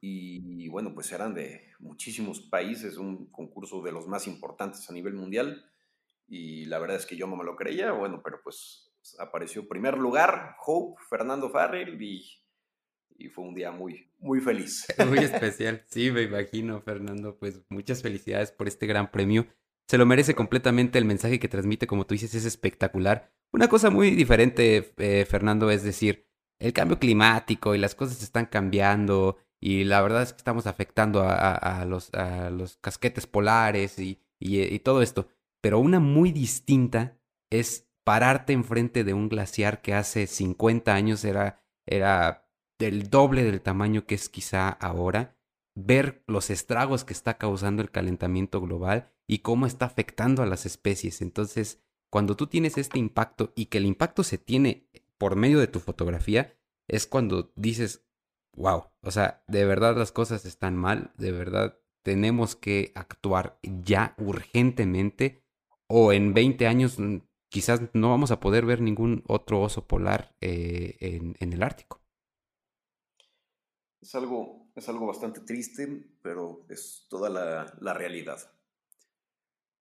Y 0.00 0.68
bueno, 0.68 0.94
pues 0.94 1.12
eran 1.12 1.34
de 1.34 1.72
muchísimos 1.80 2.40
países, 2.40 2.96
un 2.96 3.26
concurso 3.26 3.82
de 3.82 3.92
los 3.92 4.06
más 4.06 4.26
importantes 4.26 4.88
a 4.88 4.92
nivel 4.92 5.14
mundial. 5.14 5.70
Y 6.28 6.64
la 6.64 6.78
verdad 6.78 6.96
es 6.96 7.06
que 7.06 7.16
yo 7.16 7.26
no 7.26 7.36
me 7.36 7.44
lo 7.44 7.56
creía, 7.56 7.92
bueno, 7.92 8.20
pero 8.24 8.40
pues 8.42 8.90
apareció 9.18 9.68
primer 9.68 9.96
lugar 9.96 10.56
Hope, 10.64 11.00
Fernando 11.08 11.50
Farrell 11.50 12.00
y, 12.02 12.24
y 13.18 13.28
fue 13.28 13.44
un 13.44 13.54
día 13.54 13.70
muy, 13.70 14.08
muy 14.18 14.40
feliz. 14.40 14.86
Muy 15.08 15.18
especial, 15.18 15.84
sí, 15.86 16.10
me 16.10 16.22
imagino, 16.22 16.80
Fernando. 16.80 17.36
Pues 17.38 17.62
muchas 17.68 18.02
felicidades 18.02 18.50
por 18.52 18.68
este 18.68 18.86
gran 18.86 19.10
premio. 19.10 19.46
Se 19.88 19.98
lo 19.98 20.06
merece 20.06 20.34
completamente 20.34 20.98
el 20.98 21.04
mensaje 21.04 21.38
que 21.38 21.48
transmite, 21.48 21.86
como 21.86 22.06
tú 22.06 22.14
dices, 22.14 22.34
es 22.34 22.44
espectacular. 22.44 23.32
Una 23.52 23.68
cosa 23.68 23.90
muy 23.90 24.10
diferente, 24.10 24.92
eh, 24.96 25.24
Fernando, 25.28 25.70
es 25.70 25.82
decir, 25.82 26.26
el 26.58 26.72
cambio 26.72 26.98
climático 26.98 27.74
y 27.74 27.78
las 27.78 27.94
cosas 27.94 28.22
están 28.22 28.46
cambiando 28.46 29.38
y 29.60 29.84
la 29.84 30.02
verdad 30.02 30.22
es 30.22 30.32
que 30.32 30.38
estamos 30.38 30.66
afectando 30.66 31.22
a, 31.22 31.84
los, 31.86 32.12
a 32.14 32.50
los, 32.50 32.76
casquetes 32.78 33.26
polares 33.26 33.98
y, 33.98 34.20
y, 34.38 34.78
todo 34.80 35.02
esto. 35.02 35.28
Pero 35.60 35.78
una 35.78 36.00
muy 36.00 36.32
distinta 36.32 37.18
es 37.50 37.88
pararte 38.04 38.52
enfrente 38.52 39.02
de 39.04 39.14
un 39.14 39.28
glaciar 39.28 39.82
que 39.82 39.94
hace 39.94 40.26
50 40.26 40.94
años 40.94 41.24
era, 41.24 41.62
era 41.86 42.45
del 42.78 43.10
doble 43.10 43.44
del 43.44 43.60
tamaño 43.60 44.06
que 44.06 44.14
es 44.14 44.28
quizá 44.28 44.68
ahora, 44.68 45.36
ver 45.74 46.22
los 46.26 46.50
estragos 46.50 47.04
que 47.04 47.12
está 47.12 47.38
causando 47.38 47.82
el 47.82 47.90
calentamiento 47.90 48.60
global 48.60 49.12
y 49.26 49.38
cómo 49.38 49.66
está 49.66 49.86
afectando 49.86 50.42
a 50.42 50.46
las 50.46 50.66
especies. 50.66 51.20
Entonces, 51.20 51.80
cuando 52.10 52.36
tú 52.36 52.46
tienes 52.46 52.78
este 52.78 52.98
impacto 52.98 53.52
y 53.54 53.66
que 53.66 53.78
el 53.78 53.86
impacto 53.86 54.22
se 54.22 54.38
tiene 54.38 54.88
por 55.18 55.36
medio 55.36 55.58
de 55.58 55.66
tu 55.66 55.80
fotografía, 55.80 56.56
es 56.88 57.06
cuando 57.06 57.52
dices, 57.56 58.06
wow, 58.54 58.84
o 59.02 59.10
sea, 59.10 59.42
de 59.48 59.64
verdad 59.64 59.96
las 59.96 60.12
cosas 60.12 60.44
están 60.44 60.76
mal, 60.76 61.12
de 61.16 61.32
verdad 61.32 61.78
tenemos 62.02 62.54
que 62.54 62.92
actuar 62.94 63.58
ya 63.62 64.14
urgentemente 64.18 65.42
o 65.88 66.12
en 66.12 66.34
20 66.34 66.66
años 66.66 66.98
quizás 67.48 67.82
no 67.94 68.10
vamos 68.10 68.30
a 68.30 68.40
poder 68.40 68.64
ver 68.64 68.80
ningún 68.80 69.24
otro 69.26 69.60
oso 69.60 69.86
polar 69.86 70.34
eh, 70.40 70.96
en, 71.00 71.52
el 71.52 71.62
Ártico. 71.62 72.00
Es 74.06 74.14
algo, 74.14 74.70
es 74.76 74.88
algo 74.88 75.08
bastante 75.08 75.40
triste, 75.40 76.06
pero 76.22 76.64
es 76.68 77.08
toda 77.10 77.28
la, 77.28 77.92
realidad. 77.92 78.38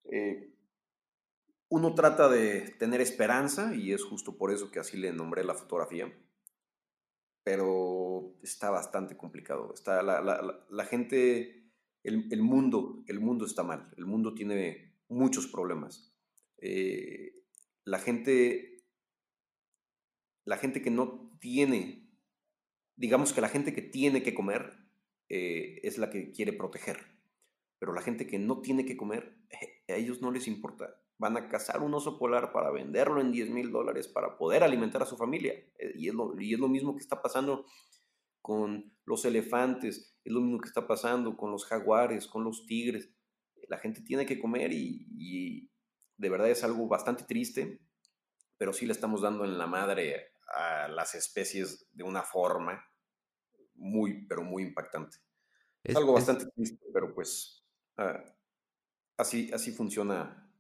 Eh, 0.06 0.52
uno 1.70 1.94
trata 1.94 2.28
de 2.28 2.72
tener 2.80 3.02
esperanza 3.02 3.76
y 3.76 3.94
es 3.94 4.04
justo 4.04 4.36
por 4.36 4.52
eso 4.52 4.72
que 4.72 4.80
así 4.80 4.98
le 4.98 5.14
nombré 5.14 5.44
la 5.44 5.54
fotografía, 5.54 6.12
pero 7.44 8.36
está 8.42 8.72
bastante 8.72 9.16
complicado. 9.16 9.72
Está 9.76 10.02
la, 10.02 10.86
gente, 10.86 11.70
el, 12.02 12.42
mundo, 12.42 13.04
el 13.06 13.20
mundo 13.20 13.46
está 13.46 13.62
mal, 13.62 13.94
el 13.96 14.08
mundo 14.08 14.34
tiene 14.34 14.98
muchos 15.08 15.46
problemas. 15.46 16.12
Eh, 16.58 17.44
la 17.84 18.00
gente, 18.00 18.84
la 20.46 20.58
gente 20.58 20.82
que 20.82 20.90
no 20.90 21.38
tiene, 21.40 22.05
digamos 22.96 23.34
que 23.34 23.42
la 23.42 23.50
gente 23.50 23.74
que 23.74 23.82
tiene 23.82 24.24
que 24.24 24.34
comer 24.34 24.78
eh, 25.30 25.80
es 25.84 25.98
la 25.98 26.10
que 26.10 26.32
quiere 26.32 26.54
proteger, 26.54 27.00
pero 27.80 27.94
la 27.94 28.02
gente 28.02 28.28
que 28.28 28.40
no 28.40 28.62
tiene 28.62 28.86
que 28.86 28.98
comer, 28.98 29.38
a 29.88 29.94
ellos 29.94 30.22
no 30.22 30.32
les 30.32 30.48
importa. 30.48 30.96
Van 31.18 31.38
a 31.38 31.48
cazar 31.48 31.82
un 31.82 31.94
oso 31.94 32.18
polar 32.18 32.52
para 32.52 32.72
venderlo 32.72 33.22
en 33.22 33.32
10 33.32 33.50
mil 33.50 33.72
dólares 33.72 34.08
para 34.08 34.38
poder 34.38 34.64
alimentar 34.64 35.02
a 35.02 35.06
su 35.06 35.16
familia. 35.16 35.54
Eh, 35.80 35.94
y 35.96 36.10
es, 36.10 36.14
lo, 36.14 36.40
y 36.40 36.54
es 36.54 36.60
lo 36.60 36.68
mismo 36.68 36.94
que 36.96 37.02
está 37.02 37.22
pasando 37.22 37.66
con 38.42 38.94
los 39.06 39.26
elefantes, 39.26 40.18
es 40.24 40.34
lo 40.34 40.42
mismo 40.42 40.60
que 40.60 40.68
está 40.68 40.88
pasando 40.88 41.36
con 41.38 41.52
los 41.52 41.66
jaguares, 41.66 42.28
con 42.28 42.44
los 42.44 42.66
tigres. 42.66 43.10
La 43.70 43.78
gente 43.78 44.02
tiene 44.02 44.26
que 44.26 44.40
comer 44.40 44.72
y 44.74 45.72
de 46.18 46.30
verdad 46.30 46.50
es 46.50 46.64
algo 46.64 46.88
bastante 46.88 47.24
triste, 47.24 47.80
pero 48.58 48.74
sí 48.74 48.86
le 48.86 48.94
estamos 48.94 49.22
dando 49.22 49.46
en 49.46 49.58
la 49.58 49.68
madre 49.68 50.35
a 50.48 50.88
las 50.88 51.16
especies 51.16 51.88
de 51.92 52.04
una 52.04 52.24
forma 52.24 52.84
muy, 53.76 54.26
pero 54.28 54.44
muy 54.44 54.64
impactante. 54.64 55.18
Es, 55.84 55.96
algo 55.96 56.14
bastante 56.14 56.46
triste, 56.56 56.84
pero 56.94 57.14
pues 57.14 57.64
ah, 57.98 58.24
así, 59.18 59.52
así 59.54 59.72
funciona 59.72 60.52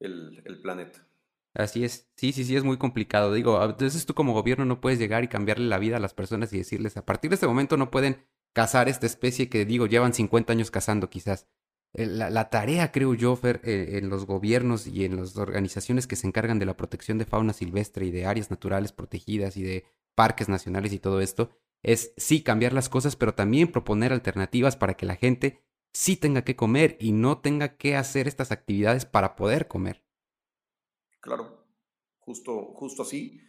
el, 0.00 0.42
el, 0.44 0.62
planeta. 0.62 1.06
Así 1.54 1.84
es, 1.84 2.08
sí, 2.16 2.32
sí, 2.32 2.44
sí, 2.44 2.56
es 2.56 2.64
muy 2.64 2.78
complicado. 2.78 3.32
Digo, 3.32 3.62
entonces 3.62 4.06
tú 4.06 4.14
como 4.14 4.32
gobierno 4.32 4.64
no 4.64 4.80
puedes 4.80 4.98
llegar 4.98 5.24
y 5.24 5.28
cambiarle 5.28 5.66
la 5.66 5.78
vida 5.78 5.96
a 5.96 6.00
las 6.00 6.14
personas 6.14 6.52
y 6.52 6.58
decirles, 6.58 6.96
a 6.96 7.04
partir 7.04 7.30
de 7.30 7.34
este 7.34 7.46
momento 7.46 7.76
no 7.76 7.90
pueden 7.90 8.26
cazar 8.52 8.88
esta 8.88 9.06
especie 9.06 9.48
que 9.48 9.64
digo, 9.64 9.86
llevan 9.86 10.14
50 10.14 10.52
años 10.52 10.70
cazando 10.70 11.10
quizás. 11.10 11.48
Eh, 11.94 12.06
la, 12.06 12.50
tarea, 12.50 12.92
creo 12.92 13.14
yo, 13.14 13.38
eh, 13.42 13.98
en 13.98 14.08
los 14.10 14.26
gobiernos 14.26 14.86
y 14.86 15.04
en 15.04 15.16
las 15.16 15.36
organizaciones 15.36 16.06
que 16.06 16.16
se 16.16 16.26
encargan 16.26 16.58
de 16.58 16.66
la 16.66 16.76
protección 16.76 17.18
de 17.18 17.24
fauna 17.24 17.52
silvestre 17.52 18.06
y 18.06 18.10
de 18.10 18.26
áreas 18.26 18.50
naturales 18.50 18.92
protegidas 18.92 19.56
y 19.56 19.62
de 19.62 19.84
parques 20.14 20.48
nacionales 20.48 20.92
y 20.92 20.98
todo 20.98 21.20
esto, 21.20 21.50
es 21.82 22.12
sí 22.16 22.42
cambiar 22.42 22.72
las 22.72 22.88
cosas, 22.88 23.16
pero 23.16 23.34
también 23.34 23.72
proponer 23.72 24.12
alternativas 24.12 24.76
para 24.76 24.94
que 24.94 25.06
la 25.06 25.16
gente 25.16 25.62
sí 25.92 26.16
tenga 26.16 26.42
que 26.42 26.56
comer 26.56 26.96
y 27.00 27.12
no 27.12 27.38
tenga 27.38 27.76
que 27.76 27.96
hacer 27.96 28.28
estas 28.28 28.52
actividades 28.52 29.06
para 29.06 29.36
poder 29.36 29.68
comer. 29.68 30.04
Claro, 31.20 31.66
justo, 32.18 32.72
justo 32.74 33.02
así. 33.02 33.40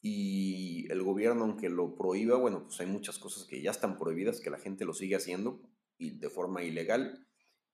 Y 0.00 0.90
el 0.90 1.02
gobierno, 1.02 1.44
aunque 1.44 1.68
lo 1.68 1.96
prohíba, 1.96 2.38
bueno, 2.38 2.64
pues 2.64 2.80
hay 2.80 2.86
muchas 2.86 3.18
cosas 3.18 3.44
que 3.44 3.60
ya 3.60 3.72
están 3.72 3.98
prohibidas, 3.98 4.40
que 4.40 4.50
la 4.50 4.58
gente 4.58 4.84
lo 4.84 4.94
sigue 4.94 5.16
haciendo 5.16 5.60
y 5.98 6.18
de 6.18 6.30
forma 6.30 6.62
ilegal 6.62 7.25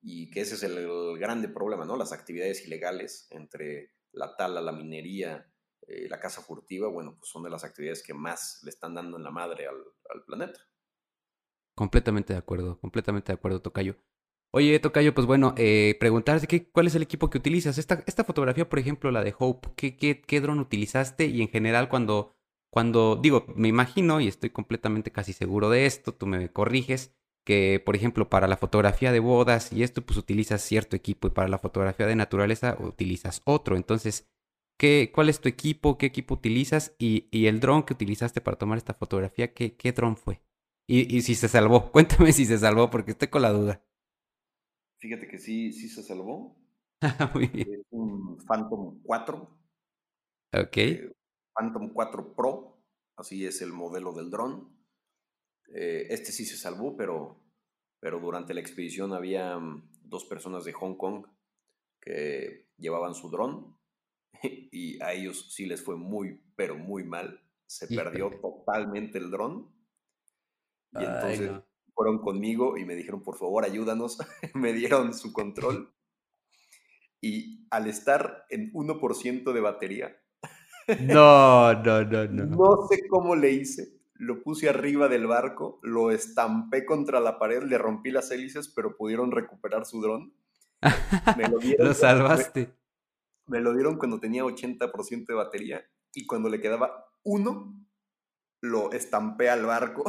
y 0.02 0.30
que 0.30 0.40
ese 0.40 0.56
es 0.56 0.62
el, 0.64 1.18
grande 1.18 1.48
problema, 1.48 1.84
¿no? 1.84 1.96
Las 1.96 2.12
actividades 2.12 2.66
ilegales 2.66 3.28
entre 3.30 3.94
la 4.12 4.36
tala, 4.36 4.60
la 4.60 4.72
minería, 4.72 5.48
eh, 5.86 6.08
la 6.08 6.18
caza 6.18 6.42
furtiva, 6.42 6.88
bueno, 6.88 7.16
pues 7.18 7.30
son 7.30 7.44
de 7.44 7.50
las 7.50 7.64
actividades 7.64 8.02
que 8.02 8.12
más 8.12 8.60
le 8.64 8.70
están 8.70 8.94
dando 8.94 9.16
en 9.16 9.22
la 9.22 9.30
madre 9.30 9.66
al, 9.68 10.24
planeta. 10.26 10.60
Completamente 11.74 12.32
de 12.32 12.38
acuerdo, 12.38 12.78
completamente 12.80 13.32
de 13.32 13.34
acuerdo, 13.34 13.62
Tocayo. 13.62 13.96
Oye, 14.50 14.78
Tocayo, 14.80 15.14
pues 15.14 15.26
bueno, 15.26 15.54
eh, 15.56 15.96
preguntarte 15.98 16.46
qué, 16.46 16.68
cuál 16.70 16.86
es 16.88 16.94
el 16.94 17.02
equipo 17.02 17.30
que 17.30 17.38
utilizas. 17.38 17.78
Esta, 17.78 18.02
esta 18.06 18.24
fotografía, 18.24 18.68
por 18.68 18.78
ejemplo, 18.78 19.10
la 19.10 19.24
de 19.24 19.34
Hope, 19.38 19.70
¿qué, 19.76 19.96
qué, 19.96 20.20
qué 20.20 20.40
dron 20.40 20.58
utilizaste? 20.58 21.26
Y 21.26 21.40
en 21.40 21.48
general, 21.48 21.88
cuando, 21.88 22.34
cuando, 22.70 23.16
digo, 23.16 23.46
me 23.56 23.68
imagino 23.68 24.20
y 24.20 24.28
estoy 24.28 24.50
completamente 24.50 25.10
casi 25.12 25.32
seguro 25.32 25.70
de 25.70 25.86
esto, 25.86 26.12
tú 26.12 26.26
me 26.26 26.52
corriges, 26.52 27.14
que, 27.44 27.82
por 27.84 27.96
ejemplo, 27.96 28.28
para 28.28 28.46
la 28.46 28.56
fotografía 28.56 29.12
de 29.12 29.20
bodas 29.20 29.72
y 29.72 29.82
esto, 29.82 30.02
pues 30.02 30.18
utilizas 30.18 30.62
cierto 30.62 30.96
equipo 30.96 31.28
y 31.28 31.30
para 31.30 31.48
la 31.48 31.58
fotografía 31.58 32.06
de 32.06 32.16
naturaleza 32.16 32.76
utilizas 32.80 33.42
otro. 33.44 33.76
Entonces, 33.76 34.28
¿qué, 34.78 35.10
¿cuál 35.14 35.28
es 35.28 35.40
tu 35.40 35.48
equipo? 35.48 35.98
¿Qué 35.98 36.06
equipo 36.06 36.34
utilizas? 36.34 36.94
Y, 36.98 37.28
y 37.30 37.46
el 37.46 37.60
dron 37.60 37.82
que 37.82 37.94
utilizaste 37.94 38.40
para 38.40 38.58
tomar 38.58 38.78
esta 38.78 38.94
fotografía, 38.94 39.54
¿qué, 39.54 39.76
qué 39.76 39.92
dron 39.92 40.16
fue? 40.16 40.42
Y, 40.88 41.16
y, 41.16 41.22
si 41.22 41.34
se 41.34 41.48
salvó, 41.48 41.90
cuéntame 41.92 42.32
si 42.32 42.44
se 42.44 42.58
salvó 42.58 42.90
porque 42.90 43.12
estoy 43.12 43.28
con 43.28 43.42
la 43.42 43.50
duda. 43.50 43.82
Fíjate 44.98 45.26
que 45.26 45.38
sí, 45.38 45.72
sí 45.72 45.88
se 45.88 46.02
salvó. 46.02 46.56
Muy 47.34 47.48
bien. 47.48 47.68
Es 47.72 47.86
un 47.90 48.38
Phantom 48.46 49.00
4. 49.02 49.58
Ok. 50.54 50.76
Eh, 50.76 51.12
Phantom 51.54 51.92
4 51.92 52.34
Pro, 52.34 52.78
así 53.16 53.44
es 53.46 53.62
el 53.62 53.72
modelo 53.72 54.12
del 54.12 54.30
dron. 54.30 54.68
Eh, 55.68 56.06
este 56.10 56.32
sí 56.32 56.44
se 56.44 56.56
salvó, 56.56 56.96
pero, 56.96 57.40
pero 58.00 58.20
durante 58.20 58.54
la 58.54 58.60
expedición 58.60 59.12
había 59.12 59.58
mm, 59.58 59.90
dos 60.04 60.24
personas 60.24 60.64
de 60.64 60.72
Hong 60.72 60.96
Kong 60.96 61.26
que 62.00 62.68
llevaban 62.76 63.14
su 63.14 63.30
dron 63.30 63.76
y 64.42 65.02
a 65.02 65.12
ellos 65.12 65.52
sí 65.54 65.66
les 65.66 65.82
fue 65.82 65.96
muy, 65.96 66.40
pero 66.56 66.76
muy 66.76 67.04
mal. 67.04 67.40
Se 67.66 67.86
perdió 67.86 68.30
totalmente 68.40 69.16
el 69.18 69.30
dron. 69.30 69.70
Y 70.92 71.04
entonces 71.04 71.50
fueron 71.94 72.18
conmigo 72.18 72.76
y 72.76 72.84
me 72.84 72.94
dijeron, 72.94 73.22
por 73.22 73.38
favor, 73.38 73.64
ayúdanos. 73.64 74.18
me 74.54 74.72
dieron 74.74 75.14
su 75.14 75.32
control. 75.32 75.94
Y 77.20 77.66
al 77.70 77.86
estar 77.86 78.44
en 78.50 78.72
1% 78.72 79.52
de 79.52 79.60
batería. 79.60 80.16
no, 81.00 81.72
no, 81.82 82.04
no, 82.04 82.26
no. 82.26 82.46
No 82.56 82.88
sé 82.88 83.06
cómo 83.08 83.36
le 83.36 83.52
hice, 83.52 84.01
lo 84.22 84.40
puse 84.40 84.68
arriba 84.68 85.08
del 85.08 85.26
barco, 85.26 85.80
lo 85.82 86.12
estampé 86.12 86.86
contra 86.86 87.18
la 87.18 87.40
pared, 87.40 87.64
le 87.64 87.76
rompí 87.76 88.12
las 88.12 88.30
hélices, 88.30 88.68
pero 88.68 88.96
pudieron 88.96 89.32
recuperar 89.32 89.84
su 89.84 90.00
dron. 90.00 90.32
Me 91.36 91.48
lo, 91.48 91.92
salvaste. 91.92 92.72
Me, 93.46 93.60
lo 93.60 93.74
dieron 93.74 93.98
cuando 93.98 94.20
tenía 94.20 94.44
80% 94.44 95.26
de 95.26 95.34
batería 95.34 95.84
y 96.14 96.24
cuando 96.26 96.48
le 96.48 96.60
quedaba 96.60 97.04
uno, 97.24 97.76
lo 98.60 98.92
estampé 98.92 99.50
al 99.50 99.66
barco. 99.66 100.04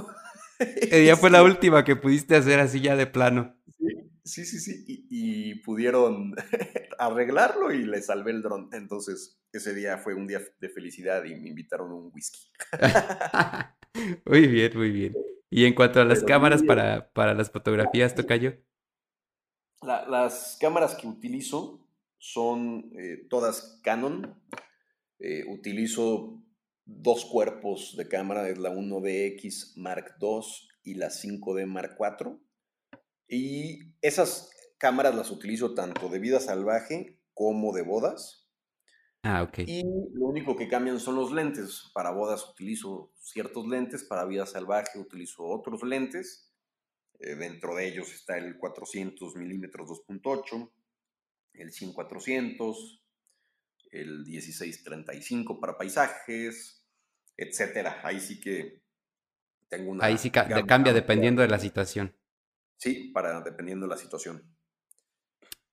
ya 0.91 1.15
fue 1.15 1.31
la 1.31 1.41
última 1.43 1.83
que 1.83 1.95
pudiste 1.95 2.35
hacer 2.35 2.59
así 2.59 2.81
ya 2.81 2.95
de 2.95 3.07
plano. 3.07 3.55
Sí, 4.23 4.45
sí, 4.45 4.59
sí, 4.59 5.07
Y, 5.09 5.55
pudieron 5.63 6.35
arreglarlo 6.99 7.73
y 7.73 7.83
le 7.83 7.99
salvé 8.03 8.29
el 8.29 8.43
dron. 8.43 8.69
Entonces, 8.73 9.41
ese 9.51 9.73
día 9.73 9.97
fue 9.97 10.13
un 10.13 10.27
día 10.27 10.39
de 10.59 10.69
felicidad 10.69 11.23
y 11.23 11.33
me 11.33 11.49
invitaron 11.49 11.89
a 11.89 11.95
un 11.95 12.11
whisky. 12.13 12.51
muy 14.25 14.47
bien, 14.47 14.71
muy 14.75 14.91
bien. 14.91 15.15
Y 15.49 15.65
en 15.65 15.75
cuanto 15.75 16.01
a 16.01 16.05
las 16.05 16.23
cámaras 16.23 16.63
para, 16.63 17.11
para, 17.13 17.33
las 17.33 17.51
fotografías, 17.51 18.15
Tocayo. 18.15 18.57
las 19.81 20.57
cámaras 20.59 20.95
que 20.95 21.07
utilizo 21.07 21.87
son 22.17 22.91
eh, 22.97 23.27
todas 23.29 23.79
Canon. 23.83 24.41
Eh, 25.19 25.45
utilizo 25.47 26.43
dos 26.85 27.25
cuerpos 27.25 27.95
de 27.95 28.07
cámara, 28.07 28.49
es 28.49 28.57
la 28.57 28.71
1DX 28.71 29.77
Mark 29.77 30.15
II 30.19 30.41
y 30.83 30.95
la 30.95 31.09
5D 31.09 31.65
Mark 31.65 31.97
IV. 31.99 32.39
Y 33.27 33.93
esas 34.01 34.49
cámaras 34.77 35.15
las 35.15 35.31
utilizo 35.31 35.73
tanto 35.73 36.09
de 36.09 36.19
vida 36.19 36.39
salvaje 36.39 37.19
como 37.33 37.73
de 37.73 37.83
bodas. 37.83 38.42
Ah, 39.23 39.41
ok. 39.41 39.59
Y 39.59 39.83
lo 40.13 40.25
único 40.25 40.55
que 40.55 40.67
cambian 40.67 40.99
son 40.99 41.15
los 41.15 41.31
lentes. 41.31 41.89
Para 41.93 42.11
bodas 42.11 42.45
utilizo 42.49 43.13
ciertos 43.19 43.65
lentes, 43.67 44.03
para 44.03 44.25
vida 44.25 44.45
salvaje 44.45 44.99
utilizo 44.99 45.45
otros 45.45 45.81
lentes. 45.83 46.53
Eh, 47.19 47.35
dentro 47.35 47.73
de 47.75 47.87
ellos 47.87 48.13
está 48.13 48.37
el 48.37 48.57
400 48.57 49.37
milímetros 49.37 49.87
2.8, 49.87 50.71
el 51.53 51.71
100-400, 51.71 53.01
el 53.91 54.25
16-35 54.25 55.59
para 55.61 55.77
paisajes, 55.77 56.85
etcétera. 57.37 58.01
Ahí 58.03 58.19
sí 58.19 58.41
que 58.41 58.83
tengo 59.69 59.91
una. 59.91 60.05
Ahí 60.05 60.17
sí 60.17 60.31
cambia 60.31 60.91
dependiendo 60.91 61.41
de 61.41 61.47
la 61.47 61.59
situación. 61.59 62.13
Sí, 62.75 63.11
para 63.13 63.39
dependiendo 63.39 63.85
de 63.85 63.91
la 63.91 63.97
situación. 63.97 64.53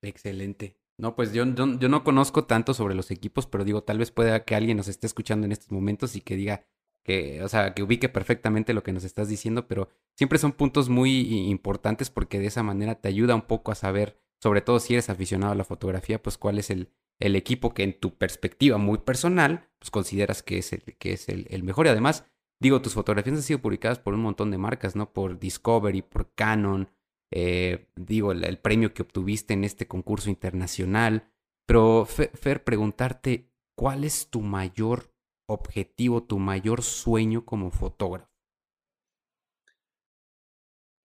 Excelente. 0.02 0.79
No, 1.00 1.16
pues 1.16 1.32
yo, 1.32 1.44
yo, 1.46 1.88
no 1.88 2.04
conozco 2.04 2.44
tanto 2.44 2.74
sobre 2.74 2.94
los 2.94 3.10
equipos, 3.10 3.46
pero 3.46 3.64
digo, 3.64 3.82
tal 3.82 3.98
vez 3.98 4.10
pueda 4.10 4.44
que 4.44 4.54
alguien 4.54 4.76
nos 4.76 4.86
esté 4.86 5.06
escuchando 5.06 5.46
en 5.46 5.52
estos 5.52 5.72
momentos 5.72 6.14
y 6.14 6.20
que 6.20 6.36
diga 6.36 6.66
que, 7.04 7.42
o 7.42 7.48
sea, 7.48 7.72
que 7.72 7.82
ubique 7.82 8.10
perfectamente 8.10 8.74
lo 8.74 8.82
que 8.82 8.92
nos 8.92 9.04
estás 9.04 9.28
diciendo, 9.28 9.66
pero 9.66 9.88
siempre 10.14 10.38
son 10.38 10.52
puntos 10.52 10.90
muy 10.90 11.48
importantes 11.48 12.10
porque 12.10 12.38
de 12.38 12.48
esa 12.48 12.62
manera 12.62 12.96
te 12.96 13.08
ayuda 13.08 13.34
un 13.34 13.42
poco 13.42 13.72
a 13.72 13.76
saber, 13.76 14.18
sobre 14.42 14.60
todo 14.60 14.78
si 14.78 14.92
eres 14.92 15.08
aficionado 15.08 15.52
a 15.52 15.56
la 15.56 15.64
fotografía, 15.64 16.22
pues 16.22 16.36
cuál 16.36 16.58
es 16.58 16.68
el, 16.68 16.90
el 17.18 17.34
equipo 17.34 17.72
que 17.72 17.82
en 17.82 17.98
tu 17.98 18.18
perspectiva 18.18 18.76
muy 18.76 18.98
personal, 18.98 19.70
pues 19.78 19.90
consideras 19.90 20.42
que 20.42 20.58
es 20.58 20.74
el, 20.74 20.82
que 20.82 21.14
es 21.14 21.30
el, 21.30 21.46
el 21.48 21.62
mejor. 21.62 21.86
Y 21.86 21.88
además, 21.88 22.26
digo, 22.60 22.82
tus 22.82 22.92
fotografías 22.92 23.36
han 23.36 23.42
sido 23.42 23.60
publicadas 23.60 23.98
por 23.98 24.12
un 24.12 24.20
montón 24.20 24.50
de 24.50 24.58
marcas, 24.58 24.96
¿no? 24.96 25.14
Por 25.14 25.38
Discovery, 25.38 26.02
por 26.02 26.34
Canon, 26.34 26.90
eh, 27.30 27.88
digo, 27.94 28.32
el, 28.32 28.58
premio 28.58 28.92
que 28.92 29.02
obtuviste 29.02 29.54
en 29.54 29.64
este 29.64 29.86
concurso 29.86 30.30
internacional. 30.30 31.32
Pero, 31.66 32.04
Fer, 32.04 32.64
preguntarte, 32.64 33.50
¿cuál 33.76 34.04
es 34.04 34.28
tu 34.28 34.40
mayor 34.40 35.14
objetivo, 35.46 36.24
tu 36.24 36.38
mayor 36.38 36.82
sueño 36.82 37.44
como 37.44 37.70
fotógrafo? 37.70 38.28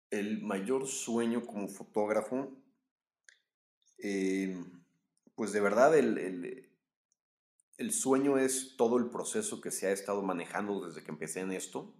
El 0.09 0.41
mayor 0.41 0.87
sueño 0.87 1.45
como 1.45 1.67
fotógrafo, 1.67 2.51
eh, 3.97 4.55
pues 5.35 5.51
de 5.51 5.59
verdad 5.59 5.97
el, 5.97 6.69
el, 7.77 7.91
sueño 7.91 8.37
es 8.37 8.75
todo 8.77 8.99
el 8.99 9.09
proceso 9.09 9.59
que 9.59 9.71
se 9.71 9.87
ha 9.87 9.91
estado 9.91 10.21
manejando 10.21 10.85
desde 10.85 11.03
que 11.03 11.11
empecé 11.11 11.39
en 11.39 11.51
esto. 11.51 11.95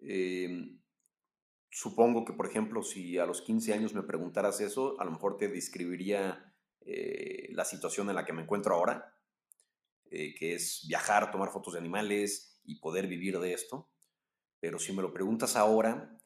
Eh, 0.00 0.79
supongo 1.70 2.24
que, 2.24 2.32
por 2.32 2.46
ejemplo, 2.46 2.82
si 2.82 3.18
a 3.18 3.26
los 3.26 3.42
15 3.42 3.72
años 3.72 3.94
me 3.94 4.02
preguntaras 4.02 4.60
eso, 4.60 5.00
a 5.00 5.04
lo 5.04 5.12
mejor 5.12 5.36
te 5.36 5.48
describiría 5.48 6.52
eh, 6.80 7.48
la 7.52 7.64
situación 7.64 8.08
en 8.08 8.16
la 8.16 8.24
que 8.24 8.32
me 8.32 8.42
encuentro 8.42 8.74
ahora, 8.74 9.14
eh, 10.10 10.34
que 10.34 10.54
es 10.54 10.84
viajar, 10.88 11.30
tomar 11.30 11.50
fotos 11.50 11.74
de 11.74 11.78
animales 11.78 12.60
y 12.64 12.80
poder 12.80 13.06
vivir 13.06 13.38
de 13.38 13.52
esto. 13.52 13.88
Pero 14.58 14.78
si 14.78 14.92
me 14.92 15.02
lo 15.02 15.12
preguntas 15.12 15.56
ahora, 15.56 16.18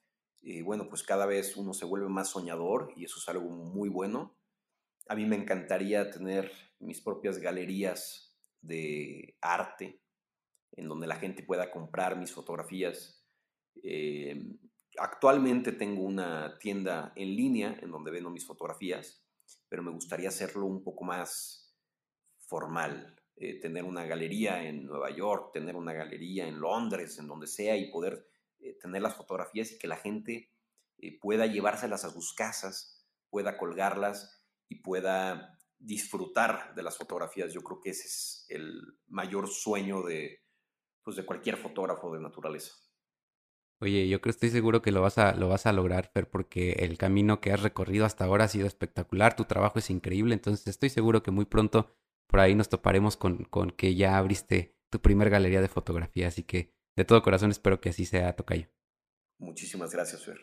eh, 0.42 0.62
bueno, 0.62 0.88
pues 0.88 1.02
cada 1.02 1.26
vez 1.26 1.56
uno 1.56 1.74
se 1.74 1.84
vuelve 1.84 2.08
más 2.08 2.30
soñador 2.30 2.92
y 2.96 3.04
eso 3.04 3.18
es 3.18 3.28
algo 3.28 3.48
muy 3.50 3.88
bueno. 3.88 4.36
A 5.08 5.14
mí 5.14 5.26
me 5.26 5.36
encantaría 5.36 6.10
tener 6.10 6.50
mis 6.78 7.00
propias 7.00 7.38
galerías 7.38 8.34
de 8.62 9.36
arte 9.40 10.00
en 10.72 10.88
donde 10.88 11.06
la 11.06 11.16
gente 11.16 11.42
pueda 11.42 11.70
comprar 11.70 12.16
mis 12.16 12.32
fotografías. 12.32 13.22
Actualmente 14.98 15.72
tengo 15.72 16.02
una 16.02 16.58
tienda 16.58 17.12
en 17.16 17.34
línea 17.34 17.78
en 17.82 17.90
donde 17.90 18.10
vendo 18.10 18.30
mis 18.30 18.46
fotografías, 18.46 19.24
pero 19.68 19.82
me 19.82 19.90
gustaría 19.90 20.28
hacerlo 20.28 20.66
un 20.66 20.82
poco 20.82 21.04
más 21.04 21.76
formal, 22.38 23.16
eh, 23.36 23.58
tener 23.60 23.84
una 23.84 24.04
galería 24.04 24.62
en 24.62 24.84
Nueva 24.84 25.10
York, 25.10 25.50
tener 25.52 25.74
una 25.74 25.92
galería 25.92 26.46
en 26.46 26.60
Londres, 26.60 27.18
en 27.18 27.26
donde 27.26 27.46
sea, 27.46 27.76
y 27.76 27.90
poder 27.90 28.28
eh, 28.60 28.78
tener 28.80 29.02
las 29.02 29.16
fotografías 29.16 29.72
y 29.72 29.78
que 29.78 29.88
la 29.88 29.96
gente 29.96 30.52
eh, 30.98 31.18
pueda 31.18 31.46
llevárselas 31.46 32.04
a 32.04 32.10
sus 32.10 32.32
casas, 32.34 33.04
pueda 33.30 33.58
colgarlas 33.58 34.44
y 34.68 34.76
pueda 34.76 35.58
disfrutar 35.78 36.74
de 36.74 36.82
las 36.82 36.96
fotografías. 36.96 37.52
Yo 37.52 37.62
creo 37.62 37.80
que 37.80 37.90
ese 37.90 38.06
es 38.06 38.46
el 38.48 38.80
mayor 39.08 39.48
sueño 39.48 40.02
de, 40.02 40.44
pues, 41.02 41.16
de 41.16 41.26
cualquier 41.26 41.56
fotógrafo 41.56 42.14
de 42.14 42.20
naturaleza. 42.20 42.83
Oye, 43.84 44.08
yo 44.08 44.22
creo 44.22 44.30
estoy 44.30 44.48
seguro 44.48 44.80
que 44.80 44.92
lo 44.92 45.02
vas 45.02 45.18
a, 45.18 45.34
lo 45.34 45.46
vas 45.46 45.66
a 45.66 45.72
lograr, 45.74 46.06
Fer, 46.06 46.26
porque 46.26 46.72
el 46.78 46.96
camino 46.96 47.42
que 47.42 47.52
has 47.52 47.62
recorrido 47.62 48.06
hasta 48.06 48.24
ahora 48.24 48.46
ha 48.46 48.48
sido 48.48 48.66
espectacular, 48.66 49.36
tu 49.36 49.44
trabajo 49.44 49.78
es 49.78 49.90
increíble, 49.90 50.32
entonces 50.32 50.66
estoy 50.66 50.88
seguro 50.88 51.22
que 51.22 51.30
muy 51.30 51.44
pronto 51.44 51.94
por 52.26 52.40
ahí 52.40 52.54
nos 52.54 52.70
toparemos 52.70 53.18
con, 53.18 53.44
con 53.44 53.70
que 53.70 53.94
ya 53.94 54.16
abriste 54.16 54.74
tu 54.90 55.00
primer 55.00 55.28
galería 55.28 55.60
de 55.60 55.68
fotografía, 55.68 56.28
así 56.28 56.44
que 56.44 56.72
de 56.96 57.04
todo 57.04 57.22
corazón 57.22 57.50
espero 57.50 57.82
que 57.82 57.90
así 57.90 58.06
sea, 58.06 58.34
Tocayo. 58.34 58.68
Muchísimas 59.38 59.92
gracias, 59.92 60.24
Fer. 60.24 60.38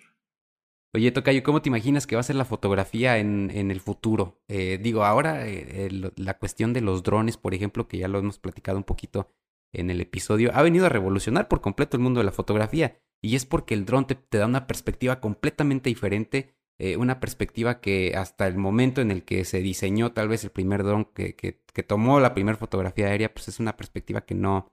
Oye, 0.93 1.11
Tocayo, 1.11 1.41
¿cómo 1.41 1.63
te 1.63 1.69
imaginas 1.69 2.05
que 2.05 2.15
va 2.15 2.19
a 2.19 2.23
ser 2.23 2.35
la 2.35 2.45
fotografía 2.45 3.17
en, 3.17 3.49
en 3.49 3.71
el 3.71 3.79
futuro? 3.79 4.39
Eh, 4.49 4.77
digo, 4.79 5.03
ahora 5.03 5.47
eh, 5.47 5.89
la 6.15 6.37
cuestión 6.37 6.73
de 6.73 6.81
los 6.81 7.01
drones, 7.01 7.37
por 7.37 7.55
ejemplo, 7.55 7.87
que 7.87 7.97
ya 7.97 8.07
lo 8.07 8.19
hemos 8.19 8.37
platicado 8.37 8.77
un 8.77 8.83
poquito 8.83 9.33
en 9.73 9.89
el 9.89 9.99
episodio, 9.99 10.51
ha 10.53 10.61
venido 10.61 10.85
a 10.85 10.89
revolucionar 10.89 11.47
por 11.47 11.61
completo 11.61 11.97
el 11.97 12.03
mundo 12.03 12.19
de 12.19 12.25
la 12.25 12.31
fotografía. 12.31 13.01
Y 13.21 13.35
es 13.35 13.45
porque 13.45 13.73
el 13.73 13.85
dron 13.85 14.07
te, 14.07 14.17
da 14.37 14.45
una 14.45 14.67
perspectiva 14.67 15.19
completamente 15.19 15.89
diferente, 15.89 16.55
eh, 16.79 16.97
una 16.97 17.19
perspectiva 17.19 17.79
que 17.79 18.13
hasta 18.15 18.47
el 18.47 18.57
momento 18.57 19.01
en 19.01 19.11
el 19.11 19.23
que 19.23 19.45
se 19.45 19.59
diseñó 19.61 20.13
tal 20.13 20.27
vez 20.27 20.43
el 20.43 20.49
primer 20.49 20.83
dron 20.83 21.05
que, 21.05 21.35
que, 21.35 21.83
tomó 21.83 22.19
la 22.19 22.33
primera 22.33 22.57
fotografía 22.57 23.07
aérea, 23.07 23.33
pues 23.33 23.47
es 23.47 23.59
una 23.59 23.77
perspectiva 23.77 24.21
que 24.21 24.33
no, 24.35 24.71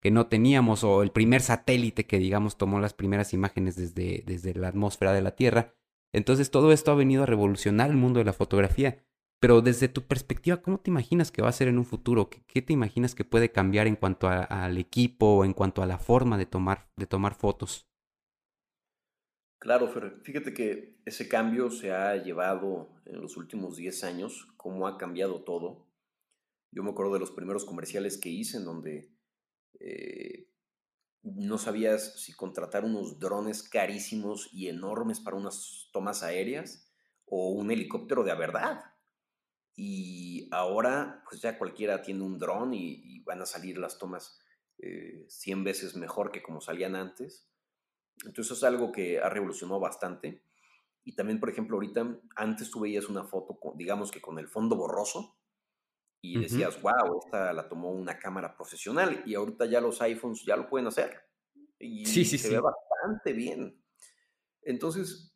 que 0.00 0.10
no 0.10 0.28
teníamos, 0.28 0.84
o 0.84 1.02
el 1.02 1.10
primer 1.10 1.40
satélite 1.40 2.06
que 2.06 2.18
digamos 2.18 2.56
tomó 2.56 2.80
las 2.80 2.94
primeras 2.94 3.32
imágenes 3.34 3.76
desde, 3.76 4.22
desde 4.26 4.54
la 4.54 4.68
atmósfera 4.68 5.12
de 5.12 5.22
la 5.22 5.34
Tierra. 5.34 5.74
Entonces 6.12 6.50
todo 6.50 6.72
esto 6.72 6.92
ha 6.92 6.94
venido 6.94 7.24
a 7.24 7.26
revolucionar 7.26 7.90
el 7.90 7.96
mundo 7.96 8.18
de 8.18 8.24
la 8.24 8.32
fotografía. 8.32 9.04
Pero 9.40 9.62
desde 9.62 9.88
tu 9.88 10.02
perspectiva, 10.02 10.56
¿cómo 10.62 10.78
te 10.80 10.90
imaginas 10.90 11.30
que 11.30 11.42
va 11.42 11.48
a 11.48 11.52
ser 11.52 11.68
en 11.68 11.78
un 11.78 11.84
futuro? 11.84 12.28
¿Qué, 12.28 12.60
te 12.60 12.72
imaginas 12.72 13.14
que 13.14 13.24
puede 13.24 13.52
cambiar 13.52 13.86
en 13.86 13.94
cuanto 13.94 14.28
al 14.28 14.78
equipo 14.78 15.26
o 15.26 15.44
en 15.44 15.52
cuanto 15.52 15.82
a 15.82 15.86
la 15.86 15.98
forma 15.98 16.36
de 16.36 16.46
tomar, 16.46 16.88
de 16.96 17.06
tomar 17.06 17.34
fotos? 17.34 17.87
Claro, 19.58 19.88
Fer. 19.88 20.20
Fíjate 20.22 20.54
que 20.54 21.00
ese 21.04 21.28
cambio 21.28 21.70
se 21.70 21.92
ha 21.92 22.16
llevado 22.16 22.90
en 23.06 23.20
los 23.20 23.36
últimos 23.36 23.76
10 23.76 24.04
años, 24.04 24.46
cómo 24.56 24.86
ha 24.86 24.98
cambiado 24.98 25.42
todo. 25.42 25.86
Yo 26.70 26.82
me 26.82 26.90
acuerdo 26.90 27.14
de 27.14 27.20
los 27.20 27.32
primeros 27.32 27.64
comerciales 27.64 28.18
que 28.18 28.28
hice 28.28 28.58
en 28.58 28.64
donde 28.64 29.10
eh, 29.80 30.48
no 31.22 31.58
sabías 31.58 32.20
si 32.22 32.32
contratar 32.32 32.84
unos 32.84 33.18
drones 33.18 33.62
carísimos 33.62 34.48
y 34.52 34.68
enormes 34.68 35.20
para 35.20 35.36
unas 35.36 35.88
tomas 35.92 36.22
aéreas 36.22 36.92
o 37.26 37.50
un 37.50 37.70
helicóptero 37.70 38.22
de 38.22 38.34
verdad. 38.34 38.80
Y 39.74 40.48
ahora, 40.52 41.22
pues 41.28 41.40
ya 41.40 41.58
cualquiera 41.58 42.02
tiene 42.02 42.22
un 42.22 42.38
dron 42.38 42.74
y, 42.74 43.20
van 43.20 43.42
a 43.42 43.46
salir 43.46 43.76
las 43.76 43.98
tomas 43.98 44.38
100 44.78 45.58
eh, 45.58 45.62
veces 45.62 45.96
mejor 45.96 46.30
que 46.30 46.42
como 46.42 46.60
salían 46.60 46.96
antes. 46.96 47.47
Entonces 48.26 48.56
es 48.56 48.64
algo 48.64 48.92
que 48.92 49.20
ha 49.20 49.28
revolucionado 49.28 49.80
bastante. 49.80 50.42
Y 51.04 51.14
también, 51.14 51.40
por 51.40 51.48
ejemplo, 51.48 51.76
ahorita, 51.76 52.20
antes 52.36 52.70
tú 52.70 52.80
veías 52.80 53.08
una 53.08 53.24
foto, 53.24 53.58
digamos 53.76 54.10
que 54.10 54.20
con 54.20 54.38
el 54.38 54.48
fondo 54.48 54.76
borroso, 54.76 55.36
y 56.20 56.38
decías, 56.38 56.82
wow, 56.82 57.20
esta 57.24 57.52
la 57.52 57.68
tomó 57.68 57.92
una 57.92 58.18
cámara 58.18 58.56
profesional, 58.56 59.22
y 59.24 59.34
ahorita 59.34 59.66
ya 59.66 59.80
los 59.80 60.02
iPhones 60.02 60.44
ya 60.44 60.56
lo 60.56 60.68
pueden 60.68 60.88
hacer. 60.88 61.22
Y 61.78 62.04
sí, 62.06 62.24
sí, 62.24 62.38
se 62.38 62.50
ve 62.50 62.60
bastante 62.60 63.32
bien. 63.32 63.80
Entonces, 64.62 65.34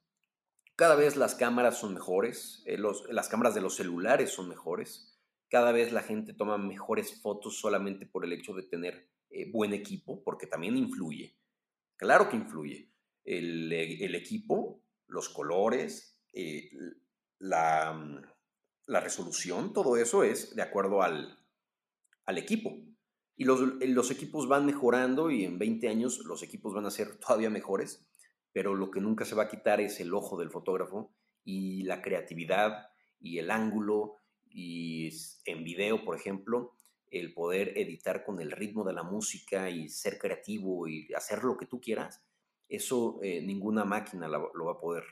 cada 0.76 0.96
vez 0.96 1.16
las 1.16 1.34
cámaras 1.34 1.78
son 1.78 1.94
mejores, 1.94 2.62
eh, 2.66 2.76
las 3.10 3.28
cámaras 3.28 3.54
de 3.54 3.60
los 3.60 3.76
celulares 3.76 4.30
son 4.30 4.48
mejores, 4.48 5.20
cada 5.48 5.70
vez 5.70 5.92
la 5.92 6.02
gente 6.02 6.34
toma 6.34 6.58
mejores 6.58 7.20
fotos 7.20 7.58
solamente 7.58 8.06
por 8.06 8.24
el 8.24 8.32
hecho 8.32 8.54
de 8.54 8.64
tener 8.64 9.08
eh, 9.30 9.50
buen 9.50 9.72
equipo, 9.72 10.22
porque 10.24 10.46
también 10.46 10.76
influye. 10.76 11.36
Claro 12.02 12.28
que 12.28 12.36
influye. 12.36 12.90
El, 13.24 13.72
el 13.72 14.16
equipo, 14.16 14.82
los 15.06 15.28
colores, 15.28 16.18
eh, 16.32 16.68
la, 17.38 17.92
mm, 17.92 18.22
la, 18.88 18.98
resolución, 18.98 19.72
todo 19.72 19.96
eso 19.96 20.24
es 20.24 20.56
de 20.56 20.62
acuerdo 20.62 21.02
al, 21.02 21.38
al 22.24 22.38
equipo. 22.38 22.76
Y 23.36 23.44
los, 23.44 23.60
los, 23.60 24.10
equipos 24.10 24.48
van 24.48 24.66
mejorando 24.66 25.30
y 25.30 25.44
en 25.44 25.60
20 25.60 25.88
años 25.88 26.18
los 26.24 26.42
equipos 26.42 26.74
van 26.74 26.86
a 26.86 26.90
ser 26.90 27.14
todavía 27.20 27.50
mejores, 27.50 28.04
pero 28.52 28.74
lo 28.74 28.90
que 28.90 29.00
nunca 29.00 29.24
se 29.24 29.36
va 29.36 29.44
a 29.44 29.48
quitar 29.48 29.80
es 29.80 30.00
el 30.00 30.12
ojo 30.12 30.36
del 30.36 30.50
fotógrafo 30.50 31.14
y 31.44 31.84
la 31.84 32.02
creatividad 32.02 32.88
y 33.20 33.38
el 33.38 33.48
ángulo 33.48 34.16
y 34.50 35.08
en 35.44 35.62
video, 35.62 36.04
por 36.04 36.16
ejemplo, 36.16 36.74
el 37.12 37.34
poder 37.34 37.76
editar 37.76 38.24
con 38.24 38.40
el 38.40 38.50
ritmo 38.50 38.84
de 38.84 38.94
la 38.94 39.02
música 39.02 39.68
y 39.68 39.88
ser 39.88 40.18
creativo 40.18 40.88
y 40.88 41.12
hacer 41.14 41.44
lo 41.44 41.56
que 41.56 41.66
tú 41.66 41.80
quieras, 41.80 42.24
eso 42.68 43.20
eh, 43.22 43.42
ninguna 43.42 43.84
máquina 43.84 44.28
lo, 44.28 44.64
va 44.64 44.72
a 44.72 44.80
poder 44.80 45.04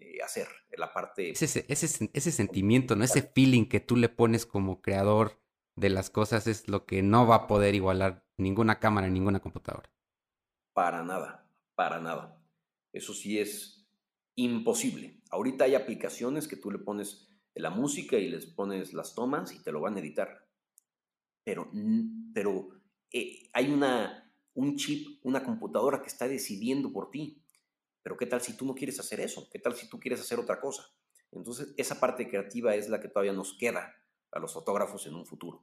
eh, 0.00 0.20
hacer. 0.22 0.48
La 0.76 0.92
parte... 0.92 1.30
Ese, 1.30 1.64
ese, 1.68 2.10
ese 2.12 2.32
sentimiento, 2.32 2.96
¿no? 2.96 3.04
ese 3.04 3.22
feeling 3.22 3.66
que 3.66 3.80
tú 3.80 3.96
le 3.96 4.08
pones 4.08 4.44
como 4.44 4.82
creador 4.82 5.40
de 5.76 5.88
las 5.88 6.10
cosas 6.10 6.48
es 6.48 6.68
lo 6.68 6.84
que 6.84 7.02
no 7.02 7.26
va 7.26 7.36
a 7.36 7.46
poder 7.46 7.74
igualar 7.76 8.26
ninguna 8.36 8.80
cámara, 8.80 9.08
ninguna 9.08 9.40
computadora. 9.40 9.88
Para 10.72 11.04
nada, 11.04 11.48
para 11.76 12.00
nada. 12.00 12.42
Eso 12.92 13.14
sí 13.14 13.38
es 13.38 13.86
imposible. 14.34 15.20
Ahorita 15.30 15.64
hay 15.64 15.76
aplicaciones 15.76 16.48
que 16.48 16.56
tú 16.56 16.72
le 16.72 16.78
pones 16.78 17.28
la 17.54 17.70
música 17.70 18.16
y 18.16 18.28
les 18.28 18.46
pones 18.46 18.92
las 18.92 19.14
tomas 19.14 19.52
y 19.52 19.62
te 19.62 19.70
lo 19.70 19.80
van 19.80 19.96
a 19.96 20.00
editar. 20.00 20.45
Pero, 21.46 21.70
pero 22.34 22.70
eh, 23.12 23.48
hay 23.52 23.70
una, 23.70 24.32
un 24.54 24.74
chip, 24.74 25.20
una 25.22 25.44
computadora 25.44 26.02
que 26.02 26.08
está 26.08 26.26
decidiendo 26.26 26.92
por 26.92 27.08
ti. 27.08 27.40
Pero 28.02 28.16
¿qué 28.16 28.26
tal 28.26 28.40
si 28.40 28.56
tú 28.56 28.66
no 28.66 28.74
quieres 28.74 28.98
hacer 28.98 29.20
eso? 29.20 29.48
¿Qué 29.48 29.60
tal 29.60 29.76
si 29.76 29.88
tú 29.88 30.00
quieres 30.00 30.20
hacer 30.20 30.40
otra 30.40 30.60
cosa? 30.60 30.88
Entonces, 31.30 31.72
esa 31.76 32.00
parte 32.00 32.28
creativa 32.28 32.74
es 32.74 32.88
la 32.88 33.00
que 33.00 33.06
todavía 33.06 33.32
nos 33.32 33.56
queda 33.56 33.94
a 34.32 34.40
los 34.40 34.54
fotógrafos 34.54 35.06
en 35.06 35.14
un 35.14 35.24
futuro. 35.24 35.62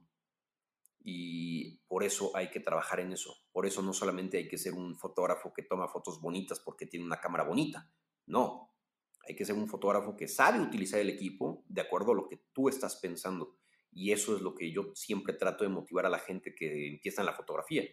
Y 1.00 1.76
por 1.86 2.02
eso 2.02 2.34
hay 2.34 2.50
que 2.50 2.60
trabajar 2.60 3.00
en 3.00 3.12
eso. 3.12 3.36
Por 3.52 3.66
eso 3.66 3.82
no 3.82 3.92
solamente 3.92 4.38
hay 4.38 4.48
que 4.48 4.56
ser 4.56 4.72
un 4.72 4.96
fotógrafo 4.96 5.52
que 5.52 5.64
toma 5.64 5.88
fotos 5.88 6.18
bonitas 6.18 6.60
porque 6.60 6.86
tiene 6.86 7.04
una 7.04 7.20
cámara 7.20 7.44
bonita. 7.44 7.92
No, 8.24 8.74
hay 9.28 9.36
que 9.36 9.44
ser 9.44 9.54
un 9.54 9.68
fotógrafo 9.68 10.16
que 10.16 10.28
sabe 10.28 10.60
utilizar 10.60 10.98
el 10.98 11.10
equipo 11.10 11.62
de 11.68 11.82
acuerdo 11.82 12.12
a 12.12 12.14
lo 12.14 12.26
que 12.26 12.46
tú 12.54 12.70
estás 12.70 12.96
pensando. 12.96 13.58
Y 13.94 14.12
eso 14.12 14.34
es 14.34 14.42
lo 14.42 14.54
que 14.54 14.72
yo 14.72 14.92
siempre 14.94 15.32
trato 15.32 15.64
de 15.64 15.70
motivar 15.70 16.04
a 16.04 16.10
la 16.10 16.18
gente 16.18 16.54
que 16.54 16.88
empieza 16.88 17.22
en 17.22 17.26
la 17.26 17.32
fotografía. 17.32 17.84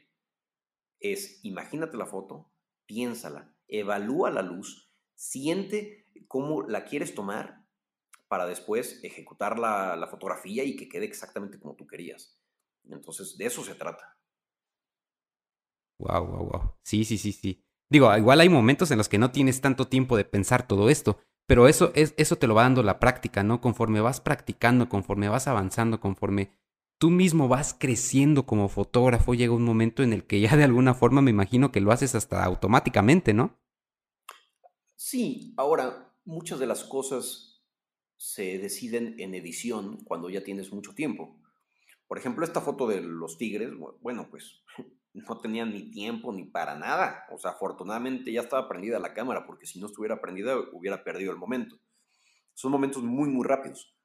Es 1.00 1.40
imagínate 1.44 1.96
la 1.96 2.08
foto, 2.08 2.52
piénsala, 2.86 3.56
evalúa 3.68 4.32
la 4.32 4.42
luz, 4.42 4.92
siente 5.16 6.08
cómo 6.28 6.64
la 6.64 6.86
quieres 6.86 7.14
tomar 7.14 7.62
para 8.28 8.46
después 8.46 9.00
ejecutar 9.04 9.60
la, 9.60 10.08
fotografía 10.10 10.64
y 10.64 10.76
que 10.76 10.90
quede 10.90 11.06
exactamente 11.06 11.60
como 11.60 11.76
tú 11.76 11.86
querías. 11.86 12.40
Entonces, 12.90 13.38
de 13.38 13.46
eso 13.46 13.64
se 13.64 13.76
trata. 13.76 14.18
Wow, 16.00 16.26
wow, 16.26 16.50
wow. 16.50 16.76
Sí, 16.82 17.04
sí, 17.04 17.18
sí, 17.18 17.32
sí. 17.32 17.64
Digo, 17.90 18.16
igual 18.16 18.40
hay 18.40 18.48
momentos 18.48 18.90
en 18.90 18.98
los 18.98 19.10
que 19.10 19.18
no 19.18 19.32
tienes 19.32 19.60
tanto 19.60 19.88
tiempo 19.88 20.16
de 20.16 20.24
pensar 20.24 20.66
todo 20.66 20.90
esto, 20.90 21.20
pero 21.52 21.68
eso, 21.68 21.92
es, 21.96 22.14
eso 22.16 22.38
te 22.38 22.48
lo 22.48 22.56
va 22.56 22.64
dando 22.64 22.82
la 22.82 22.98
práctica, 22.98 23.44
¿no? 23.44 23.60
Conforme 23.60 24.00
vas 24.00 24.22
practicando, 24.22 24.88
conforme 24.88 25.28
vas 25.28 25.50
avanzando, 25.50 26.00
conforme 26.00 26.58
tú 26.98 27.10
mismo 27.10 27.50
vas 27.50 27.76
creciendo 27.78 28.46
como 28.46 28.70
fotógrafo, 28.70 29.34
llega 29.34 29.54
un 29.54 29.66
momento 29.66 30.02
en 30.02 30.14
el 30.14 30.24
que 30.24 30.40
ya 30.40 30.56
de 30.56 30.64
alguna 30.64 30.94
forma 30.94 31.22
me 31.22 31.32
imagino 31.32 31.70
que 31.74 31.82
lo 31.82 31.92
haces 31.92 32.16
hasta 32.16 32.46
automáticamente, 32.46 33.34
¿no? 33.34 33.60
Sí, 34.96 35.54
ahora 35.58 36.16
muchas 36.24 36.58
de 36.58 36.68
las 36.68 36.86
cosas 36.86 37.62
se 38.16 38.58
deciden 38.58 39.20
en 39.20 39.36
edición 39.36 40.06
cuando 40.06 40.30
ya 40.30 40.46
tienes 40.46 40.72
mucho 40.72 40.96
tiempo. 40.96 41.38
Por 42.08 42.18
ejemplo, 42.18 42.46
esta 42.46 42.62
foto 42.62 42.88
de 42.88 43.02
los 43.02 43.38
tigres, 43.38 43.72
bueno, 44.00 44.30
pues 44.32 44.64
no 45.14 45.40
tenía 45.40 45.66
ni 45.66 45.92
tiempo 45.92 46.32
ni 46.32 46.46
para 46.46 46.76
nada. 46.76 47.26
O 47.32 47.38
sea, 47.38 47.52
afortunadamente 47.52 48.32
ya 48.32 48.42
estaba 48.42 48.68
prendida 48.68 49.00
la 49.00 49.14
cámara, 49.14 49.46
porque 49.46 49.66
si 49.66 49.80
no 49.80 49.88
estuviera 49.88 50.22
prendida 50.22 50.58
hubiera 50.72 51.04
perdido 51.04 51.32
el 51.32 51.38
momento. 51.38 51.80
Son 52.54 52.72
momentos 52.72 53.04
muy, 53.04 53.30
muy 53.30 53.46
rápidos. 53.46 53.96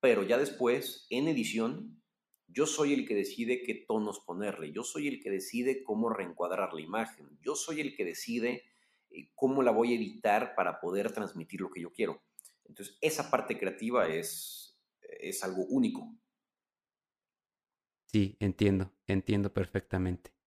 Pero 0.00 0.22
ya 0.22 0.38
después, 0.38 1.06
en 1.10 1.28
edición, 1.28 2.02
yo 2.46 2.66
soy 2.66 2.94
el 2.94 3.06
que 3.06 3.14
decide 3.14 3.62
qué 3.62 3.74
tonos 3.74 4.20
ponerle. 4.20 4.72
Yo 4.72 4.84
soy 4.84 5.08
el 5.08 5.20
que 5.20 5.30
decide 5.30 5.82
cómo 5.82 6.08
reencuadrar 6.08 6.72
la 6.72 6.80
imagen. 6.80 7.38
Yo 7.42 7.54
soy 7.54 7.80
el 7.80 7.94
que 7.94 8.04
decide 8.04 8.64
eh, 9.10 9.30
cómo 9.34 9.62
la 9.62 9.70
voy 9.70 9.92
a 9.92 9.96
editar 9.96 10.54
para 10.54 10.80
poder 10.80 11.12
transmitir 11.12 11.60
lo 11.60 11.70
que 11.70 11.82
yo 11.82 11.92
quiero. 11.92 12.22
Entonces, 12.64 12.96
esa 13.00 13.30
parte 13.30 13.58
creativa 13.58 14.08
es, 14.08 14.78
es 15.02 15.42
algo 15.42 15.64
único. 15.64 16.14
Sí, 18.06 18.36
entiendo, 18.40 18.92
entiendo 19.06 19.52
perfectamente. 19.52 20.37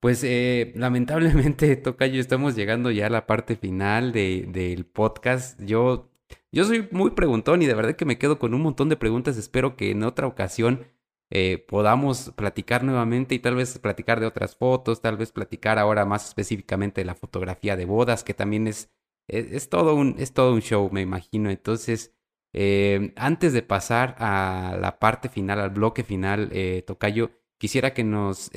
Pues 0.00 0.22
eh, 0.22 0.72
lamentablemente, 0.76 1.74
Tocayo, 1.76 2.20
estamos 2.20 2.54
llegando 2.54 2.90
ya 2.90 3.06
a 3.06 3.10
la 3.10 3.26
parte 3.26 3.56
final 3.56 4.12
de, 4.12 4.46
del 4.48 4.86
podcast. 4.86 5.60
Yo, 5.60 6.08
yo 6.52 6.64
soy 6.64 6.88
muy 6.92 7.10
preguntón 7.10 7.62
y 7.62 7.66
de 7.66 7.74
verdad 7.74 7.96
que 7.96 8.04
me 8.04 8.18
quedo 8.18 8.38
con 8.38 8.54
un 8.54 8.62
montón 8.62 8.88
de 8.88 8.96
preguntas. 8.96 9.36
Espero 9.36 9.76
que 9.76 9.90
en 9.90 10.04
otra 10.04 10.28
ocasión 10.28 10.86
eh, 11.30 11.58
podamos 11.68 12.32
platicar 12.36 12.84
nuevamente 12.84 13.34
y 13.34 13.40
tal 13.40 13.56
vez 13.56 13.78
platicar 13.80 14.20
de 14.20 14.26
otras 14.26 14.56
fotos, 14.56 15.02
tal 15.02 15.16
vez 15.16 15.32
platicar 15.32 15.78
ahora 15.80 16.04
más 16.04 16.28
específicamente 16.28 17.00
de 17.00 17.06
la 17.06 17.16
fotografía 17.16 17.76
de 17.76 17.84
bodas, 17.84 18.22
que 18.22 18.34
también 18.34 18.68
es, 18.68 18.90
es, 19.26 19.68
todo, 19.68 19.94
un, 19.96 20.14
es 20.18 20.32
todo 20.32 20.54
un 20.54 20.60
show, 20.62 20.88
me 20.92 21.00
imagino. 21.02 21.50
Entonces, 21.50 22.14
eh, 22.52 23.12
antes 23.16 23.52
de 23.52 23.62
pasar 23.62 24.14
a 24.18 24.78
la 24.80 25.00
parte 25.00 25.28
final, 25.28 25.58
al 25.60 25.70
bloque 25.70 26.04
final, 26.04 26.52
Tocayo, 26.86 27.32
quisiera 27.58 27.94
que 27.94 28.04
nos 28.04 28.50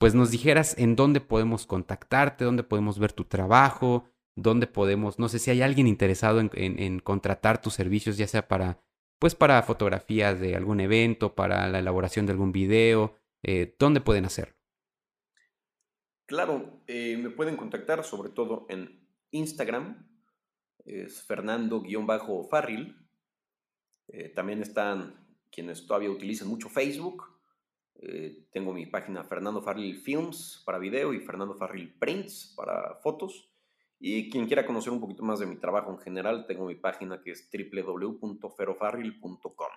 pues 0.00 0.14
nos 0.14 0.30
dijeras 0.30 0.78
en 0.78 0.96
dónde 0.96 1.20
podemos 1.20 1.66
contactarte, 1.66 2.46
dónde 2.46 2.62
podemos 2.62 2.98
ver 2.98 3.12
tu 3.12 3.26
trabajo, 3.26 4.08
dónde 4.34 4.66
podemos, 4.66 5.18
no 5.18 5.28
sé 5.28 5.38
si 5.38 5.50
hay 5.50 5.60
alguien 5.60 5.86
interesado 5.86 6.40
en, 6.40 7.00
contratar 7.00 7.60
tus 7.60 7.74
servicios, 7.74 8.16
ya 8.16 8.26
sea 8.26 8.48
para, 8.48 8.82
pues 9.18 9.34
para 9.34 9.62
fotografías 9.62 10.40
de 10.40 10.56
algún 10.56 10.80
evento, 10.80 11.34
para 11.34 11.68
la 11.68 11.80
elaboración 11.80 12.24
de 12.24 12.32
algún 12.32 12.50
video, 12.50 13.14
eh, 13.42 13.76
¿dónde 13.78 14.00
pueden 14.00 14.24
hacerlo? 14.24 14.54
Claro, 16.24 16.80
eh, 16.86 17.18
me 17.18 17.28
pueden 17.28 17.56
contactar 17.56 18.02
sobre 18.02 18.30
todo 18.30 18.64
en 18.70 19.06
Instagram, 19.32 20.08
es 20.86 21.22
Fernando-Farril. 21.24 22.96
Eh, 24.08 24.30
también 24.30 24.62
están 24.62 25.28
quienes 25.52 25.86
todavía 25.86 26.10
utilizan 26.10 26.48
mucho 26.48 26.70
Facebook, 26.70 27.39
eh, 28.02 28.46
tengo 28.50 28.72
mi 28.72 28.86
página 28.86 29.22
Fernando 29.24 29.60
Farril 29.60 29.98
Films 29.98 30.62
para 30.64 30.78
video 30.78 31.12
y 31.12 31.20
Fernando 31.20 31.54
Farril 31.54 31.92
Prints 31.98 32.54
para 32.56 32.94
fotos. 32.96 33.52
Y 33.98 34.30
quien 34.30 34.46
quiera 34.46 34.64
conocer 34.64 34.90
un 34.92 35.00
poquito 35.00 35.22
más 35.22 35.40
de 35.40 35.46
mi 35.46 35.56
trabajo 35.56 35.90
en 35.90 35.98
general, 35.98 36.46
tengo 36.46 36.64
mi 36.64 36.76
página 36.76 37.20
que 37.20 37.32
es 37.32 37.50
www.ferofarril.com. 37.52 39.72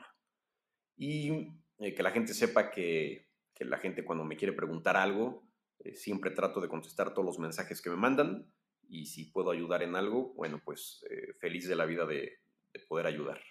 Y 0.96 1.50
eh, 1.80 1.94
que 1.94 2.04
la 2.04 2.12
gente 2.12 2.34
sepa 2.34 2.72
que, 2.72 3.28
que, 3.54 3.66
la 3.66 3.78
gente 3.78 4.06
cuando 4.06 4.24
me 4.24 4.38
quiere 4.38 4.54
preguntar 4.54 4.96
algo, 4.96 5.44
eh, 5.80 5.94
siempre 5.96 6.32
trato 6.32 6.62
de 6.62 6.70
contestar 6.70 7.14
todos 7.14 7.26
los 7.26 7.40
mensajes 7.40 7.82
que 7.82 7.90
me 7.90 7.98
mandan. 7.98 8.50
Y 8.88 9.08
si 9.08 9.26
puedo 9.26 9.52
ayudar 9.52 9.84
en 9.84 9.98
algo, 9.98 10.34
bueno, 10.36 10.62
pues 10.64 11.04
feliz 11.40 11.68
de 11.68 11.76
la 11.76 11.86
vida 11.86 12.06
de 12.06 12.40
poder 12.88 13.08
ayudar. 13.08 13.42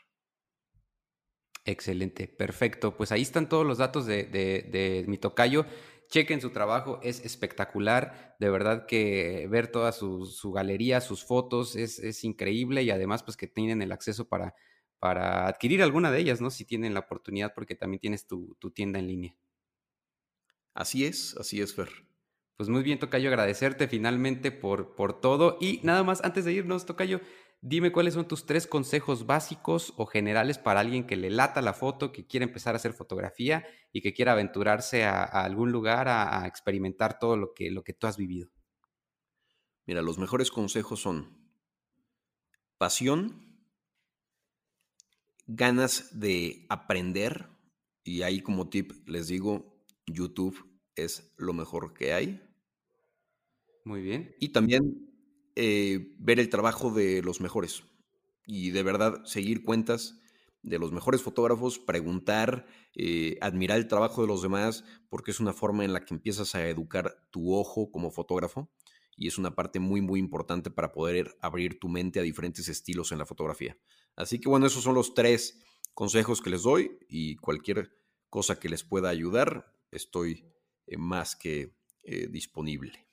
Excelente, 1.64 2.26
perfecto. 2.26 2.96
Pues 2.96 3.12
ahí 3.12 3.22
están 3.22 3.48
todos 3.48 3.64
los 3.64 3.78
datos 3.78 4.06
de, 4.06 4.24
de, 4.24 5.04
mi 5.06 5.18
tocayo. 5.18 5.64
Chequen 6.08 6.40
su 6.40 6.50
trabajo, 6.50 6.98
es 7.02 7.24
espectacular. 7.24 8.36
De 8.40 8.50
verdad 8.50 8.86
que 8.86 9.46
ver 9.48 9.68
toda 9.68 9.92
su, 9.92 10.26
su 10.26 10.52
galería, 10.52 11.00
sus 11.00 11.24
fotos, 11.24 11.76
es, 11.76 11.98
es, 12.00 12.24
increíble 12.24 12.82
y 12.82 12.90
además 12.90 13.22
pues 13.22 13.36
que 13.36 13.46
tienen 13.46 13.80
el 13.80 13.92
acceso 13.92 14.28
para, 14.28 14.54
para 14.98 15.46
adquirir 15.46 15.82
alguna 15.82 16.10
de 16.10 16.18
ellas, 16.20 16.40
¿no? 16.40 16.50
Si 16.50 16.64
tienen 16.64 16.94
la 16.94 17.00
oportunidad 17.00 17.54
porque 17.54 17.76
también 17.76 18.00
tienes 18.00 18.26
tu, 18.26 18.56
tu 18.58 18.72
tienda 18.72 18.98
en 18.98 19.06
línea. 19.06 19.36
Así 20.74 21.04
es, 21.04 21.36
así 21.38 21.60
es, 21.60 21.74
Fer. 21.74 22.06
Pues 22.56 22.68
muy 22.68 22.82
bien, 22.82 22.98
Tocayo, 22.98 23.28
agradecerte 23.28 23.88
finalmente 23.88 24.52
por, 24.52 24.94
por 24.94 25.20
todo. 25.20 25.58
Y 25.60 25.80
nada 25.82 26.02
más, 26.02 26.22
antes 26.22 26.44
de 26.44 26.52
irnos, 26.52 26.86
Tocayo, 26.86 27.20
Dime 27.64 27.92
cuáles 27.92 28.14
son 28.14 28.26
tus 28.26 28.44
tres 28.44 28.66
consejos 28.66 29.24
básicos 29.24 29.94
o 29.96 30.04
generales 30.04 30.58
para 30.58 30.80
alguien 30.80 31.06
que 31.06 31.14
le 31.14 31.30
lata 31.30 31.62
la 31.62 31.72
foto, 31.72 32.10
que 32.10 32.26
quiere 32.26 32.42
empezar 32.42 32.74
a 32.74 32.78
hacer 32.78 32.92
fotografía 32.92 33.64
y 33.92 34.02
que 34.02 34.12
quiera 34.12 34.32
aventurarse 34.32 35.04
a, 35.04 35.22
algún 35.22 35.70
lugar 35.70 36.08
a, 36.08 36.44
experimentar 36.48 37.20
todo 37.20 37.36
lo 37.36 37.54
que, 37.54 37.70
lo 37.70 37.84
que 37.84 37.92
tú 37.92 38.08
has 38.08 38.16
vivido. 38.16 38.50
Mira, 39.86 40.02
los 40.02 40.18
mejores 40.18 40.50
consejos 40.50 41.00
son 41.00 41.38
pasión, 42.78 43.64
ganas 45.46 46.18
de 46.18 46.66
aprender, 46.68 47.48
y 48.02 48.22
ahí 48.22 48.40
como 48.40 48.70
tip 48.70 49.06
les 49.06 49.28
digo, 49.28 49.86
YouTube 50.08 50.80
es 50.96 51.32
lo 51.36 51.52
mejor 51.52 51.94
que 51.94 52.12
hay. 52.12 52.42
Muy 53.84 54.02
bien. 54.02 54.34
Y 54.40 54.48
también 54.48 55.11
eh, 55.55 56.14
ver 56.18 56.40
el 56.40 56.48
trabajo 56.48 56.90
de 56.90 57.22
los 57.22 57.40
mejores 57.40 57.82
y 58.46 58.70
de 58.70 58.82
verdad 58.82 59.22
seguir 59.24 59.64
cuentas 59.64 60.18
de 60.62 60.78
los 60.78 60.92
mejores 60.92 61.22
fotógrafos, 61.22 61.78
preguntar, 61.78 62.66
eh, 62.94 63.36
admirar 63.40 63.78
el 63.78 63.88
trabajo 63.88 64.22
de 64.22 64.28
los 64.28 64.42
demás, 64.42 64.84
porque 65.09 65.30
es 65.30 65.40
una 65.40 65.53
forma 65.53 65.84
en 65.84 65.92
la 65.92 66.05
que 66.05 66.14
empiezas 66.14 66.55
a 66.55 66.66
educar 66.68 67.28
tu 67.30 67.55
ojo 67.55 67.90
como 67.90 68.11
fotógrafo 68.11 68.70
y 69.16 69.26
es 69.26 69.36
una 69.36 69.55
parte 69.55 69.78
muy, 69.78 70.00
muy 70.00 70.20
importante 70.20 70.70
para 70.70 70.92
poder 70.92 71.36
abrir 71.42 71.78
tu 71.78 71.88
mente 71.88 72.18
a 72.18 72.22
diferentes 72.22 72.68
estilos 72.68 73.12
en 73.12 73.18
la 73.18 73.26
fotografía. 73.26 73.76
Así 74.16 74.38
que 74.38 74.48
bueno, 74.48 74.66
esos 74.66 74.84
son 74.84 74.94
los 74.94 75.14
tres 75.14 75.61
consejos 75.92 76.40
que 76.40 76.50
les 76.50 76.62
doy 76.62 76.98
y 77.09 77.36
cualquier 77.36 77.90
cosa 78.30 78.59
que 78.59 78.68
les 78.68 78.84
pueda 78.84 79.11
ayudar, 79.11 79.74
estoy 79.90 80.46
eh, 80.86 80.96
más 80.96 81.36
que 81.36 81.76
disponible. 82.30 83.11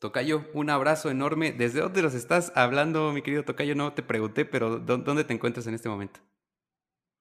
Tocayo, 0.00 0.44
un 0.54 0.70
abrazo 0.70 1.10
enorme. 1.10 1.52
¿Desde 1.52 1.80
dónde 1.80 2.02
nos 2.02 2.14
estás 2.14 2.52
hablando, 2.54 3.12
mi 3.12 3.22
querido 3.22 3.44
Tocayo? 3.44 3.74
No 3.74 3.92
te 3.92 4.02
pregunté, 4.02 4.44
pero 4.44 4.78
¿dónde 4.78 5.24
te 5.24 5.34
encuentras 5.34 5.66
en 5.66 5.74
este 5.74 5.88
momento? 5.88 6.20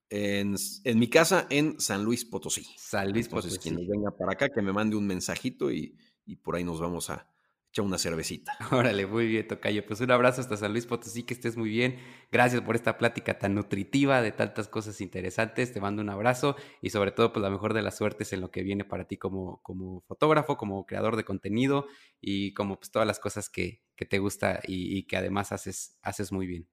En, 0.09 0.55
mi 0.95 1.09
casa 1.09 1.47
en 1.49 1.79
San 1.79 2.03
Luis 2.03 2.25
Potosí. 2.25 2.65
San 2.77 3.11
Luis 3.11 3.27
Potosí. 3.27 3.57
quien 3.57 3.75
venga 3.75 4.11
para 4.11 4.33
acá, 4.33 4.49
que 4.49 4.61
me 4.61 4.71
mande 4.71 4.95
un 4.95 5.07
mensajito 5.07 5.71
y 5.71 5.97
por 6.43 6.55
ahí 6.55 6.63
nos 6.63 6.79
vamos 6.79 7.09
a, 7.09 7.34
una 7.83 7.97
cervecita. 7.97 8.57
Órale, 8.71 9.05
muy 9.05 9.27
bien, 9.27 9.47
Tocayo. 9.47 9.85
Pues 9.85 9.99
un 10.01 10.11
abrazo 10.11 10.41
hasta 10.41 10.57
San 10.57 10.71
Luis 10.71 10.85
Potosí, 10.85 11.23
que 11.23 11.33
estés 11.33 11.57
muy 11.57 11.69
bien. 11.69 11.99
Gracias 12.31 12.61
por 12.61 12.75
esta 12.75 12.97
plática 12.97 13.37
tan 13.37 13.55
nutritiva 13.55 14.21
de 14.21 14.31
tantas 14.31 14.67
cosas 14.67 15.01
interesantes. 15.01 15.73
Te 15.73 15.81
mando 15.81 16.01
un 16.01 16.09
abrazo 16.09 16.55
y 16.81 16.89
sobre 16.89 17.11
todo, 17.11 17.33
pues 17.33 17.43
la 17.43 17.49
mejor 17.49 17.73
de 17.73 17.81
las 17.81 17.97
suertes 17.97 18.31
en 18.33 18.41
lo 18.41 18.51
que 18.51 18.63
viene 18.63 18.85
para 18.85 19.07
ti 19.07 19.17
como, 19.17 19.61
como 19.61 20.01
fotógrafo, 20.01 20.57
como 20.57 20.85
creador 20.85 21.15
de 21.15 21.25
contenido 21.25 21.87
y 22.21 22.53
como 22.53 22.77
pues 22.77 22.91
todas 22.91 23.07
las 23.07 23.19
cosas 23.19 23.49
que, 23.49 23.83
te 23.95 24.19
gusta 24.19 24.59
y, 24.67 24.97
y, 24.97 25.03
que 25.07 25.17
además 25.17 25.51
haces, 25.51 25.97
haces 26.01 26.31
muy 26.31 26.47
bien. 26.47 26.67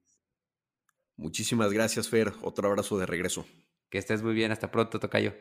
Muchísimas 1.17 1.73
gracias, 1.73 2.09
Fer. 2.09 2.33
Otro 2.43 2.69
abrazo 2.69 2.99
de 2.99 3.07
regreso. 3.07 3.47
Que 3.91 3.99
estés 3.99 4.23
muy 4.23 4.35
bien. 4.35 4.53
Hasta 4.53 4.71
pronto, 4.71 4.99
Tocayo. 4.99 5.35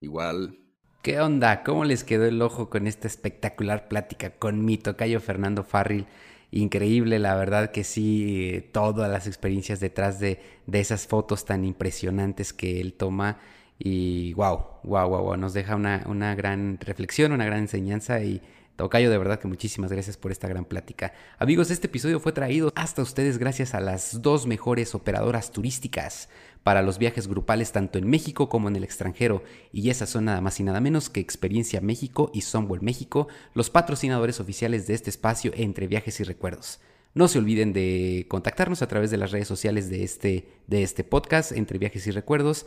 Igual. 0.00 0.67
¿Qué 1.02 1.20
onda? 1.20 1.62
¿Cómo 1.62 1.84
les 1.84 2.04
quedó 2.04 2.24
el 2.26 2.42
ojo 2.42 2.68
con 2.68 2.86
esta 2.86 3.06
espectacular 3.06 3.88
plática 3.88 4.30
con 4.30 4.64
mi 4.64 4.78
tocayo 4.78 5.20
Fernando 5.20 5.62
Farril? 5.64 6.06
Increíble, 6.50 7.18
la 7.18 7.34
verdad 7.36 7.70
que 7.70 7.84
sí, 7.84 8.68
todas 8.72 9.10
las 9.10 9.26
experiencias 9.26 9.80
detrás 9.80 10.18
de, 10.18 10.40
de 10.66 10.80
esas 10.80 11.06
fotos 11.06 11.44
tan 11.44 11.64
impresionantes 11.64 12.52
que 12.52 12.80
él 12.80 12.94
toma. 12.94 13.38
Y 13.78 14.32
wow, 14.34 14.60
wow, 14.82 15.08
wow, 15.08 15.22
wow, 15.22 15.36
nos 15.36 15.54
deja 15.54 15.76
una, 15.76 16.02
una 16.06 16.34
gran 16.34 16.78
reflexión, 16.80 17.32
una 17.32 17.44
gran 17.46 17.60
enseñanza 17.60 18.20
y 18.22 18.42
Tocayo, 18.78 19.10
de 19.10 19.18
verdad 19.18 19.40
que 19.40 19.48
muchísimas 19.48 19.90
gracias 19.90 20.16
por 20.16 20.30
esta 20.30 20.46
gran 20.46 20.64
plática. 20.64 21.12
Amigos, 21.40 21.72
este 21.72 21.88
episodio 21.88 22.20
fue 22.20 22.30
traído 22.30 22.72
hasta 22.76 23.02
ustedes 23.02 23.36
gracias 23.36 23.74
a 23.74 23.80
las 23.80 24.22
dos 24.22 24.46
mejores 24.46 24.94
operadoras 24.94 25.50
turísticas 25.50 26.28
para 26.62 26.80
los 26.82 26.96
viajes 26.96 27.26
grupales 27.26 27.72
tanto 27.72 27.98
en 27.98 28.08
México 28.08 28.48
como 28.48 28.68
en 28.68 28.76
el 28.76 28.84
extranjero. 28.84 29.42
Y 29.72 29.90
esas 29.90 30.10
son 30.10 30.26
nada 30.26 30.40
más 30.40 30.60
y 30.60 30.62
nada 30.62 30.80
menos 30.80 31.10
que 31.10 31.18
Experiencia 31.18 31.80
México 31.80 32.30
y 32.32 32.42
Somewhere 32.42 32.84
México, 32.84 33.26
los 33.52 33.68
patrocinadores 33.68 34.38
oficiales 34.38 34.86
de 34.86 34.94
este 34.94 35.10
espacio 35.10 35.50
entre 35.56 35.88
viajes 35.88 36.20
y 36.20 36.22
recuerdos. 36.22 36.78
No 37.14 37.26
se 37.26 37.40
olviden 37.40 37.72
de 37.72 38.26
contactarnos 38.28 38.82
a 38.82 38.86
través 38.86 39.10
de 39.10 39.16
las 39.16 39.32
redes 39.32 39.48
sociales 39.48 39.90
de 39.90 40.04
este, 40.04 40.48
de 40.68 40.84
este 40.84 41.02
podcast, 41.02 41.50
Entre 41.50 41.78
Viajes 41.78 42.06
y 42.06 42.12
Recuerdos. 42.12 42.64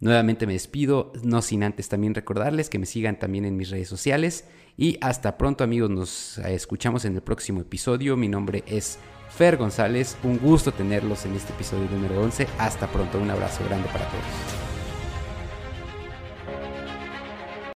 Nuevamente 0.00 0.46
me 0.46 0.54
despido, 0.54 1.12
no 1.22 1.42
sin 1.42 1.62
antes 1.62 1.90
también 1.90 2.14
recordarles 2.14 2.70
que 2.70 2.78
me 2.78 2.86
sigan 2.86 3.18
también 3.18 3.44
en 3.44 3.56
mis 3.56 3.68
redes 3.68 3.88
sociales. 3.88 4.46
Y 4.78 4.96
hasta 5.02 5.36
pronto 5.36 5.62
amigos, 5.62 5.90
nos 5.90 6.38
escuchamos 6.38 7.04
en 7.04 7.14
el 7.14 7.22
próximo 7.22 7.60
episodio. 7.60 8.16
Mi 8.16 8.28
nombre 8.28 8.64
es 8.66 8.98
Fer 9.28 9.58
González, 9.58 10.16
un 10.22 10.38
gusto 10.38 10.72
tenerlos 10.72 11.26
en 11.26 11.34
este 11.34 11.52
episodio 11.52 11.86
número 11.90 12.18
11. 12.22 12.46
Hasta 12.58 12.86
pronto, 12.86 13.18
un 13.20 13.30
abrazo 13.30 13.62
grande 13.64 13.88
para 13.88 14.06
todos. 14.06 14.69